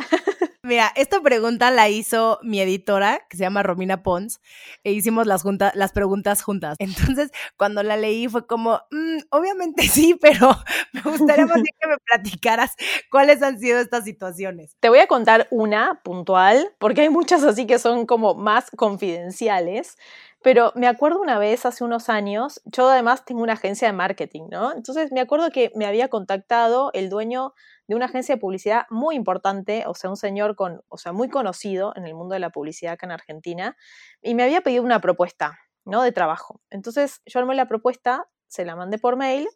Mira, 0.67 0.93
esta 0.97 1.21
pregunta 1.21 1.71
la 1.71 1.89
hizo 1.89 2.41
mi 2.43 2.61
editora, 2.61 3.21
que 3.31 3.37
se 3.37 3.45
llama 3.45 3.63
Romina 3.63 4.03
Pons, 4.03 4.41
e 4.83 4.91
hicimos 4.91 5.25
las, 5.25 5.45
las 5.75 5.93
preguntas 5.93 6.43
juntas. 6.43 6.75
Entonces, 6.81 7.31
cuando 7.57 7.85
la 7.85 7.97
leí 7.97 8.27
fue 8.27 8.49
como, 8.49 8.81
mmm, 8.91 9.19
obviamente 9.31 9.83
sí, 9.87 10.19
pero 10.21 10.51
me 10.93 11.03
gustaría 11.03 11.47
más 11.47 11.63
que 11.63 11.87
me 11.87 11.99
platicaras 11.99 12.73
cuáles 13.13 13.45
han 13.45 13.61
sido 13.61 13.79
estas 13.79 14.03
situaciones. 14.03 14.75
Te 14.81 14.89
voy 14.89 14.99
a 14.99 15.07
contar 15.07 15.47
una 15.53 16.01
puntual, 16.03 16.75
porque 16.81 17.03
hay 17.03 17.11
muchas 17.11 17.45
así 17.45 17.69
que 17.69 17.79
son 17.79 18.05
como 18.05 18.35
más 18.35 18.69
confidenciales. 18.73 19.97
Pero 20.43 20.73
me 20.77 20.87
acuerdo 20.87 21.21
una 21.21 21.39
vez, 21.39 21.67
hace 21.67 21.83
unos 21.83 22.09
años, 22.09 22.61
yo 22.65 22.89
además 22.89 23.25
tengo 23.25 23.43
una 23.43 23.55
agencia 23.55 23.89
de 23.89 23.93
marketing, 23.93 24.45
¿no? 24.51 24.73
Entonces 24.73 25.11
me 25.11 25.21
acuerdo 25.21 25.51
que 25.51 25.73
me 25.75 25.87
había 25.87 26.09
contactado 26.09 26.91
el 26.93 27.09
dueño 27.09 27.55
de 27.89 27.95
una 27.97 28.07
agencia 28.07 28.35
de 28.37 28.41
publicidad 28.41 28.87
muy 28.91 29.17
importante, 29.17 29.85
o 29.87 29.95
sea, 29.95 30.11
un 30.11 30.17
señor 30.17 30.55
con, 30.55 30.83
o 30.89 30.99
sea, 30.99 31.13
muy 31.13 31.29
conocido 31.29 31.93
en 31.97 32.07
el 32.07 32.15
mundo 32.15 32.35
de 32.35 32.41
la 32.41 32.51
publicidad 32.51 32.95
acá 32.95 33.07
en 33.07 33.13
Argentina, 33.13 33.77
y 34.23 34.35
me 34.35 34.43
había 34.43 34.61
pedido 34.61 34.83
una 34.83 35.01
propuesta, 35.01 35.59
¿no? 35.85 36.03
De 36.03 36.13
trabajo. 36.13 36.61
Entonces 36.71 37.23
yo 37.27 37.41
armé 37.41 37.55
la 37.55 37.67
propuesta, 37.67 38.29
se 38.49 38.65
la 38.65 38.77
mandé 38.77 38.99
por 38.99 39.17
mail, 39.17 39.49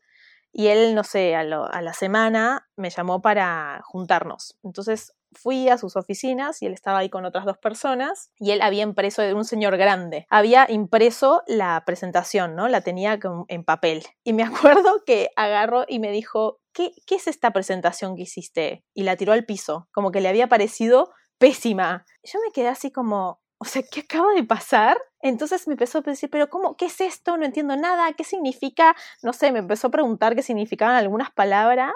y 0.52 0.68
él, 0.68 0.94
no 0.94 1.04
sé, 1.04 1.36
a, 1.36 1.44
la 1.44 1.92
semana 1.92 2.68
me 2.76 2.90
llamó 2.90 3.22
para 3.22 3.80
juntarnos. 3.84 4.58
Entonces 4.64 5.14
fui 5.32 5.68
a 5.68 5.78
sus 5.78 5.96
oficinas 5.96 6.62
y 6.62 6.66
él 6.66 6.72
estaba 6.72 6.98
ahí 6.98 7.08
con 7.08 7.24
otras 7.24 7.44
dos 7.44 7.58
personas 7.58 8.30
y 8.38 8.50
él 8.50 8.62
había 8.62 8.82
impreso, 8.82 9.22
de 9.22 9.34
un 9.34 9.44
señor 9.44 9.76
grande, 9.76 10.26
había 10.28 10.66
impreso 10.70 11.42
la 11.46 11.82
presentación, 11.86 12.56
¿no? 12.56 12.68
La 12.68 12.80
tenía 12.80 13.18
en 13.48 13.64
papel. 13.64 14.04
Y 14.24 14.32
me 14.32 14.42
acuerdo 14.44 15.04
que 15.04 15.30
agarró 15.36 15.84
y 15.88 15.98
me 15.98 16.10
dijo, 16.10 16.60
¿qué, 16.72 16.92
qué 17.06 17.16
es 17.16 17.26
esta 17.26 17.52
presentación 17.52 18.16
que 18.16 18.22
hiciste? 18.22 18.84
Y 18.94 19.04
la 19.04 19.16
tiró 19.16 19.32
al 19.32 19.44
piso, 19.44 19.88
como 19.92 20.10
que 20.10 20.20
le 20.20 20.28
había 20.28 20.48
parecido 20.48 21.10
pésima. 21.38 22.04
Yo 22.22 22.38
me 22.44 22.52
quedé 22.52 22.68
así 22.68 22.90
como, 22.90 23.40
o 23.58 23.64
sea, 23.64 23.82
¿qué 23.82 24.00
acaba 24.00 24.32
de 24.34 24.44
pasar? 24.44 24.98
Entonces 25.20 25.66
me 25.68 25.74
empezó 25.74 25.98
a 25.98 26.00
decir, 26.02 26.30
pero 26.30 26.48
¿cómo? 26.48 26.76
¿Qué 26.76 26.86
es 26.86 27.00
esto? 27.00 27.36
No 27.36 27.44
entiendo 27.44 27.76
nada. 27.76 28.12
¿Qué 28.14 28.24
significa? 28.24 28.96
No 29.22 29.32
sé, 29.32 29.52
me 29.52 29.58
empezó 29.58 29.88
a 29.88 29.90
preguntar 29.90 30.34
qué 30.34 30.42
significaban 30.42 30.96
algunas 30.96 31.30
palabras 31.30 31.92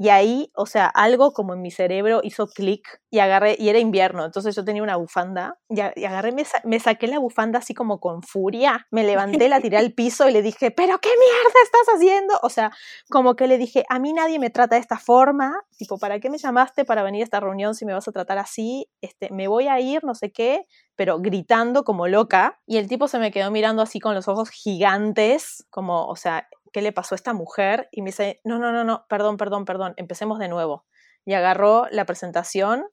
y 0.00 0.10
ahí, 0.10 0.52
o 0.54 0.64
sea, 0.64 0.86
algo 0.86 1.32
como 1.32 1.54
en 1.54 1.60
mi 1.60 1.72
cerebro 1.72 2.20
hizo 2.22 2.46
clic 2.46 3.02
y 3.10 3.18
agarré, 3.18 3.56
y 3.58 3.68
era 3.68 3.80
invierno, 3.80 4.24
entonces 4.24 4.54
yo 4.54 4.64
tenía 4.64 4.82
una 4.82 4.96
bufanda 4.96 5.58
y, 5.68 5.80
agarré, 5.80 6.30
me, 6.30 6.44
me, 6.62 6.78
saqué 6.78 7.08
la 7.08 7.18
bufanda 7.18 7.58
así 7.58 7.74
como 7.74 7.98
con 7.98 8.22
furia, 8.22 8.86
me 8.92 9.02
levanté, 9.02 9.48
la 9.48 9.60
tiré 9.60 9.76
al 9.76 9.92
piso 9.94 10.28
y 10.28 10.32
le 10.32 10.40
dije, 10.40 10.70
pero 10.70 11.00
¿qué 11.00 11.08
mierda 11.08 11.58
estás 11.64 11.94
haciendo? 11.96 12.38
O 12.42 12.48
sea, 12.48 12.70
como 13.10 13.34
que 13.34 13.48
le 13.48 13.58
dije, 13.58 13.84
a 13.88 13.98
mí 13.98 14.12
nadie 14.12 14.38
me 14.38 14.50
trata 14.50 14.76
de 14.76 14.82
esta 14.82 14.98
forma, 14.98 15.52
tipo, 15.76 15.98
¿para 15.98 16.20
qué 16.20 16.30
me 16.30 16.38
llamaste 16.38 16.84
para 16.84 17.02
venir 17.02 17.22
a 17.22 17.24
esta 17.24 17.40
reunión 17.40 17.74
si 17.74 17.84
me 17.84 17.92
vas 17.92 18.06
a 18.06 18.12
tratar 18.12 18.38
así? 18.38 18.88
Este, 19.00 19.30
me 19.32 19.48
voy 19.48 19.66
a 19.66 19.80
ir, 19.80 20.04
no 20.04 20.14
sé 20.14 20.30
qué, 20.30 20.64
pero 20.98 21.20
gritando 21.20 21.84
como 21.84 22.08
loca. 22.08 22.60
Y 22.66 22.76
el 22.76 22.88
tipo 22.88 23.08
se 23.08 23.18
me 23.18 23.30
quedó 23.30 23.50
mirando 23.50 23.82
así 23.82 24.00
con 24.00 24.14
los 24.14 24.26
ojos 24.26 24.50
gigantes, 24.50 25.64
como, 25.70 26.06
o 26.06 26.16
sea, 26.16 26.48
¿qué 26.78 26.82
le 26.82 26.92
pasó 26.92 27.14
a 27.14 27.16
esta 27.16 27.32
mujer? 27.32 27.88
Y 27.90 28.02
me 28.02 28.10
dice, 28.10 28.40
no, 28.44 28.60
no, 28.60 28.70
no, 28.70 28.84
no, 28.84 29.04
perdón, 29.08 29.36
perdón, 29.36 29.64
perdón, 29.64 29.94
empecemos 29.96 30.38
de 30.38 30.46
nuevo. 30.46 30.86
Y 31.24 31.34
agarró 31.34 31.88
la 31.90 32.04
presentación, 32.04 32.86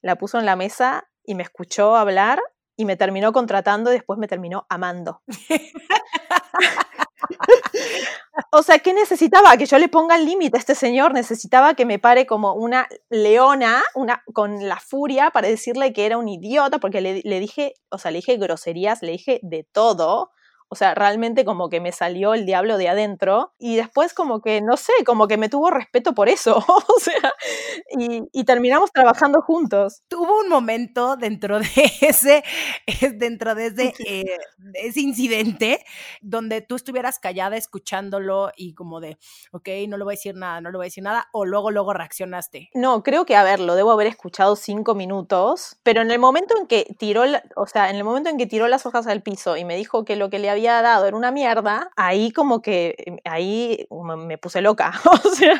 la 0.00 0.14
puso 0.14 0.38
en 0.38 0.46
la 0.46 0.54
mesa 0.54 1.08
y 1.24 1.34
me 1.34 1.42
escuchó 1.42 1.96
hablar 1.96 2.40
y 2.76 2.84
me 2.84 2.94
terminó 2.94 3.32
contratando 3.32 3.90
y 3.90 3.94
después 3.94 4.16
me 4.20 4.28
terminó 4.28 4.64
amando. 4.68 5.22
o 8.52 8.62
sea, 8.62 8.78
¿qué 8.78 8.94
necesitaba? 8.94 9.56
Que 9.56 9.66
yo 9.66 9.76
le 9.78 9.88
ponga 9.88 10.14
el 10.14 10.24
límite 10.24 10.56
a 10.56 10.60
este 10.60 10.76
señor. 10.76 11.12
Necesitaba 11.12 11.74
que 11.74 11.84
me 11.84 11.98
pare 11.98 12.26
como 12.26 12.54
una 12.54 12.86
leona, 13.10 13.82
una, 13.96 14.22
con 14.32 14.68
la 14.68 14.78
furia 14.78 15.32
para 15.32 15.48
decirle 15.48 15.92
que 15.92 16.06
era 16.06 16.16
un 16.16 16.28
idiota, 16.28 16.78
porque 16.78 17.00
le, 17.00 17.22
le 17.24 17.40
dije, 17.40 17.74
o 17.90 17.98
sea, 17.98 18.12
le 18.12 18.18
dije 18.18 18.36
groserías, 18.36 19.02
le 19.02 19.10
dije 19.10 19.40
de 19.42 19.64
todo. 19.64 20.30
O 20.72 20.74
sea, 20.74 20.94
realmente 20.94 21.44
como 21.44 21.68
que 21.68 21.80
me 21.80 21.92
salió 21.92 22.32
el 22.32 22.46
diablo 22.46 22.78
de 22.78 22.88
adentro 22.88 23.52
y 23.58 23.76
después 23.76 24.14
como 24.14 24.40
que, 24.40 24.62
no 24.62 24.78
sé, 24.78 24.94
como 25.04 25.28
que 25.28 25.36
me 25.36 25.50
tuvo 25.50 25.70
respeto 25.70 26.14
por 26.14 26.30
eso. 26.30 26.64
o 26.88 26.98
sea, 26.98 27.34
y, 27.90 28.22
y, 28.32 28.44
terminamos 28.44 28.90
trabajando 28.90 29.42
juntos. 29.42 30.02
Tuvo 30.08 30.38
un 30.40 30.48
momento 30.48 31.16
dentro 31.16 31.58
de 31.58 31.66
ese, 32.00 32.42
dentro 33.16 33.54
de 33.54 33.66
ese, 33.66 33.92
eh, 34.06 34.38
ese 34.72 35.00
incidente 35.02 35.84
donde 36.22 36.62
tú 36.62 36.76
estuvieras 36.76 37.18
callada 37.18 37.58
escuchándolo 37.58 38.50
y 38.56 38.72
como 38.72 39.00
de, 39.00 39.18
ok, 39.50 39.68
no 39.88 39.98
le 39.98 40.04
voy 40.04 40.14
a 40.14 40.16
decir 40.16 40.36
nada, 40.36 40.62
no 40.62 40.70
le 40.70 40.78
voy 40.78 40.84
a 40.84 40.86
decir 40.86 41.04
nada, 41.04 41.28
o 41.34 41.44
luego, 41.44 41.70
luego 41.70 41.92
reaccionaste. 41.92 42.70
No, 42.72 43.02
creo 43.02 43.26
que, 43.26 43.36
a 43.36 43.44
ver, 43.44 43.60
lo 43.60 43.74
debo 43.74 43.90
haber 43.90 44.06
escuchado 44.06 44.56
cinco 44.56 44.94
minutos, 44.94 45.76
pero 45.82 46.00
en 46.00 46.10
el 46.10 46.18
momento 46.18 46.54
en 46.58 46.66
que 46.66 46.86
tiró, 46.98 47.24
o 47.56 47.66
sea, 47.66 47.90
en 47.90 47.96
el 47.96 48.04
momento 48.04 48.30
en 48.30 48.38
que 48.38 48.46
tiró 48.46 48.68
las 48.68 48.86
hojas 48.86 49.06
al 49.06 49.22
piso 49.22 49.58
y 49.58 49.66
me 49.66 49.76
dijo 49.76 50.06
que 50.06 50.16
lo 50.16 50.30
que 50.30 50.38
le 50.38 50.48
había 50.48 50.61
había 50.62 50.82
dado 50.82 51.06
era 51.06 51.16
una 51.16 51.32
mierda, 51.32 51.90
ahí 51.96 52.30
como 52.30 52.62
que, 52.62 52.94
em, 52.98 53.18
ahí 53.24 53.86
me 54.16 54.38
puse 54.38 54.60
loca, 54.62 54.92
o 55.26 55.28
sea, 55.30 55.58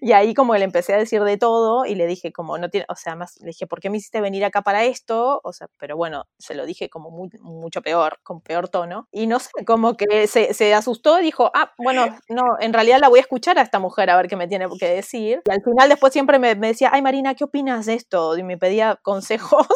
y 0.00 0.12
ahí 0.12 0.34
como 0.34 0.54
le 0.56 0.64
empecé 0.64 0.94
a 0.94 0.98
decir 0.98 1.22
de 1.22 1.36
todo 1.36 1.84
y 1.84 1.94
le 1.94 2.06
dije 2.06 2.32
como, 2.32 2.56
no 2.58 2.70
tiene, 2.70 2.86
o 2.88 2.96
sea, 2.96 3.14
más 3.16 3.38
le 3.40 3.48
dije, 3.48 3.66
¿por 3.66 3.80
qué 3.80 3.90
me 3.90 3.98
hiciste 3.98 4.20
venir 4.20 4.44
acá 4.44 4.62
para 4.62 4.84
esto? 4.84 5.40
O 5.44 5.52
sea, 5.52 5.68
pero 5.78 5.96
bueno, 5.96 6.26
se 6.38 6.54
lo 6.54 6.64
dije 6.64 6.88
como 6.88 7.10
mucho 7.10 7.82
peor, 7.82 8.20
con 8.22 8.40
peor 8.40 8.68
tono. 8.68 9.08
Y 9.12 9.26
no 9.26 9.38
sé, 9.38 9.50
como 9.66 9.96
que 9.96 10.26
se, 10.26 10.54
se 10.54 10.74
asustó 10.74 11.16
dijo, 11.16 11.50
ah, 11.54 11.72
bueno, 11.78 12.06
no, 12.28 12.56
en 12.60 12.72
realidad 12.72 12.98
la 13.00 13.08
voy 13.08 13.18
a 13.18 13.22
escuchar 13.22 13.58
a 13.58 13.62
esta 13.62 13.78
mujer 13.78 14.10
a 14.10 14.16
ver 14.16 14.28
qué 14.28 14.36
me 14.36 14.48
tiene 14.48 14.66
que 14.78 14.88
decir. 14.88 15.42
Y 15.44 15.50
al 15.50 15.62
final 15.62 15.88
después 15.88 16.12
siempre 16.12 16.38
me, 16.38 16.54
me 16.54 16.68
decía, 16.68 16.90
ay 16.92 17.02
Marina, 17.02 17.34
¿qué 17.34 17.44
opinas 17.44 17.86
de 17.86 17.94
esto? 17.94 18.36
Y 18.38 18.42
me 18.42 18.56
pedía 18.56 18.98
consejos 19.02 19.66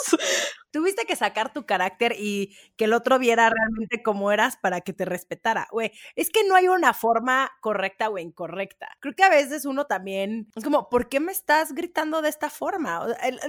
tuviste 0.73 1.05
que 1.05 1.15
sacar 1.15 1.53
tu 1.53 1.67
carácter 1.67 2.17
y 2.19 2.57
que 2.77 2.87
el 2.87 2.95
otro 2.95 3.19
viera 3.19 3.51
realmente 3.51 4.03
cómo 4.03 4.33
eras 4.33 4.57
para 4.57 4.81
que 4.81 4.93
te 4.93 5.05
respetara. 5.05 5.69
Güey, 5.71 5.93
es 6.17 6.31
que 6.31 6.45
no 6.45 6.57
hay 6.57 6.67
una 6.67 6.95
forma 6.95 7.53
correcta 7.61 8.09
o 8.09 8.19
incorrecta. 8.19 8.89
Creo 9.01 9.15
que 9.15 9.23
a 9.23 9.29
veces 9.29 9.67
uno 9.67 9.87
también 9.87 10.49
es 10.57 10.65
como, 10.65 10.89
¿por 10.89 11.09
qué 11.09 11.21
me 11.21 11.31
estás 11.31 11.75
gritando 11.75 12.23
de 12.23 12.31
esta 12.31 12.51
forma? 12.51 13.07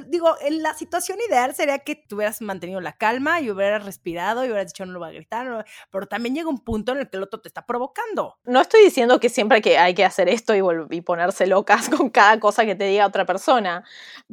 digo, 0.07 0.36
en 0.41 0.61
la 0.61 0.74
situación 0.74 1.17
ideal 1.28 1.55
sería 1.55 1.80
que 1.80 1.95
tú 1.95 2.17
hubieras 2.17 2.41
mantenido 2.41 2.82
la 2.82 2.93
calma 2.93 3.41
y 3.41 3.49
hubieras 3.49 3.86
respirado 3.86 4.43
y 4.43 4.49
hubieras 4.49 4.67
dicho, 4.67 4.86
no 4.86 4.93
lo 4.93 4.99
voy 4.99 5.09
a 5.09 5.13
gritar, 5.13 5.65
pero 5.91 6.07
también 6.07 6.36
llega 6.36 6.49
un 6.49 6.59
punto 6.59 6.91
en 6.91 6.99
el 6.99 7.09
que 7.09 7.17
el 7.17 7.24
otro 7.24 7.41
te 7.41 7.47
está 7.47 7.65
provocando. 7.65 8.38
No 8.43 8.61
estoy 8.61 8.84
diciendo 8.84 9.19
que 9.19 9.30
siempre 9.30 9.61
que 9.61 9.78
hay 9.78 9.93
que 9.93 10.03
hacer 10.03 10.28
esto 10.28 10.53
y, 10.55 10.61
y 10.95 11.01
ponerse 11.01 11.47
locas 11.47 11.89
con 11.89 12.09
cada 12.09 12.39
cosa 12.39 12.65
que 12.65 12.76
te 12.76 12.86
diga 12.86 13.07
otra 13.07 13.26
persona, 13.26 13.84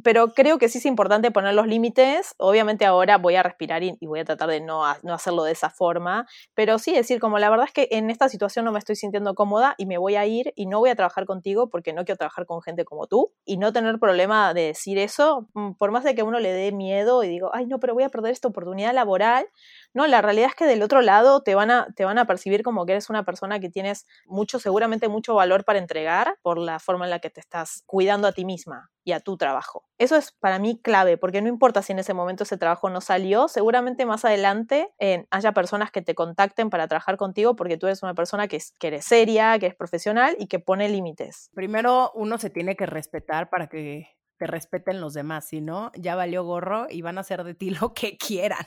pero 0.03 0.33
creo 0.33 0.57
que 0.57 0.67
sí 0.67 0.79
es 0.79 0.85
importante 0.85 1.31
poner 1.31 1.53
los 1.53 1.67
límites, 1.67 2.35
obviamente 2.37 2.80
ahora 2.85 3.17
voy 3.17 3.35
a 3.35 3.43
respirar 3.43 3.83
y, 3.83 3.97
voy 4.01 4.19
a 4.19 4.25
tratar 4.25 4.49
de 4.49 4.61
no, 4.61 4.83
no, 5.03 5.13
hacerlo 5.13 5.43
de 5.43 5.51
esa 5.51 5.69
forma, 5.69 6.27
pero 6.53 6.79
sí 6.79 6.93
decir 6.93 7.19
como 7.19 7.39
la 7.39 7.49
verdad 7.49 7.67
es 7.67 7.73
que 7.73 7.87
en 7.91 8.09
esta 8.09 8.29
situación 8.29 8.65
no 8.65 8.71
me 8.71 8.79
estoy 8.79 8.95
sintiendo 8.95 9.33
cómoda 9.35 9.75
y 9.77 9.85
me 9.85 9.97
voy 9.97 10.15
a 10.15 10.25
ir 10.25 10.53
y 10.55 10.65
no 10.65 10.79
voy 10.79 10.89
a 10.89 10.95
trabajar 10.95 11.25
contigo 11.25 11.69
porque 11.69 11.93
no 11.93 12.05
quiero 12.05 12.17
trabajar 12.17 12.45
con 12.45 12.61
gente 12.61 12.85
como 12.85 13.07
tú 13.07 13.31
y 13.45 13.57
no 13.57 13.73
tener 13.73 13.99
problema 13.99 14.53
de 14.53 14.67
decir 14.67 14.97
eso, 14.97 15.47
mm, 15.53 15.73
por 15.73 15.91
más 15.91 16.03
de 16.03 16.15
que 16.15 16.23
uno 16.23 16.39
le 16.39 16.53
dé 16.53 16.71
miedo 16.71 17.23
y 17.23 17.27
digo, 17.27 17.51
ay 17.53 17.65
no, 17.65 17.79
pero 17.79 17.93
voy 17.93 18.03
a 18.03 18.09
perder 18.09 18.31
esta 18.31 18.47
oportunidad 18.47 18.93
laboral, 18.93 19.47
no, 19.93 20.07
la 20.07 20.21
realidad 20.21 20.49
es 20.49 20.55
que 20.55 20.65
del 20.65 20.83
otro 20.83 21.01
lado 21.01 21.41
te 21.43 21.55
van 21.55 21.71
a, 21.71 21.87
te 21.95 22.05
van 22.05 22.17
a 22.17 22.25
percibir 22.25 22.63
como 22.63 22.85
que 22.85 22.93
eres 22.93 23.09
una 23.09 23.23
persona 23.23 23.59
que 23.59 23.69
tienes 23.69 24.05
mucho, 24.25 24.59
seguramente 24.59 25.07
mucho 25.07 25.35
valor 25.35 25.65
para 25.65 25.79
entregar 25.79 26.37
por 26.41 26.57
la 26.57 26.79
forma 26.79 27.05
en 27.05 27.11
la 27.11 27.19
que 27.19 27.29
te 27.29 27.39
estás 27.39 27.83
cuidando 27.85 28.27
a 28.27 28.31
ti 28.31 28.45
misma 28.45 28.90
y 29.03 29.13
a 29.13 29.19
tu 29.19 29.37
trabajo. 29.37 29.85
Eso 29.97 30.15
es 30.15 30.31
para 30.31 30.59
mí 30.59 30.79
clave, 30.81 31.17
porque 31.17 31.41
no 31.41 31.49
importa 31.49 31.81
si 31.81 31.93
en 31.93 31.99
ese 31.99 32.13
momento 32.13 32.43
ese 32.43 32.57
trabajo 32.57 32.89
no 32.89 33.01
salió, 33.01 33.47
seguramente 33.47 34.05
más 34.05 34.25
adelante 34.25 34.89
eh, 34.99 35.25
haya 35.31 35.53
personas 35.53 35.91
que 35.91 36.01
te 36.01 36.15
contacten 36.15 36.69
para 36.69 36.87
trabajar 36.87 37.17
contigo 37.17 37.55
porque 37.55 37.77
tú 37.77 37.87
eres 37.87 38.03
una 38.03 38.13
persona 38.13 38.47
que, 38.47 38.57
es, 38.57 38.73
que 38.79 38.87
eres 38.87 39.05
seria, 39.05 39.57
que 39.59 39.67
es 39.67 39.75
profesional 39.75 40.35
y 40.39 40.47
que 40.47 40.59
pone 40.59 40.89
límites. 40.89 41.49
Primero 41.53 42.11
uno 42.13 42.37
se 42.37 42.49
tiene 42.49 42.75
que 42.75 42.85
respetar 42.85 43.49
para 43.49 43.67
que 43.67 44.07
te 44.37 44.47
respeten 44.47 45.01
los 45.01 45.13
demás, 45.13 45.45
si 45.45 45.61
no, 45.61 45.91
ya 45.95 46.15
valió 46.15 46.43
gorro 46.43 46.87
y 46.89 47.03
van 47.03 47.19
a 47.19 47.21
hacer 47.21 47.43
de 47.43 47.53
ti 47.53 47.69
lo 47.81 47.93
que 47.93 48.17
quieran. 48.17 48.65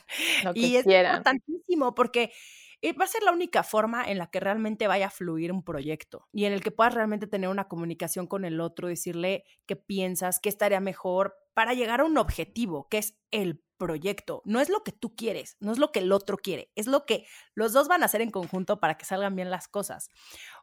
y 0.55 0.77
es 0.77 0.87
importantísimo 0.87 1.95
porque 1.95 2.33
va 2.93 3.05
a 3.05 3.09
ser 3.09 3.23
la 3.23 3.33
única 3.33 3.63
forma 3.63 4.05
en 4.05 4.19
la 4.19 4.29
que 4.29 4.41
realmente 4.41 4.87
vaya 4.87 5.07
a 5.07 5.11
fluir 5.11 5.53
un 5.53 5.65
proyecto 5.65 6.29
y 6.33 6.45
en 6.45 6.53
el 6.53 6.63
que 6.63 6.71
puedas 6.71 6.95
realmente 6.95 7.27
tener 7.27 7.49
una 7.49 7.69
comunicación 7.69 8.27
con 8.27 8.45
el 8.45 8.61
otro, 8.61 8.89
decirle 8.89 9.45
qué 9.67 9.77
piensas, 9.77 10.41
qué 10.41 10.49
estaría 10.49 10.81
mejor 10.81 11.35
para 11.55 11.73
llegar 11.73 12.01
a 12.01 12.05
un 12.05 12.19
objetivo, 12.19 12.89
que 12.89 12.99
es 12.99 13.17
el 13.31 13.65
proyecto. 13.77 14.43
No 14.45 14.61
es 14.61 14.69
lo 14.69 14.83
que 14.83 14.93
tú 14.93 15.15
quieres, 15.17 15.57
no 15.61 15.73
es 15.73 15.79
lo 15.79 15.93
que 15.93 16.01
el 16.01 16.13
otro 16.13 16.37
quiere, 16.37 16.71
es 16.75 16.87
lo 16.87 17.07
que 17.07 17.27
los 17.55 17.73
dos 17.73 17.89
van 17.89 18.03
a 18.03 18.07
hacer 18.07 18.21
en 18.21 18.31
conjunto 18.31 18.81
para 18.81 18.97
que 18.97 19.05
salgan 19.05 19.37
bien 19.37 19.51
las 19.51 19.69
cosas. 19.69 20.11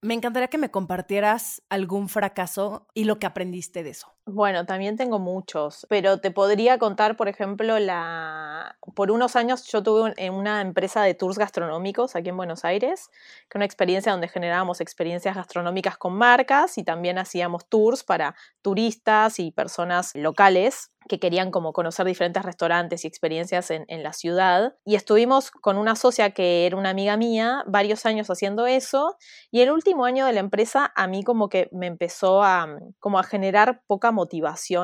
Me 0.01 0.13
encantaría 0.13 0.47
que 0.47 0.57
me 0.57 0.71
compartieras 0.71 1.63
algún 1.69 2.09
fracaso 2.09 2.87
y 2.93 3.05
lo 3.05 3.19
que 3.19 3.27
aprendiste 3.27 3.83
de 3.83 3.91
eso. 3.91 4.07
Bueno, 4.33 4.65
también 4.65 4.95
tengo 4.95 5.19
muchos, 5.19 5.85
pero 5.89 6.21
te 6.21 6.31
podría 6.31 6.77
contar, 6.77 7.17
por 7.17 7.27
ejemplo, 7.27 7.79
la 7.79 8.77
por 8.95 9.11
unos 9.11 9.35
años 9.35 9.65
yo 9.67 9.83
tuve 9.83 10.13
en 10.15 10.33
una 10.33 10.61
empresa 10.61 11.03
de 11.03 11.13
tours 11.13 11.37
gastronómicos 11.37 12.15
aquí 12.15 12.29
en 12.29 12.37
Buenos 12.37 12.63
Aires, 12.63 13.09
que 13.49 13.57
una 13.57 13.65
experiencia 13.65 14.13
donde 14.13 14.29
generábamos 14.29 14.79
experiencias 14.79 15.35
gastronómicas 15.35 15.97
con 15.97 16.13
marcas 16.13 16.77
y 16.77 16.83
también 16.85 17.17
hacíamos 17.17 17.67
tours 17.67 18.03
para 18.03 18.33
turistas 18.61 19.37
y 19.39 19.51
personas 19.51 20.11
locales 20.15 20.91
que 21.09 21.19
querían 21.19 21.51
como 21.51 21.73
conocer 21.73 22.05
diferentes 22.05 22.43
restaurantes 22.43 23.03
y 23.03 23.07
experiencias 23.07 23.71
en, 23.71 24.03
la 24.03 24.13
ciudad. 24.13 24.75
Y 24.85 24.95
estuvimos 24.95 25.51
con 25.51 25.77
una 25.77 25.95
socia 25.95 26.31
que 26.31 26.65
era 26.65 26.77
una 26.77 26.91
amiga 26.91 27.17
mía 27.17 27.63
varios 27.67 28.05
años 28.05 28.29
haciendo 28.29 28.67
eso. 28.67 29.17
Y 29.51 29.61
el 29.61 29.71
último 29.71 30.05
año 30.05 30.25
de 30.25 30.33
la 30.33 30.39
empresa 30.39 30.91
a 30.95 31.07
mí 31.07 31.23
como 31.23 31.49
que 31.49 31.69
me 31.71 31.87
empezó 31.87 32.43
a, 32.43 32.67
como 32.99 33.19
a 33.19 33.23
generar 33.23 33.81
poca 33.87 34.11
motivación 34.11 34.20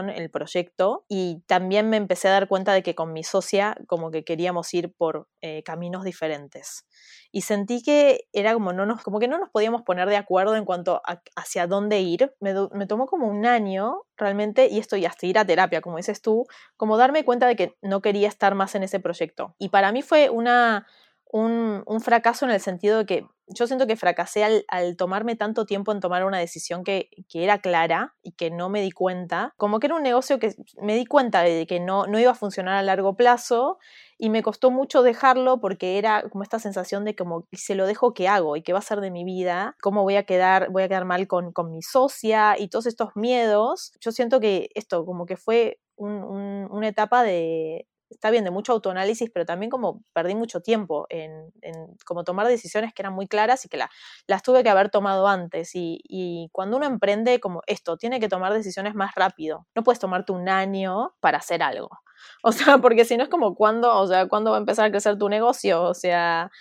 el 0.10 0.30
proyecto. 0.30 1.06
Y 1.08 1.42
también 1.48 1.90
me 1.90 1.98
empecé 1.98 2.28
a 2.28 2.32
dar 2.32 2.48
cuenta 2.48 2.74
de 2.74 2.84
que 2.84 2.96
con 2.96 3.14
mi 3.14 3.24
socia 3.24 3.78
como 3.88 4.12
que 4.12 4.24
queríamos 4.24 4.74
ir 4.74 4.94
por 4.94 5.28
eh, 5.42 5.64
caminos 5.64 6.04
diferentes 6.04 6.86
y 7.32 7.42
sentí 7.42 7.82
que 7.84 8.28
era 8.34 8.54
como, 8.54 8.74
no 8.74 8.86
nos, 8.86 9.04
como 9.04 9.20
que 9.20 9.28
no 9.28 9.38
nos 9.38 9.50
podíamos 9.50 9.84
poner 9.84 10.10
de 10.10 10.18
acuerdo 10.18 10.56
en 10.56 10.66
cuanto 10.66 11.02
a 11.06 11.22
hacia 11.36 11.68
dónde 11.68 12.00
ir. 12.00 12.34
Me, 12.40 12.54
me 12.72 12.88
tomó 12.88 13.06
como 13.06 13.28
un 13.28 13.46
año 13.46 14.04
realmente, 14.16 14.68
y 14.68 14.80
esto 14.80 14.98
y 14.98 15.06
hasta 15.06 15.26
ir 15.26 15.38
a 15.38 15.46
terapia, 15.46 15.82
como 15.82 15.98
dices 15.98 16.22
tú, 16.22 16.46
como 16.78 16.98
darme 16.98 17.26
cuenta 17.26 17.48
de 17.48 17.56
que 17.56 17.78
no 17.82 18.02
quería 18.02 18.28
estar 18.28 18.56
más 18.56 18.76
en 18.76 18.84
ese 18.84 19.00
proyecto. 19.00 19.56
Y 19.60 19.70
para 19.70 19.92
mí 19.92 20.02
fue 20.02 20.30
una, 20.30 20.88
un, 21.32 21.84
un 21.86 22.02
fracaso 22.02 22.46
en 22.46 22.52
el 22.52 22.62
sentido 22.62 23.00
de 23.00 23.06
que 23.06 23.28
yo 23.50 23.66
siento 23.66 23.88
que 23.88 23.96
fracasé 23.96 24.44
al, 24.68 24.98
tomarme 24.98 25.36
tanto 25.36 25.66
tiempo 25.66 25.92
en 25.92 26.02
tomar 26.02 26.26
una 26.26 26.38
decisión 26.38 26.84
que, 26.84 27.10
era 27.34 27.60
clara 27.60 28.16
y 28.22 28.34
que 28.34 28.52
no 28.52 28.70
me 28.70 28.82
di 28.82 28.92
cuenta. 28.92 29.54
Como 29.58 29.80
que 29.80 29.88
era 29.88 29.96
un 29.96 30.04
negocio 30.04 30.38
que 30.38 30.54
me 30.82 30.96
di 30.96 31.06
cuenta 31.06 31.42
de 31.42 31.66
que 31.66 31.80
no, 31.80 32.08
no 32.08 32.20
iba 32.20 32.32
a 32.32 32.36
funcionar 32.36 32.76
a 32.76 32.82
largo 32.82 33.16
plazo 33.16 33.78
y 34.18 34.30
me 34.30 34.44
costó 34.44 34.70
mucho 34.70 35.02
dejarlo 35.02 35.62
porque 35.62 35.98
era 35.98 36.24
como 36.30 36.44
esta 36.44 36.60
sensación 36.60 37.06
de 37.06 37.16
como, 37.16 37.48
se 37.54 37.76
lo 37.76 37.86
dejo, 37.86 38.14
¿qué 38.14 38.28
hago? 38.28 38.58
¿Y 38.58 38.64
qué 38.64 38.74
va 38.74 38.80
a 38.80 38.82
ser 38.82 39.00
de 39.00 39.12
mi 39.12 39.24
vida? 39.24 39.78
¿Cómo 39.82 40.04
voy 40.04 40.18
a 40.18 40.24
quedar? 40.24 40.70
¿Voy 40.70 40.84
a 40.84 40.90
quedar 40.90 41.06
mal 41.06 41.28
con, 41.28 41.54
con 41.54 41.72
mi 41.72 41.82
socia? 41.82 42.56
Y 42.60 42.68
todos 42.68 42.86
estos 42.86 43.12
miedos. 43.16 43.94
Yo 44.02 44.12
siento 44.12 44.40
que 44.42 44.70
esto 44.76 45.06
como 45.06 45.26
que 45.26 45.38
fue 45.38 45.80
una 45.96 46.88
etapa 46.88 47.24
de, 47.24 47.88
está 48.10 48.32
bien, 48.32 48.44
de 48.44 48.52
mucho 48.52 48.74
autoanálisis, 48.74 49.30
pero 49.34 49.46
también 49.46 49.70
como 49.70 50.04
perdí 50.14 50.36
mucho 50.36 50.62
tiempo 50.62 51.06
en, 51.10 51.52
como 52.06 52.24
tomar 52.24 52.48
decisiones 52.48 52.94
que 52.94 53.02
eran 53.02 53.14
muy 53.14 53.28
claras 53.28 53.66
y 53.66 53.70
que 53.70 53.78
las 54.28 54.44
tuve 54.44 54.64
que 54.64 54.70
haber 54.70 54.90
tomado 54.90 55.28
antes. 55.28 55.76
Y, 55.76 56.00
y, 56.04 56.50
cuando 56.52 56.78
uno 56.78 56.86
emprende 56.86 57.40
como 57.40 57.62
esto, 57.68 57.98
tiene 57.98 58.20
que 58.20 58.30
tomar 58.30 58.54
decisiones 58.54 58.96
más 58.96 59.14
rápido. 59.16 59.68
No 59.76 59.84
puedes 59.84 60.00
tomarte 60.00 60.32
un 60.32 60.50
año 60.50 61.14
para 61.20 61.40
hacer 61.40 61.64
algo. 61.64 61.90
O 62.44 62.52
sea, 62.52 62.78
porque 62.78 63.06
si 63.06 63.18
no 63.18 63.24
es 63.24 63.30
como 63.30 63.56
cuándo, 63.56 63.94
o 63.96 64.08
sea, 64.08 64.28
cuándo 64.28 64.52
va 64.52 64.58
a 64.58 64.60
empezar 64.60 64.86
a 64.86 64.92
crecer 64.92 65.18
tu 65.18 65.30
negocio. 65.30 65.84
O 65.84 65.94
sea, 65.94 66.52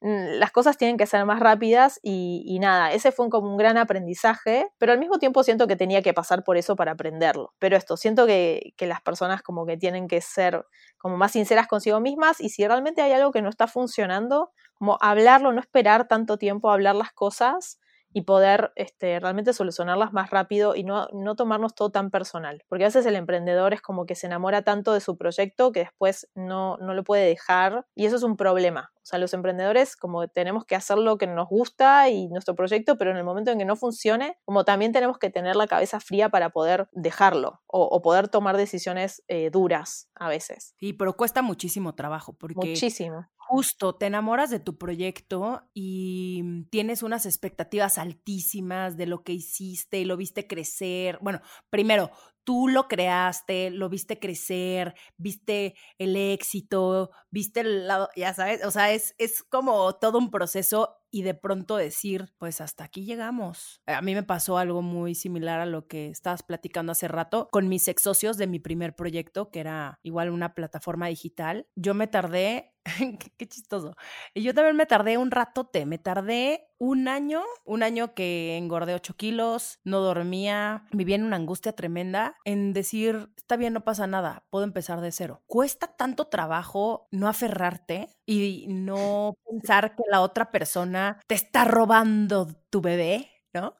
Mm, 0.00 0.38
las 0.38 0.52
cosas 0.52 0.76
tienen 0.76 0.96
que 0.98 1.06
ser 1.06 1.24
más 1.24 1.40
rápidas 1.40 1.98
y, 2.02 2.58
nada, 2.60 2.92
ese 2.92 3.12
fue 3.12 3.30
como 3.30 3.50
un 3.50 3.56
gran 3.56 3.78
aprendizaje, 3.78 4.68
pero 4.78 4.92
al 4.92 4.98
mismo 4.98 5.18
tiempo 5.18 5.42
siento 5.42 5.66
que 5.66 5.76
tenía 5.76 6.02
que 6.02 6.12
pasar 6.14 6.44
por 6.44 6.56
eso 6.56 6.76
para 6.76 6.92
aprenderlo. 6.92 7.54
Pero 7.58 7.76
esto, 7.76 7.96
siento 7.96 8.26
que, 8.26 8.74
que 8.76 8.86
las 8.86 9.00
personas 9.00 9.42
como 9.42 9.64
que 9.66 9.76
tienen 9.76 10.08
que 10.08 10.20
ser 10.20 10.64
como 10.98 11.16
más 11.16 11.32
sinceras 11.32 11.66
consigo 11.66 12.00
mismas 12.00 12.40
y 12.40 12.50
si 12.50 12.66
realmente 12.66 13.02
hay 13.02 13.12
algo 13.12 13.32
que 13.32 13.42
no 13.42 13.48
está 13.48 13.66
funcionando, 13.66 14.52
como 14.74 14.98
hablarlo, 15.00 15.52
no 15.52 15.60
esperar 15.60 16.06
tanto 16.08 16.36
tiempo 16.38 16.70
a 16.70 16.74
hablar 16.74 16.94
las 16.94 17.12
cosas 17.12 17.78
y 18.16 18.22
poder 18.22 18.72
este, 18.76 19.20
realmente 19.20 19.52
solucionarlas 19.52 20.14
más 20.14 20.30
rápido 20.30 20.74
y 20.74 20.84
no, 20.84 21.06
no 21.12 21.36
tomarnos 21.36 21.74
todo 21.74 21.90
tan 21.90 22.10
personal. 22.10 22.64
Porque 22.66 22.84
a 22.84 22.88
veces 22.88 23.04
el 23.04 23.14
emprendedor 23.14 23.74
es 23.74 23.82
como 23.82 24.06
que 24.06 24.14
se 24.14 24.26
enamora 24.26 24.62
tanto 24.62 24.94
de 24.94 25.00
su 25.02 25.18
proyecto 25.18 25.70
que 25.70 25.80
después 25.80 26.26
no, 26.34 26.78
no 26.78 26.94
lo 26.94 27.04
puede 27.04 27.26
dejar 27.26 27.84
y 27.94 28.06
eso 28.06 28.16
es 28.16 28.22
un 28.22 28.38
problema. 28.38 28.90
O 29.06 29.08
sea, 29.08 29.20
los 29.20 29.32
emprendedores 29.34 29.94
como 29.94 30.26
tenemos 30.26 30.64
que 30.64 30.74
hacer 30.74 30.98
lo 30.98 31.16
que 31.16 31.28
nos 31.28 31.48
gusta 31.48 32.10
y 32.10 32.26
nuestro 32.26 32.56
proyecto, 32.56 32.98
pero 32.98 33.12
en 33.12 33.16
el 33.16 33.22
momento 33.22 33.52
en 33.52 33.58
que 33.60 33.64
no 33.64 33.76
funcione, 33.76 34.36
como 34.44 34.64
también 34.64 34.90
tenemos 34.90 35.16
que 35.18 35.30
tener 35.30 35.54
la 35.54 35.68
cabeza 35.68 36.00
fría 36.00 36.28
para 36.28 36.50
poder 36.50 36.88
dejarlo 36.90 37.62
o, 37.68 38.02
poder 38.02 38.26
tomar 38.26 38.56
decisiones 38.56 39.22
eh, 39.28 39.50
duras 39.50 40.10
a 40.16 40.28
veces. 40.28 40.74
Sí, 40.80 40.92
pero 40.92 41.16
cuesta 41.16 41.40
muchísimo 41.40 41.94
trabajo 41.94 42.32
porque... 42.32 42.70
Muchísimo 42.70 43.28
justo 43.48 43.94
te 43.94 44.06
enamoras 44.06 44.50
de 44.50 44.58
tu 44.58 44.76
proyecto 44.76 45.62
y 45.72 46.64
tienes 46.70 47.04
unas 47.04 47.26
expectativas 47.26 47.96
altísimas 47.96 48.96
de 48.96 49.06
lo 49.06 49.22
que 49.22 49.34
hiciste 49.34 50.00
y 50.00 50.04
lo 50.04 50.16
viste 50.16 50.48
crecer. 50.48 51.18
Bueno, 51.22 51.40
primero, 51.70 52.10
tú 52.42 52.68
lo 52.68 52.88
creaste, 52.88 53.70
lo 53.70 53.88
viste 53.88 54.18
crecer, 54.18 54.94
viste 55.16 55.74
el 55.98 56.16
éxito, 56.16 57.10
viste 57.30 57.60
el 57.60 57.86
lado, 57.86 58.08
ya 58.16 58.34
sabes, 58.34 58.64
o 58.64 58.70
sea, 58.70 58.92
es, 58.96 59.14
es 59.18 59.42
como 59.42 59.94
todo 59.94 60.18
un 60.18 60.30
proceso 60.30 60.96
y 61.10 61.22
de 61.22 61.34
pronto 61.34 61.76
decir, 61.76 62.34
pues 62.38 62.60
hasta 62.60 62.84
aquí 62.84 63.04
llegamos. 63.04 63.80
A 63.86 64.02
mí 64.02 64.14
me 64.14 64.22
pasó 64.22 64.58
algo 64.58 64.82
muy 64.82 65.14
similar 65.14 65.60
a 65.60 65.66
lo 65.66 65.86
que 65.86 66.08
estabas 66.08 66.42
platicando 66.42 66.92
hace 66.92 67.08
rato 67.08 67.48
con 67.50 67.68
mis 67.68 67.88
ex 67.88 68.02
socios 68.02 68.36
de 68.36 68.46
mi 68.46 68.58
primer 68.58 68.94
proyecto, 68.94 69.50
que 69.50 69.60
era 69.60 69.98
igual 70.02 70.30
una 70.30 70.54
plataforma 70.54 71.06
digital. 71.06 71.68
Yo 71.74 71.94
me 71.94 72.06
tardé 72.06 72.75
qué, 73.36 73.46
chistoso. 73.46 73.96
Y 74.34 74.42
yo 74.42 74.54
también 74.54 74.76
me 74.76 74.86
tardé 74.86 75.18
un 75.18 75.30
ratote, 75.30 75.86
me 75.86 75.98
tardé 75.98 76.68
un 76.78 77.08
año, 77.08 77.42
un 77.64 77.82
año 77.82 78.14
que 78.14 78.56
engordé 78.56 78.94
8 78.94 79.16
kilos, 79.16 79.80
no 79.84 80.00
dormía, 80.00 80.86
vivía 80.92 81.16
en 81.16 81.24
una 81.24 81.36
angustia 81.36 81.72
tremenda 81.72 82.36
en 82.44 82.72
decir, 82.72 83.30
está 83.36 83.56
bien, 83.56 83.72
no 83.72 83.84
pasa 83.84 84.06
nada, 84.06 84.44
puedo 84.50 84.64
empezar 84.64 85.00
de 85.00 85.12
cero. 85.12 85.42
Cuesta 85.46 85.88
tanto 85.96 86.26
trabajo 86.26 87.08
no 87.10 87.28
aferrarte 87.28 88.08
y 88.26 88.66
no 88.68 89.34
pensar 89.48 89.96
que 89.96 90.02
la 90.10 90.20
otra 90.20 90.50
persona 90.50 91.20
te 91.26 91.34
está 91.34 91.64
robando 91.64 92.48
tu 92.70 92.80
bebé 92.80 93.30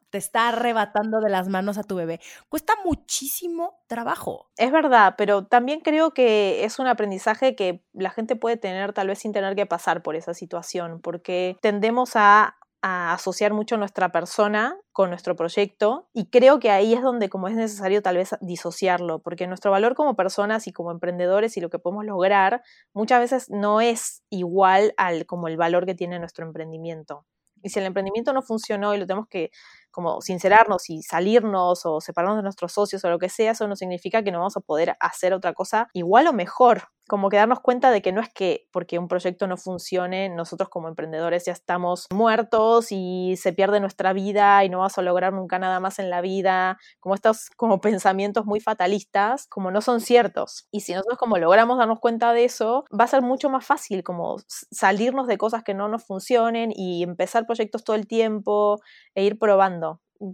te 0.09 0.17
está 0.17 0.49
arrebatando 0.49 1.19
de 1.19 1.29
las 1.29 1.47
manos 1.47 1.77
a 1.77 1.83
tu 1.83 1.95
bebé. 1.95 2.19
Cuesta 2.49 2.73
muchísimo 2.85 3.79
trabajo. 3.87 4.49
Es 4.57 4.71
verdad, 4.71 5.15
pero 5.17 5.45
también 5.45 5.81
creo 5.81 6.11
que 6.11 6.63
es 6.63 6.79
un 6.79 6.87
aprendizaje 6.87 7.55
que 7.55 7.83
la 7.93 8.09
gente 8.09 8.35
puede 8.35 8.57
tener 8.57 8.93
tal 8.93 9.07
vez 9.07 9.19
sin 9.19 9.33
tener 9.33 9.55
que 9.55 9.65
pasar 9.65 10.01
por 10.03 10.15
esa 10.15 10.33
situación, 10.33 11.01
porque 11.01 11.57
tendemos 11.61 12.15
a 12.15 12.57
asociar 12.81 13.53
mucho 13.53 13.77
nuestra 13.77 14.11
persona 14.11 14.77
con 14.91 15.09
nuestro 15.09 15.35
proyecto 15.35 16.07
y 16.13 16.29
creo 16.29 16.59
que 16.59 16.71
ahí 16.71 16.93
es 16.93 17.01
donde 17.01 17.29
como 17.29 17.47
es 17.47 17.55
necesario 17.55 18.01
tal 18.01 18.17
vez 18.17 18.35
disociarlo, 18.41 19.19
porque 19.19 19.47
nuestro 19.47 19.71
valor 19.71 19.95
como 19.95 20.15
personas 20.15 20.67
y 20.67 20.73
como 20.73 20.91
emprendedores 20.91 21.57
y 21.57 21.61
lo 21.61 21.69
que 21.69 21.79
podemos 21.79 22.05
lograr 22.05 22.61
muchas 22.93 23.19
veces 23.19 23.49
no 23.49 23.81
es 23.81 24.23
igual 24.29 24.93
al 24.97 25.25
como 25.25 25.47
el 25.47 25.57
valor 25.57 25.85
que 25.85 25.95
tiene 25.95 26.19
nuestro 26.19 26.45
emprendimiento. 26.45 27.25
Y 27.67 27.69
si 27.69 27.79
el 27.79 27.85
emprendimiento 27.85 28.31
no 28.31 28.41
funcionó 28.41 28.95
y 28.95 28.97
lo 28.97 29.05
tenemos 29.05 29.27
que 29.27 29.51
como 29.97 30.21
sincerarnos 30.21 30.91
y 30.91 31.01
salirnos 31.01 31.83
o 31.87 32.01
separarnos 32.01 32.37
de 32.37 32.43
nuestros 32.43 32.73
socios 32.73 33.03
o 33.03 33.09
lo 33.09 33.17
que 33.17 33.29
sea, 33.29 33.53
eso 33.53 33.67
no 33.67 33.75
significa 33.75 34.21
que 34.21 34.31
no 34.31 34.37
vamos 34.37 34.55
a 34.55 34.59
poder 34.59 34.95
hacer 34.99 35.33
otra 35.33 35.53
cosa 35.53 35.87
igual 35.91 36.27
o 36.27 36.33
mejor. 36.33 36.83
Como 37.07 37.29
que 37.29 37.37
darnos 37.37 37.61
cuenta 37.61 37.89
de 37.89 38.01
que 38.01 38.11
no 38.11 38.19
es 38.19 38.27
que 38.31 38.67
porque 38.73 38.99
un 38.99 39.07
proyecto 39.07 39.47
no 39.47 39.55
funcione, 39.55 40.27
nosotros 40.27 40.67
como 40.69 40.89
emprendedores 40.89 41.45
ya 41.45 41.53
estamos 41.53 42.05
muertos 42.13 42.87
y 42.91 43.35
se 43.37 43.53
pierde 43.53 43.79
nuestra 43.79 44.11
vida 44.11 44.63
y 44.65 44.69
no 44.69 44.79
vamos 44.79 44.97
a 44.97 45.01
lograr 45.01 45.31
nunca 45.33 45.57
nada 45.57 45.79
más 45.79 45.99
en 45.99 46.09
la 46.09 46.19
vida. 46.21 46.77
Como 46.99 47.15
estos 47.15 47.49
como 47.55 47.79
pensamientos 47.81 48.45
muy 48.45 48.59
fatalistas, 48.59 49.47
como 49.47 49.71
no 49.71 49.81
son 49.81 50.01
ciertos. 50.01 50.67
Y 50.69 50.81
si 50.81 50.93
nosotros 50.93 51.17
como 51.17 51.37
logramos 51.37 51.77
darnos 51.79 51.99
cuenta 52.01 52.33
de 52.33 52.43
eso, 52.43 52.83
va 52.91 53.05
a 53.05 53.07
ser 53.07 53.21
mucho 53.21 53.49
más 53.49 53.65
fácil 53.65 54.03
como 54.03 54.35
salirnos 54.69 55.27
de 55.27 55.37
cosas 55.37 55.63
que 55.63 55.73
no 55.73 55.87
nos 55.87 56.05
funcionen 56.05 56.71
y 56.75 57.03
empezar 57.03 57.45
proyectos 57.47 57.85
todo 57.85 57.95
el 57.95 58.05
tiempo 58.05 58.79
e 59.15 59.23
ir 59.23 59.39
probando 59.39 59.86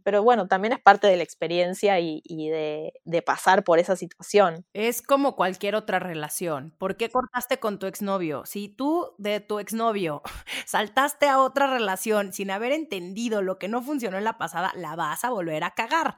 pero 0.03 0.23
bueno, 0.23 0.47
también 0.47 0.73
es 0.73 0.79
parte 0.79 1.07
de 1.07 1.17
la 1.17 1.23
experiencia 1.23 1.99
y, 1.99 2.21
de, 2.25 3.21
pasar 3.25 3.63
por 3.63 3.79
esa 3.79 3.95
situación. 3.95 4.65
Es 4.73 5.01
como 5.01 5.35
cualquier 5.35 5.75
otra 5.75 5.99
relación. 5.99 6.73
¿Por 6.77 6.97
qué 6.97 7.09
cortaste 7.09 7.59
con 7.59 7.79
tu 7.79 7.85
exnovio? 7.85 8.45
Si 8.45 8.69
tú 8.69 9.13
de 9.17 9.39
tu 9.39 9.59
exnovio 9.59 10.21
saltaste 10.65 11.27
a 11.27 11.39
otra 11.39 11.67
relación 11.67 12.33
sin 12.33 12.51
haber 12.51 12.71
entendido 12.71 13.41
lo 13.41 13.59
que 13.59 13.67
no 13.67 13.81
funcionó 13.81 14.17
en 14.17 14.23
la 14.23 14.37
pasada, 14.37 14.71
la 14.75 14.95
vas 14.95 15.23
a 15.23 15.29
volver 15.29 15.63
a 15.63 15.71
cagar. 15.71 16.17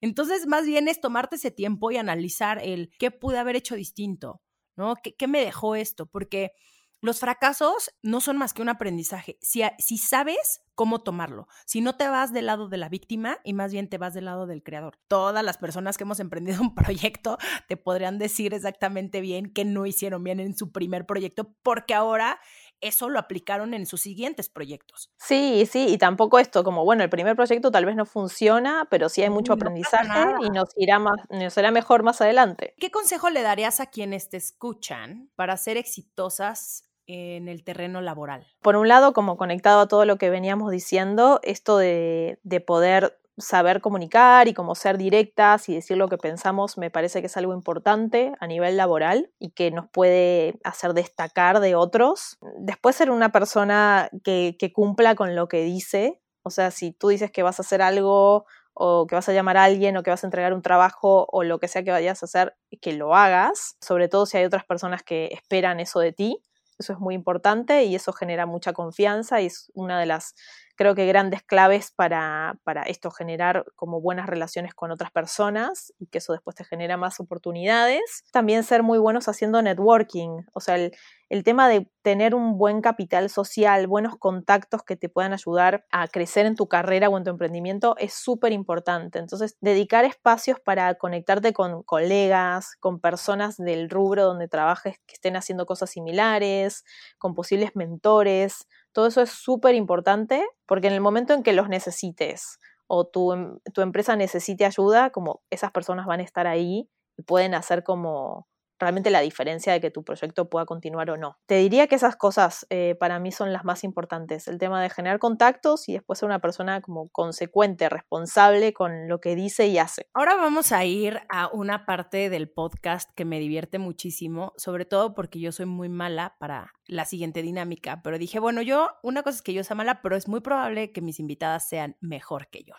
Entonces, 0.00 0.46
más 0.46 0.66
bien 0.66 0.88
es 0.88 1.00
tomarte 1.00 1.36
ese 1.36 1.50
tiempo 1.50 1.90
y 1.90 1.96
analizar 1.96 2.60
el 2.62 2.90
qué 2.98 3.10
pude 3.10 3.38
haber 3.38 3.56
hecho 3.56 3.74
distinto, 3.74 4.40
¿no? 4.76 4.94
¿Qué, 4.96 5.14
qué 5.14 5.26
me 5.26 5.44
dejó 5.44 5.74
esto? 5.74 6.06
Porque 6.06 6.52
los 7.00 7.20
fracasos 7.20 7.90
no 8.02 8.20
son 8.20 8.36
más 8.36 8.54
que 8.54 8.62
un 8.62 8.68
aprendizaje. 8.68 9.38
Si, 9.40 9.62
si, 9.78 9.98
sabes 9.98 10.62
cómo 10.74 11.02
tomarlo, 11.02 11.46
si 11.64 11.80
no 11.80 11.96
te 11.96 12.08
vas 12.08 12.32
del 12.32 12.46
lado 12.46 12.68
de 12.68 12.76
la 12.76 12.88
víctima 12.88 13.38
y 13.44 13.54
más 13.54 13.72
bien 13.72 13.88
te 13.88 13.98
vas 13.98 14.14
del 14.14 14.26
lado 14.26 14.46
del 14.46 14.62
creador. 14.62 14.98
Todas 15.08 15.44
las 15.44 15.58
personas 15.58 15.96
que 15.96 16.04
hemos 16.04 16.20
emprendido 16.20 16.60
un 16.62 16.74
proyecto 16.74 17.38
te 17.68 17.76
podrían 17.76 18.18
decir 18.18 18.54
exactamente 18.54 19.20
bien 19.20 19.52
que 19.52 19.64
no 19.64 19.86
hicieron 19.86 20.22
bien 20.24 20.40
en 20.40 20.56
su 20.56 20.72
primer 20.72 21.06
proyecto 21.06 21.54
porque 21.62 21.94
ahora 21.94 22.40
eso 22.80 23.08
lo 23.08 23.18
aplicaron 23.18 23.74
en 23.74 23.86
sus 23.86 24.02
siguientes 24.02 24.48
proyectos. 24.48 25.10
Sí, 25.16 25.66
sí, 25.70 25.86
y 25.88 25.98
tampoco 25.98 26.38
esto, 26.38 26.62
como 26.62 26.84
bueno, 26.84 27.02
el 27.02 27.10
primer 27.10 27.36
proyecto 27.36 27.70
tal 27.70 27.86
vez 27.86 27.96
no 27.96 28.04
funciona, 28.04 28.86
pero 28.90 29.08
sí 29.08 29.22
hay 29.22 29.30
mucho 29.30 29.54
aprendizaje 29.54 30.34
y 30.42 30.50
nos 30.50 30.68
irá, 30.76 30.98
más, 30.98 31.16
nos 31.30 31.56
irá 31.56 31.70
mejor 31.70 32.02
más 32.02 32.20
adelante. 32.20 32.74
¿Qué 32.78 32.90
consejo 32.90 33.30
le 33.30 33.42
darías 33.42 33.80
a 33.80 33.86
quienes 33.86 34.28
te 34.28 34.36
escuchan 34.36 35.30
para 35.36 35.56
ser 35.56 35.76
exitosas 35.76 36.85
en 37.06 37.48
el 37.48 37.64
terreno 37.64 38.00
laboral? 38.00 38.46
Por 38.62 38.76
un 38.76 38.88
lado, 38.88 39.12
como 39.12 39.36
conectado 39.36 39.80
a 39.80 39.88
todo 39.88 40.04
lo 40.04 40.16
que 40.16 40.30
veníamos 40.30 40.70
diciendo, 40.70 41.40
esto 41.42 41.78
de, 41.78 42.38
de 42.42 42.60
poder 42.60 43.18
saber 43.38 43.80
comunicar 43.80 44.48
y 44.48 44.54
como 44.54 44.74
ser 44.74 44.96
directas 44.96 45.68
y 45.68 45.74
decir 45.74 45.96
lo 45.96 46.08
que 46.08 46.16
pensamos 46.16 46.78
me 46.78 46.90
parece 46.90 47.20
que 47.20 47.26
es 47.26 47.36
algo 47.36 47.52
importante 47.52 48.32
a 48.40 48.46
nivel 48.46 48.76
laboral 48.76 49.30
y 49.38 49.50
que 49.50 49.70
nos 49.70 49.88
puede 49.90 50.58
hacer 50.64 50.94
destacar 50.94 51.60
de 51.60 51.74
otros. 51.74 52.38
Después 52.58 52.96
ser 52.96 53.10
una 53.10 53.32
persona 53.32 54.08
que, 54.24 54.56
que 54.58 54.72
cumpla 54.72 55.14
con 55.14 55.36
lo 55.36 55.48
que 55.48 55.62
dice, 55.62 56.20
o 56.42 56.50
sea, 56.50 56.70
si 56.70 56.92
tú 56.92 57.08
dices 57.08 57.30
que 57.30 57.42
vas 57.42 57.58
a 57.58 57.62
hacer 57.62 57.82
algo 57.82 58.46
o 58.72 59.06
que 59.06 59.14
vas 59.14 59.28
a 59.28 59.32
llamar 59.32 59.56
a 59.56 59.64
alguien 59.64 59.96
o 59.96 60.02
que 60.02 60.10
vas 60.10 60.22
a 60.22 60.26
entregar 60.26 60.52
un 60.52 60.62
trabajo 60.62 61.26
o 61.30 61.42
lo 61.42 61.58
que 61.58 61.66
sea 61.66 61.82
que 61.82 61.90
vayas 61.90 62.22
a 62.22 62.26
hacer, 62.26 62.56
que 62.80 62.92
lo 62.92 63.16
hagas, 63.16 63.76
sobre 63.80 64.08
todo 64.08 64.26
si 64.26 64.36
hay 64.36 64.44
otras 64.44 64.64
personas 64.64 65.02
que 65.02 65.26
esperan 65.32 65.80
eso 65.80 65.98
de 65.98 66.12
ti. 66.12 66.42
Eso 66.78 66.92
es 66.92 66.98
muy 66.98 67.14
importante 67.14 67.84
y 67.84 67.94
eso 67.94 68.12
genera 68.12 68.46
mucha 68.46 68.72
confianza 68.72 69.40
y 69.40 69.46
es 69.46 69.70
una 69.74 69.98
de 69.98 70.06
las 70.06 70.34
creo 70.76 70.94
que 70.94 71.06
grandes 71.06 71.42
claves 71.42 71.90
para, 71.90 72.58
para, 72.62 72.82
esto, 72.82 73.10
generar 73.10 73.64
como 73.74 74.00
buenas 74.00 74.26
relaciones 74.26 74.74
con 74.74 74.90
otras 74.90 75.10
personas 75.10 75.92
y 75.98 76.06
que 76.06 76.18
eso 76.18 76.32
después 76.32 76.54
te 76.54 76.64
genera 76.64 76.96
más 76.96 77.18
oportunidades. 77.18 78.24
También 78.32 78.62
ser 78.62 78.82
muy 78.82 78.98
buenos 78.98 79.28
haciendo 79.28 79.60
networking, 79.62 80.42
o 80.52 80.60
sea, 80.60 80.76
el, 80.76 80.92
el 81.28 81.42
tema 81.42 81.68
de 81.68 81.90
tener 82.02 82.34
un 82.34 82.56
buen 82.56 82.80
capital 82.80 83.30
social, 83.30 83.88
buenos 83.88 84.16
contactos 84.16 84.84
que 84.84 84.96
te 84.96 85.08
puedan 85.08 85.32
ayudar 85.32 85.84
a 85.90 86.06
crecer 86.06 86.46
en 86.46 86.54
tu 86.54 86.68
carrera 86.68 87.08
o 87.08 87.18
en 87.18 87.24
tu 87.24 87.30
emprendimiento 87.30 87.96
es 87.98 88.12
súper 88.12 88.52
importante. 88.52 89.18
Entonces, 89.18 89.56
dedicar 89.60 90.04
espacios 90.04 90.60
para 90.60 90.94
conectarte 90.94 91.52
con 91.52 91.82
colegas, 91.82 92.76
con 92.78 93.00
personas 93.00 93.56
del 93.56 93.90
rubro 93.90 94.24
donde 94.24 94.46
trabajes 94.46 94.98
que 95.06 95.14
estén 95.14 95.36
haciendo 95.36 95.66
cosas 95.66 95.90
similares, 95.90 96.84
con 97.18 97.34
posibles 97.34 97.74
mentores, 97.74 98.68
todo 98.96 99.08
eso 99.08 99.20
es 99.20 99.28
súper 99.28 99.74
importante 99.74 100.42
porque 100.64 100.86
en 100.86 100.94
el 100.94 101.02
momento 101.02 101.34
en 101.34 101.42
que 101.42 101.52
los 101.52 101.68
necesites 101.68 102.58
o 102.86 103.06
tu, 103.06 103.34
em, 103.34 103.58
tu 103.74 103.82
empresa 103.82 104.16
necesite 104.16 104.64
ayuda, 104.64 105.10
como 105.10 105.42
esas 105.50 105.70
personas 105.70 106.06
van 106.06 106.20
a 106.20 106.22
estar 106.22 106.46
ahí 106.46 106.88
y 107.18 107.22
pueden 107.22 107.52
hacer 107.52 107.84
como 107.84 108.48
realmente 108.78 109.10
la 109.10 109.20
diferencia 109.20 109.72
de 109.72 109.80
que 109.80 109.90
tu 109.90 110.04
proyecto 110.04 110.48
pueda 110.48 110.66
continuar 110.66 111.10
o 111.10 111.16
no. 111.16 111.38
Te 111.46 111.56
diría 111.56 111.86
que 111.86 111.94
esas 111.94 112.16
cosas 112.16 112.66
eh, 112.70 112.94
para 112.98 113.18
mí 113.18 113.32
son 113.32 113.52
las 113.52 113.64
más 113.64 113.84
importantes, 113.84 114.48
el 114.48 114.58
tema 114.58 114.82
de 114.82 114.90
generar 114.90 115.18
contactos 115.18 115.88
y 115.88 115.94
después 115.94 116.18
ser 116.18 116.26
una 116.26 116.40
persona 116.40 116.80
como 116.80 117.08
consecuente, 117.08 117.88
responsable 117.88 118.72
con 118.72 119.08
lo 119.08 119.20
que 119.20 119.34
dice 119.34 119.66
y 119.66 119.78
hace. 119.78 120.08
Ahora 120.14 120.36
vamos 120.36 120.72
a 120.72 120.84
ir 120.84 121.20
a 121.28 121.48
una 121.48 121.86
parte 121.86 122.30
del 122.30 122.50
podcast 122.50 123.10
que 123.14 123.24
me 123.24 123.38
divierte 123.38 123.78
muchísimo, 123.78 124.52
sobre 124.56 124.84
todo 124.84 125.14
porque 125.14 125.40
yo 125.40 125.52
soy 125.52 125.66
muy 125.66 125.88
mala 125.88 126.36
para 126.38 126.72
la 126.86 127.04
siguiente 127.04 127.42
dinámica, 127.42 128.00
pero 128.02 128.18
dije, 128.18 128.38
bueno, 128.38 128.62
yo, 128.62 128.90
una 129.02 129.22
cosa 129.22 129.36
es 129.36 129.42
que 129.42 129.52
yo 129.52 129.64
sea 129.64 129.76
mala, 129.76 130.02
pero 130.02 130.16
es 130.16 130.28
muy 130.28 130.40
probable 130.40 130.92
que 130.92 131.00
mis 131.00 131.18
invitadas 131.18 131.68
sean 131.68 131.96
mejor 132.00 132.48
que 132.48 132.62
yo. 132.62 132.74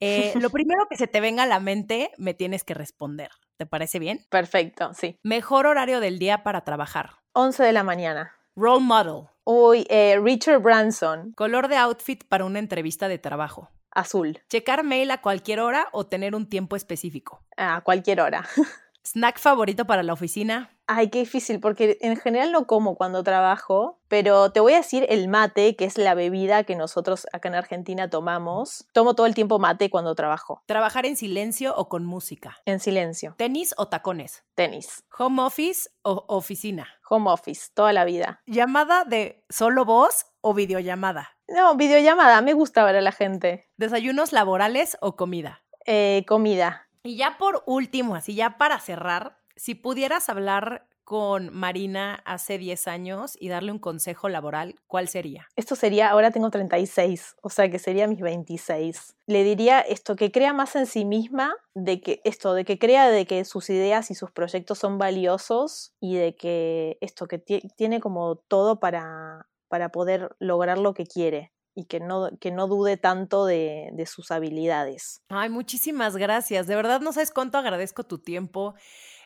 Eh, 0.00 0.32
lo 0.40 0.50
primero 0.50 0.86
que 0.88 0.96
se 0.96 1.06
te 1.06 1.20
venga 1.20 1.44
a 1.44 1.46
la 1.46 1.60
mente, 1.60 2.10
me 2.18 2.34
tienes 2.34 2.64
que 2.64 2.74
responder. 2.74 3.30
¿Te 3.58 3.66
parece 3.66 3.98
bien? 3.98 4.24
Perfecto, 4.30 4.94
sí. 4.94 5.18
Mejor 5.24 5.66
horario 5.66 5.98
del 5.98 6.20
día 6.20 6.44
para 6.44 6.62
trabajar. 6.62 7.16
11 7.32 7.64
de 7.64 7.72
la 7.72 7.82
mañana. 7.82 8.32
Role 8.54 8.84
model. 8.84 9.26
Uy, 9.42 9.84
eh, 9.90 10.16
Richard 10.22 10.62
Branson. 10.62 11.32
Color 11.32 11.66
de 11.66 11.76
outfit 11.76 12.22
para 12.28 12.44
una 12.44 12.60
entrevista 12.60 13.08
de 13.08 13.18
trabajo. 13.18 13.70
Azul. 13.90 14.40
Checar 14.48 14.84
mail 14.84 15.10
a 15.10 15.20
cualquier 15.22 15.58
hora 15.58 15.88
o 15.90 16.06
tener 16.06 16.36
un 16.36 16.48
tiempo 16.48 16.76
específico. 16.76 17.44
A 17.56 17.80
cualquier 17.80 18.20
hora. 18.20 18.46
Snack 19.04 19.38
favorito 19.38 19.86
para 19.86 20.02
la 20.02 20.12
oficina. 20.12 20.70
Ay, 20.86 21.10
qué 21.10 21.18
difícil, 21.18 21.60
porque 21.60 21.98
en 22.00 22.16
general 22.16 22.50
no 22.50 22.66
como 22.66 22.96
cuando 22.96 23.22
trabajo, 23.22 24.00
pero 24.08 24.52
te 24.52 24.60
voy 24.60 24.72
a 24.72 24.78
decir 24.78 25.04
el 25.10 25.28
mate, 25.28 25.76
que 25.76 25.84
es 25.84 25.98
la 25.98 26.14
bebida 26.14 26.64
que 26.64 26.76
nosotros 26.76 27.26
acá 27.32 27.48
en 27.48 27.54
Argentina 27.54 28.08
tomamos. 28.08 28.86
Tomo 28.94 29.14
todo 29.14 29.26
el 29.26 29.34
tiempo 29.34 29.58
mate 29.58 29.90
cuando 29.90 30.14
trabajo. 30.14 30.62
¿Trabajar 30.64 31.04
en 31.04 31.16
silencio 31.16 31.74
o 31.76 31.90
con 31.90 32.06
música? 32.06 32.56
En 32.64 32.80
silencio. 32.80 33.34
¿Tenis 33.36 33.74
o 33.76 33.88
tacones? 33.88 34.44
Tenis. 34.54 35.04
¿Home 35.18 35.42
office 35.42 35.90
o 36.02 36.24
oficina? 36.28 36.88
Home 37.10 37.30
office, 37.30 37.68
toda 37.74 37.92
la 37.92 38.06
vida. 38.06 38.40
¿Llamada 38.46 39.04
de 39.04 39.44
solo 39.50 39.84
voz 39.84 40.26
o 40.40 40.54
videollamada? 40.54 41.36
No, 41.48 41.76
videollamada, 41.76 42.40
me 42.40 42.54
gusta 42.54 42.84
ver 42.84 42.96
a 42.96 43.02
la 43.02 43.12
gente. 43.12 43.68
¿Desayunos 43.76 44.32
laborales 44.32 44.96
o 45.02 45.16
comida? 45.16 45.62
Eh, 45.86 46.24
comida. 46.26 46.87
Y 47.02 47.16
ya 47.16 47.36
por 47.38 47.62
último, 47.66 48.14
así 48.14 48.34
ya 48.34 48.58
para 48.58 48.78
cerrar, 48.80 49.38
si 49.56 49.74
pudieras 49.74 50.28
hablar 50.28 50.88
con 51.08 51.54
Marina 51.54 52.20
hace 52.26 52.58
10 52.58 52.86
años 52.86 53.34
y 53.40 53.48
darle 53.48 53.72
un 53.72 53.78
consejo 53.78 54.28
laboral, 54.28 54.74
¿cuál 54.86 55.08
sería? 55.08 55.48
Esto 55.56 55.74
sería, 55.74 56.10
ahora 56.10 56.32
tengo 56.32 56.50
36, 56.50 57.34
o 57.40 57.48
sea 57.48 57.70
que 57.70 57.78
sería 57.78 58.06
mis 58.06 58.20
26. 58.20 59.16
Le 59.26 59.42
diría 59.42 59.80
esto, 59.80 60.16
que 60.16 60.30
crea 60.30 60.52
más 60.52 60.76
en 60.76 60.84
sí 60.84 61.06
misma, 61.06 61.54
de 61.72 62.02
que 62.02 62.20
esto, 62.24 62.52
de 62.52 62.66
que 62.66 62.78
crea 62.78 63.08
de 63.08 63.24
que 63.24 63.46
sus 63.46 63.70
ideas 63.70 64.10
y 64.10 64.14
sus 64.14 64.30
proyectos 64.32 64.80
son 64.80 64.98
valiosos 64.98 65.94
y 65.98 66.16
de 66.16 66.36
que 66.36 66.98
esto, 67.00 67.26
que 67.26 67.38
tiene 67.38 68.00
como 68.00 68.36
todo 68.36 68.78
para, 68.78 69.48
para 69.68 69.90
poder 69.90 70.36
lograr 70.40 70.76
lo 70.76 70.92
que 70.92 71.06
quiere 71.06 71.52
y 71.78 71.84
que 71.84 72.00
no, 72.00 72.28
que 72.40 72.50
no 72.50 72.66
dude 72.66 72.96
tanto 72.96 73.46
de, 73.46 73.90
de, 73.92 74.04
sus 74.04 74.32
habilidades. 74.32 75.22
Ay, 75.28 75.48
muchísimas 75.48 76.16
gracias. 76.16 76.66
De 76.66 76.74
verdad 76.74 77.00
no 77.00 77.12
sabes 77.12 77.30
cuánto 77.30 77.56
agradezco 77.56 78.02
tu 78.02 78.18
tiempo. 78.18 78.74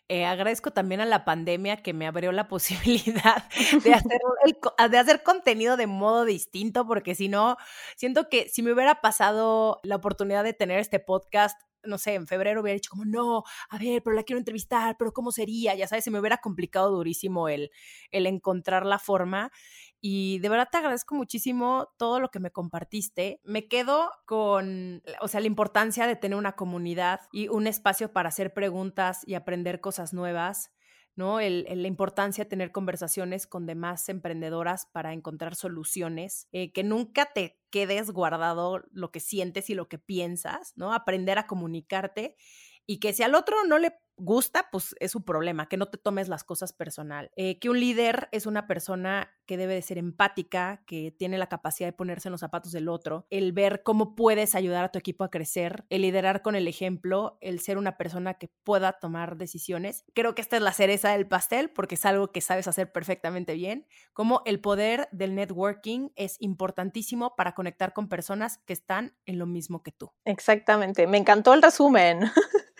Eh, 0.08 0.26
agradezco 0.26 0.70
también 0.70 1.00
a 1.00 1.06
la 1.06 1.24
pandemia 1.24 1.78
que 1.78 1.94
me 1.94 2.06
abrió 2.06 2.30
la 2.30 2.48
posibilidad 2.48 3.48
de 3.82 3.94
hacer, 3.94 4.20
de 4.90 4.98
hacer 4.98 5.22
contenido 5.22 5.78
de 5.78 5.86
modo 5.86 6.26
distinto, 6.26 6.86
porque 6.86 7.14
si 7.14 7.28
no, 7.28 7.56
siento 7.96 8.28
que 8.28 8.50
si 8.50 8.62
me 8.62 8.74
hubiera 8.74 9.00
pasado 9.00 9.80
la 9.82 9.96
oportunidad 9.96 10.44
de 10.44 10.52
tener 10.52 10.78
este 10.78 10.98
podcast, 10.98 11.58
no 11.84 11.98
sé, 11.98 12.14
en 12.14 12.26
febrero 12.26 12.60
hubiera 12.62 12.74
dicho 12.74 12.90
como, 12.90 13.04
no, 13.04 13.42
a 13.70 13.78
ver, 13.78 14.02
pero 14.02 14.16
la 14.16 14.22
quiero 14.22 14.38
entrevistar, 14.38 14.96
pero 14.98 15.12
¿cómo 15.12 15.32
sería? 15.32 15.74
Ya 15.74 15.86
sabes, 15.88 16.04
se 16.04 16.10
me 16.10 16.20
hubiera 16.20 16.38
complicado 16.38 16.90
durísimo 16.90 17.48
el, 17.48 17.70
el 18.10 18.26
encontrar 18.26 18.86
la 18.86 18.98
forma. 18.98 19.50
Y 20.00 20.38
de 20.40 20.48
verdad 20.48 20.68
te 20.70 20.78
agradezco 20.78 21.14
muchísimo 21.14 21.88
todo 21.96 22.18
lo 22.20 22.30
que 22.30 22.40
me 22.40 22.50
compartiste. 22.50 23.40
Me 23.44 23.68
quedo 23.68 24.10
con, 24.26 25.02
o 25.20 25.28
sea, 25.28 25.40
la 25.40 25.46
importancia 25.46 26.06
de 26.06 26.16
tener 26.16 26.36
una 26.36 26.52
comunidad 26.56 27.20
y 27.32 27.48
un 27.48 27.66
espacio 27.66 28.12
para 28.12 28.28
hacer 28.30 28.52
preguntas 28.52 29.20
y 29.26 29.34
aprender 29.34 29.80
cosas 29.80 30.12
nuevas. 30.12 30.70
¿No? 31.16 31.40
El, 31.40 31.66
la 31.68 31.88
importancia 31.88 32.44
de 32.44 32.50
tener 32.50 32.72
conversaciones 32.72 33.46
con 33.46 33.66
demás 33.66 34.08
emprendedoras 34.08 34.86
para 34.86 35.12
encontrar 35.12 35.54
soluciones, 35.54 36.48
eh, 36.52 36.72
que 36.72 36.84
nunca 36.84 37.32
te 37.32 37.58
quedes 37.70 38.10
guardado 38.10 38.82
lo 38.90 39.10
que 39.10 39.20
sientes 39.20 39.70
y 39.70 39.74
lo 39.74 39.88
que 39.88 39.98
piensas, 39.98 40.72
¿no? 40.76 40.92
Aprender 40.92 41.38
a 41.38 41.46
comunicarte 41.46 42.36
y 42.86 42.98
que 42.98 43.12
si 43.12 43.22
al 43.22 43.34
otro 43.34 43.64
no 43.64 43.78
le 43.78 43.94
gusta, 44.16 44.68
pues 44.70 44.94
es 45.00 45.10
su 45.10 45.24
problema, 45.24 45.68
que 45.68 45.76
no 45.76 45.86
te 45.86 45.98
tomes 45.98 46.28
las 46.28 46.44
cosas 46.44 46.72
personal. 46.72 47.30
Eh, 47.36 47.58
que 47.58 47.70
un 47.70 47.80
líder 47.80 48.28
es 48.32 48.46
una 48.46 48.66
persona 48.66 49.30
que 49.46 49.56
debe 49.56 49.74
de 49.74 49.82
ser 49.82 49.98
empática, 49.98 50.82
que 50.86 51.10
tiene 51.10 51.38
la 51.38 51.48
capacidad 51.48 51.88
de 51.88 51.92
ponerse 51.92 52.28
en 52.28 52.32
los 52.32 52.40
zapatos 52.40 52.72
del 52.72 52.88
otro, 52.88 53.26
el 53.30 53.52
ver 53.52 53.82
cómo 53.82 54.14
puedes 54.14 54.54
ayudar 54.54 54.84
a 54.84 54.90
tu 54.90 54.98
equipo 54.98 55.24
a 55.24 55.30
crecer, 55.30 55.84
el 55.90 56.02
liderar 56.02 56.42
con 56.42 56.54
el 56.54 56.68
ejemplo, 56.68 57.38
el 57.40 57.60
ser 57.60 57.78
una 57.78 57.96
persona 57.96 58.34
que 58.34 58.50
pueda 58.64 58.92
tomar 58.92 59.36
decisiones. 59.36 60.04
Creo 60.14 60.34
que 60.34 60.42
esta 60.42 60.56
es 60.56 60.62
la 60.62 60.72
cereza 60.72 61.10
del 61.10 61.26
pastel 61.26 61.70
porque 61.70 61.96
es 61.96 62.06
algo 62.06 62.32
que 62.32 62.40
sabes 62.40 62.68
hacer 62.68 62.92
perfectamente 62.92 63.54
bien, 63.54 63.86
como 64.12 64.42
el 64.46 64.60
poder 64.60 65.08
del 65.12 65.34
networking 65.34 66.10
es 66.16 66.36
importantísimo 66.40 67.34
para 67.36 67.54
conectar 67.54 67.92
con 67.92 68.08
personas 68.08 68.58
que 68.58 68.72
están 68.72 69.16
en 69.26 69.38
lo 69.38 69.46
mismo 69.46 69.82
que 69.82 69.92
tú. 69.92 70.12
Exactamente, 70.24 71.06
me 71.06 71.18
encantó 71.18 71.54
el 71.54 71.62
resumen. 71.62 72.20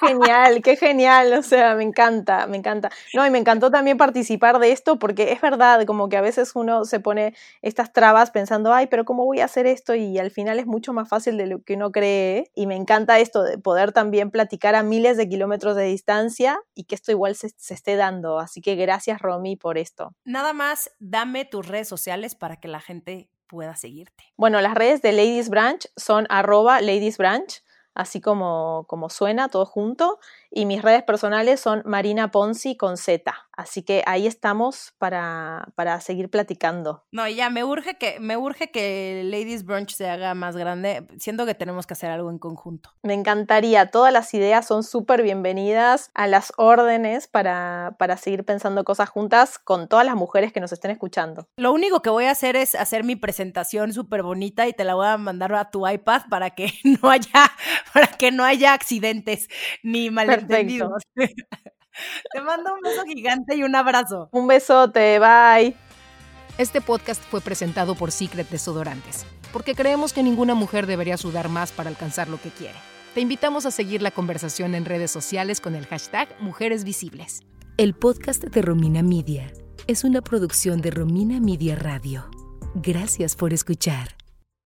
qué 0.00 0.14
genial, 0.62 0.62
qué 0.62 0.76
genial, 0.76 1.32
o 1.34 1.42
sea, 1.42 1.74
me 1.74 1.82
encanta, 1.82 2.46
me 2.46 2.56
encanta. 2.56 2.90
No, 3.14 3.26
y 3.26 3.30
me 3.30 3.38
encantó 3.38 3.70
también 3.70 3.96
participar 3.96 4.58
de 4.58 4.72
esto 4.72 4.98
porque 4.98 5.32
es 5.32 5.40
verdad, 5.40 5.84
como 5.86 6.08
que 6.08 6.16
a 6.16 6.20
veces 6.20 6.52
uno 6.54 6.84
se 6.84 7.00
pone 7.00 7.34
estas 7.62 7.92
trabas 7.92 8.30
pensando, 8.30 8.72
ay, 8.72 8.86
pero 8.86 9.04
¿cómo 9.04 9.24
voy 9.24 9.40
a 9.40 9.44
hacer 9.46 9.66
esto? 9.66 9.94
Y 9.94 10.18
al 10.18 10.30
final 10.30 10.58
es 10.58 10.66
mucho 10.66 10.92
más 10.92 11.08
fácil 11.08 11.36
de 11.36 11.46
lo 11.46 11.62
que 11.62 11.74
uno 11.74 11.92
cree. 11.92 12.50
Y 12.54 12.66
me 12.66 12.76
encanta 12.76 13.18
esto 13.18 13.42
de 13.42 13.58
poder 13.58 13.92
también 13.92 14.30
platicar 14.30 14.74
a 14.74 14.82
miles 14.82 15.16
de 15.16 15.28
kilómetros 15.28 15.76
de 15.76 15.84
distancia 15.84 16.58
y 16.74 16.84
que 16.84 16.94
esto 16.94 17.12
igual 17.12 17.36
se, 17.36 17.50
se 17.56 17.74
esté 17.74 17.96
dando. 17.96 18.38
Así 18.38 18.60
que 18.60 18.76
gracias, 18.76 19.20
Romy, 19.20 19.56
por 19.56 19.78
esto. 19.78 20.14
Nada 20.24 20.52
más, 20.52 20.90
dame 20.98 21.44
tus 21.44 21.66
redes 21.66 21.88
sociales 21.88 22.34
para 22.34 22.56
que 22.56 22.68
la 22.68 22.80
gente 22.80 23.28
pueda 23.48 23.76
seguirte. 23.76 24.24
Bueno, 24.36 24.60
las 24.60 24.74
redes 24.74 25.02
de 25.02 25.12
Ladies 25.12 25.48
Branch 25.48 25.86
son 25.96 26.26
arroba 26.28 26.80
Ladies 26.80 27.16
Branch 27.16 27.62
así 27.96 28.20
como, 28.20 28.84
como 28.88 29.08
suena, 29.08 29.48
todo 29.48 29.64
junto. 29.64 30.20
Y 30.50 30.66
mis 30.66 30.82
redes 30.82 31.02
personales 31.02 31.60
son 31.60 31.82
Marina 31.84 32.30
Ponzi 32.30 32.76
con 32.76 32.96
Z. 32.96 33.34
Así 33.52 33.82
que 33.82 34.02
ahí 34.06 34.26
estamos 34.26 34.92
para, 34.98 35.68
para 35.76 35.98
seguir 36.00 36.30
platicando. 36.30 37.04
No, 37.10 37.26
ya 37.26 37.48
me 37.48 37.64
urge 37.64 37.96
que, 37.96 38.20
me 38.20 38.36
urge 38.36 38.70
que 38.70 39.22
Ladies 39.24 39.64
Brunch 39.64 39.94
se 39.94 40.08
haga 40.10 40.34
más 40.34 40.56
grande. 40.56 41.06
Siento 41.18 41.46
que 41.46 41.54
tenemos 41.54 41.86
que 41.86 41.94
hacer 41.94 42.10
algo 42.10 42.30
en 42.30 42.38
conjunto. 42.38 42.90
Me 43.02 43.14
encantaría. 43.14 43.90
Todas 43.90 44.12
las 44.12 44.32
ideas 44.34 44.66
son 44.66 44.82
súper 44.82 45.22
bienvenidas 45.22 46.10
a 46.14 46.26
las 46.26 46.52
órdenes 46.58 47.28
para, 47.28 47.96
para 47.98 48.18
seguir 48.18 48.44
pensando 48.44 48.84
cosas 48.84 49.08
juntas 49.08 49.58
con 49.58 49.88
todas 49.88 50.04
las 50.04 50.16
mujeres 50.16 50.52
que 50.52 50.60
nos 50.60 50.72
estén 50.72 50.90
escuchando. 50.90 51.48
Lo 51.56 51.72
único 51.72 52.02
que 52.02 52.10
voy 52.10 52.26
a 52.26 52.32
hacer 52.32 52.56
es 52.56 52.74
hacer 52.74 53.04
mi 53.04 53.16
presentación 53.16 53.94
súper 53.94 54.22
bonita 54.22 54.68
y 54.68 54.74
te 54.74 54.84
la 54.84 54.94
voy 54.94 55.06
a 55.06 55.16
mandar 55.16 55.54
a 55.54 55.70
tu 55.70 55.88
iPad 55.88 56.22
para 56.28 56.50
que 56.50 56.72
no 57.02 57.10
haya, 57.10 57.50
para 57.94 58.08
que 58.08 58.30
no 58.32 58.44
haya 58.44 58.74
accidentes 58.74 59.48
ni 59.82 60.10
Te 62.32 62.40
mando 62.42 62.74
un 62.74 62.80
beso 62.80 63.04
gigante 63.04 63.56
y 63.56 63.62
un 63.62 63.74
abrazo. 63.74 64.28
Un 64.32 64.46
besote, 64.46 65.18
bye. 65.18 65.74
Este 66.58 66.80
podcast 66.80 67.22
fue 67.22 67.40
presentado 67.40 67.94
por 67.94 68.12
Secret 68.12 68.48
Desodorantes, 68.48 69.26
porque 69.52 69.74
creemos 69.74 70.12
que 70.12 70.22
ninguna 70.22 70.54
mujer 70.54 70.86
debería 70.86 71.16
sudar 71.16 71.48
más 71.48 71.72
para 71.72 71.90
alcanzar 71.90 72.28
lo 72.28 72.40
que 72.40 72.50
quiere. 72.50 72.78
Te 73.14 73.20
invitamos 73.20 73.64
a 73.66 73.70
seguir 73.70 74.02
la 74.02 74.10
conversación 74.10 74.74
en 74.74 74.84
redes 74.84 75.10
sociales 75.10 75.60
con 75.60 75.74
el 75.74 75.86
hashtag 75.86 76.28
Mujeres 76.40 76.84
Visibles. 76.84 77.40
El 77.78 77.94
podcast 77.94 78.42
de 78.42 78.62
Romina 78.62 79.02
Media 79.02 79.52
es 79.86 80.04
una 80.04 80.20
producción 80.22 80.80
de 80.80 80.90
Romina 80.90 81.40
Media 81.40 81.76
Radio. 81.76 82.28
Gracias 82.74 83.36
por 83.36 83.52
escuchar. 83.52 84.15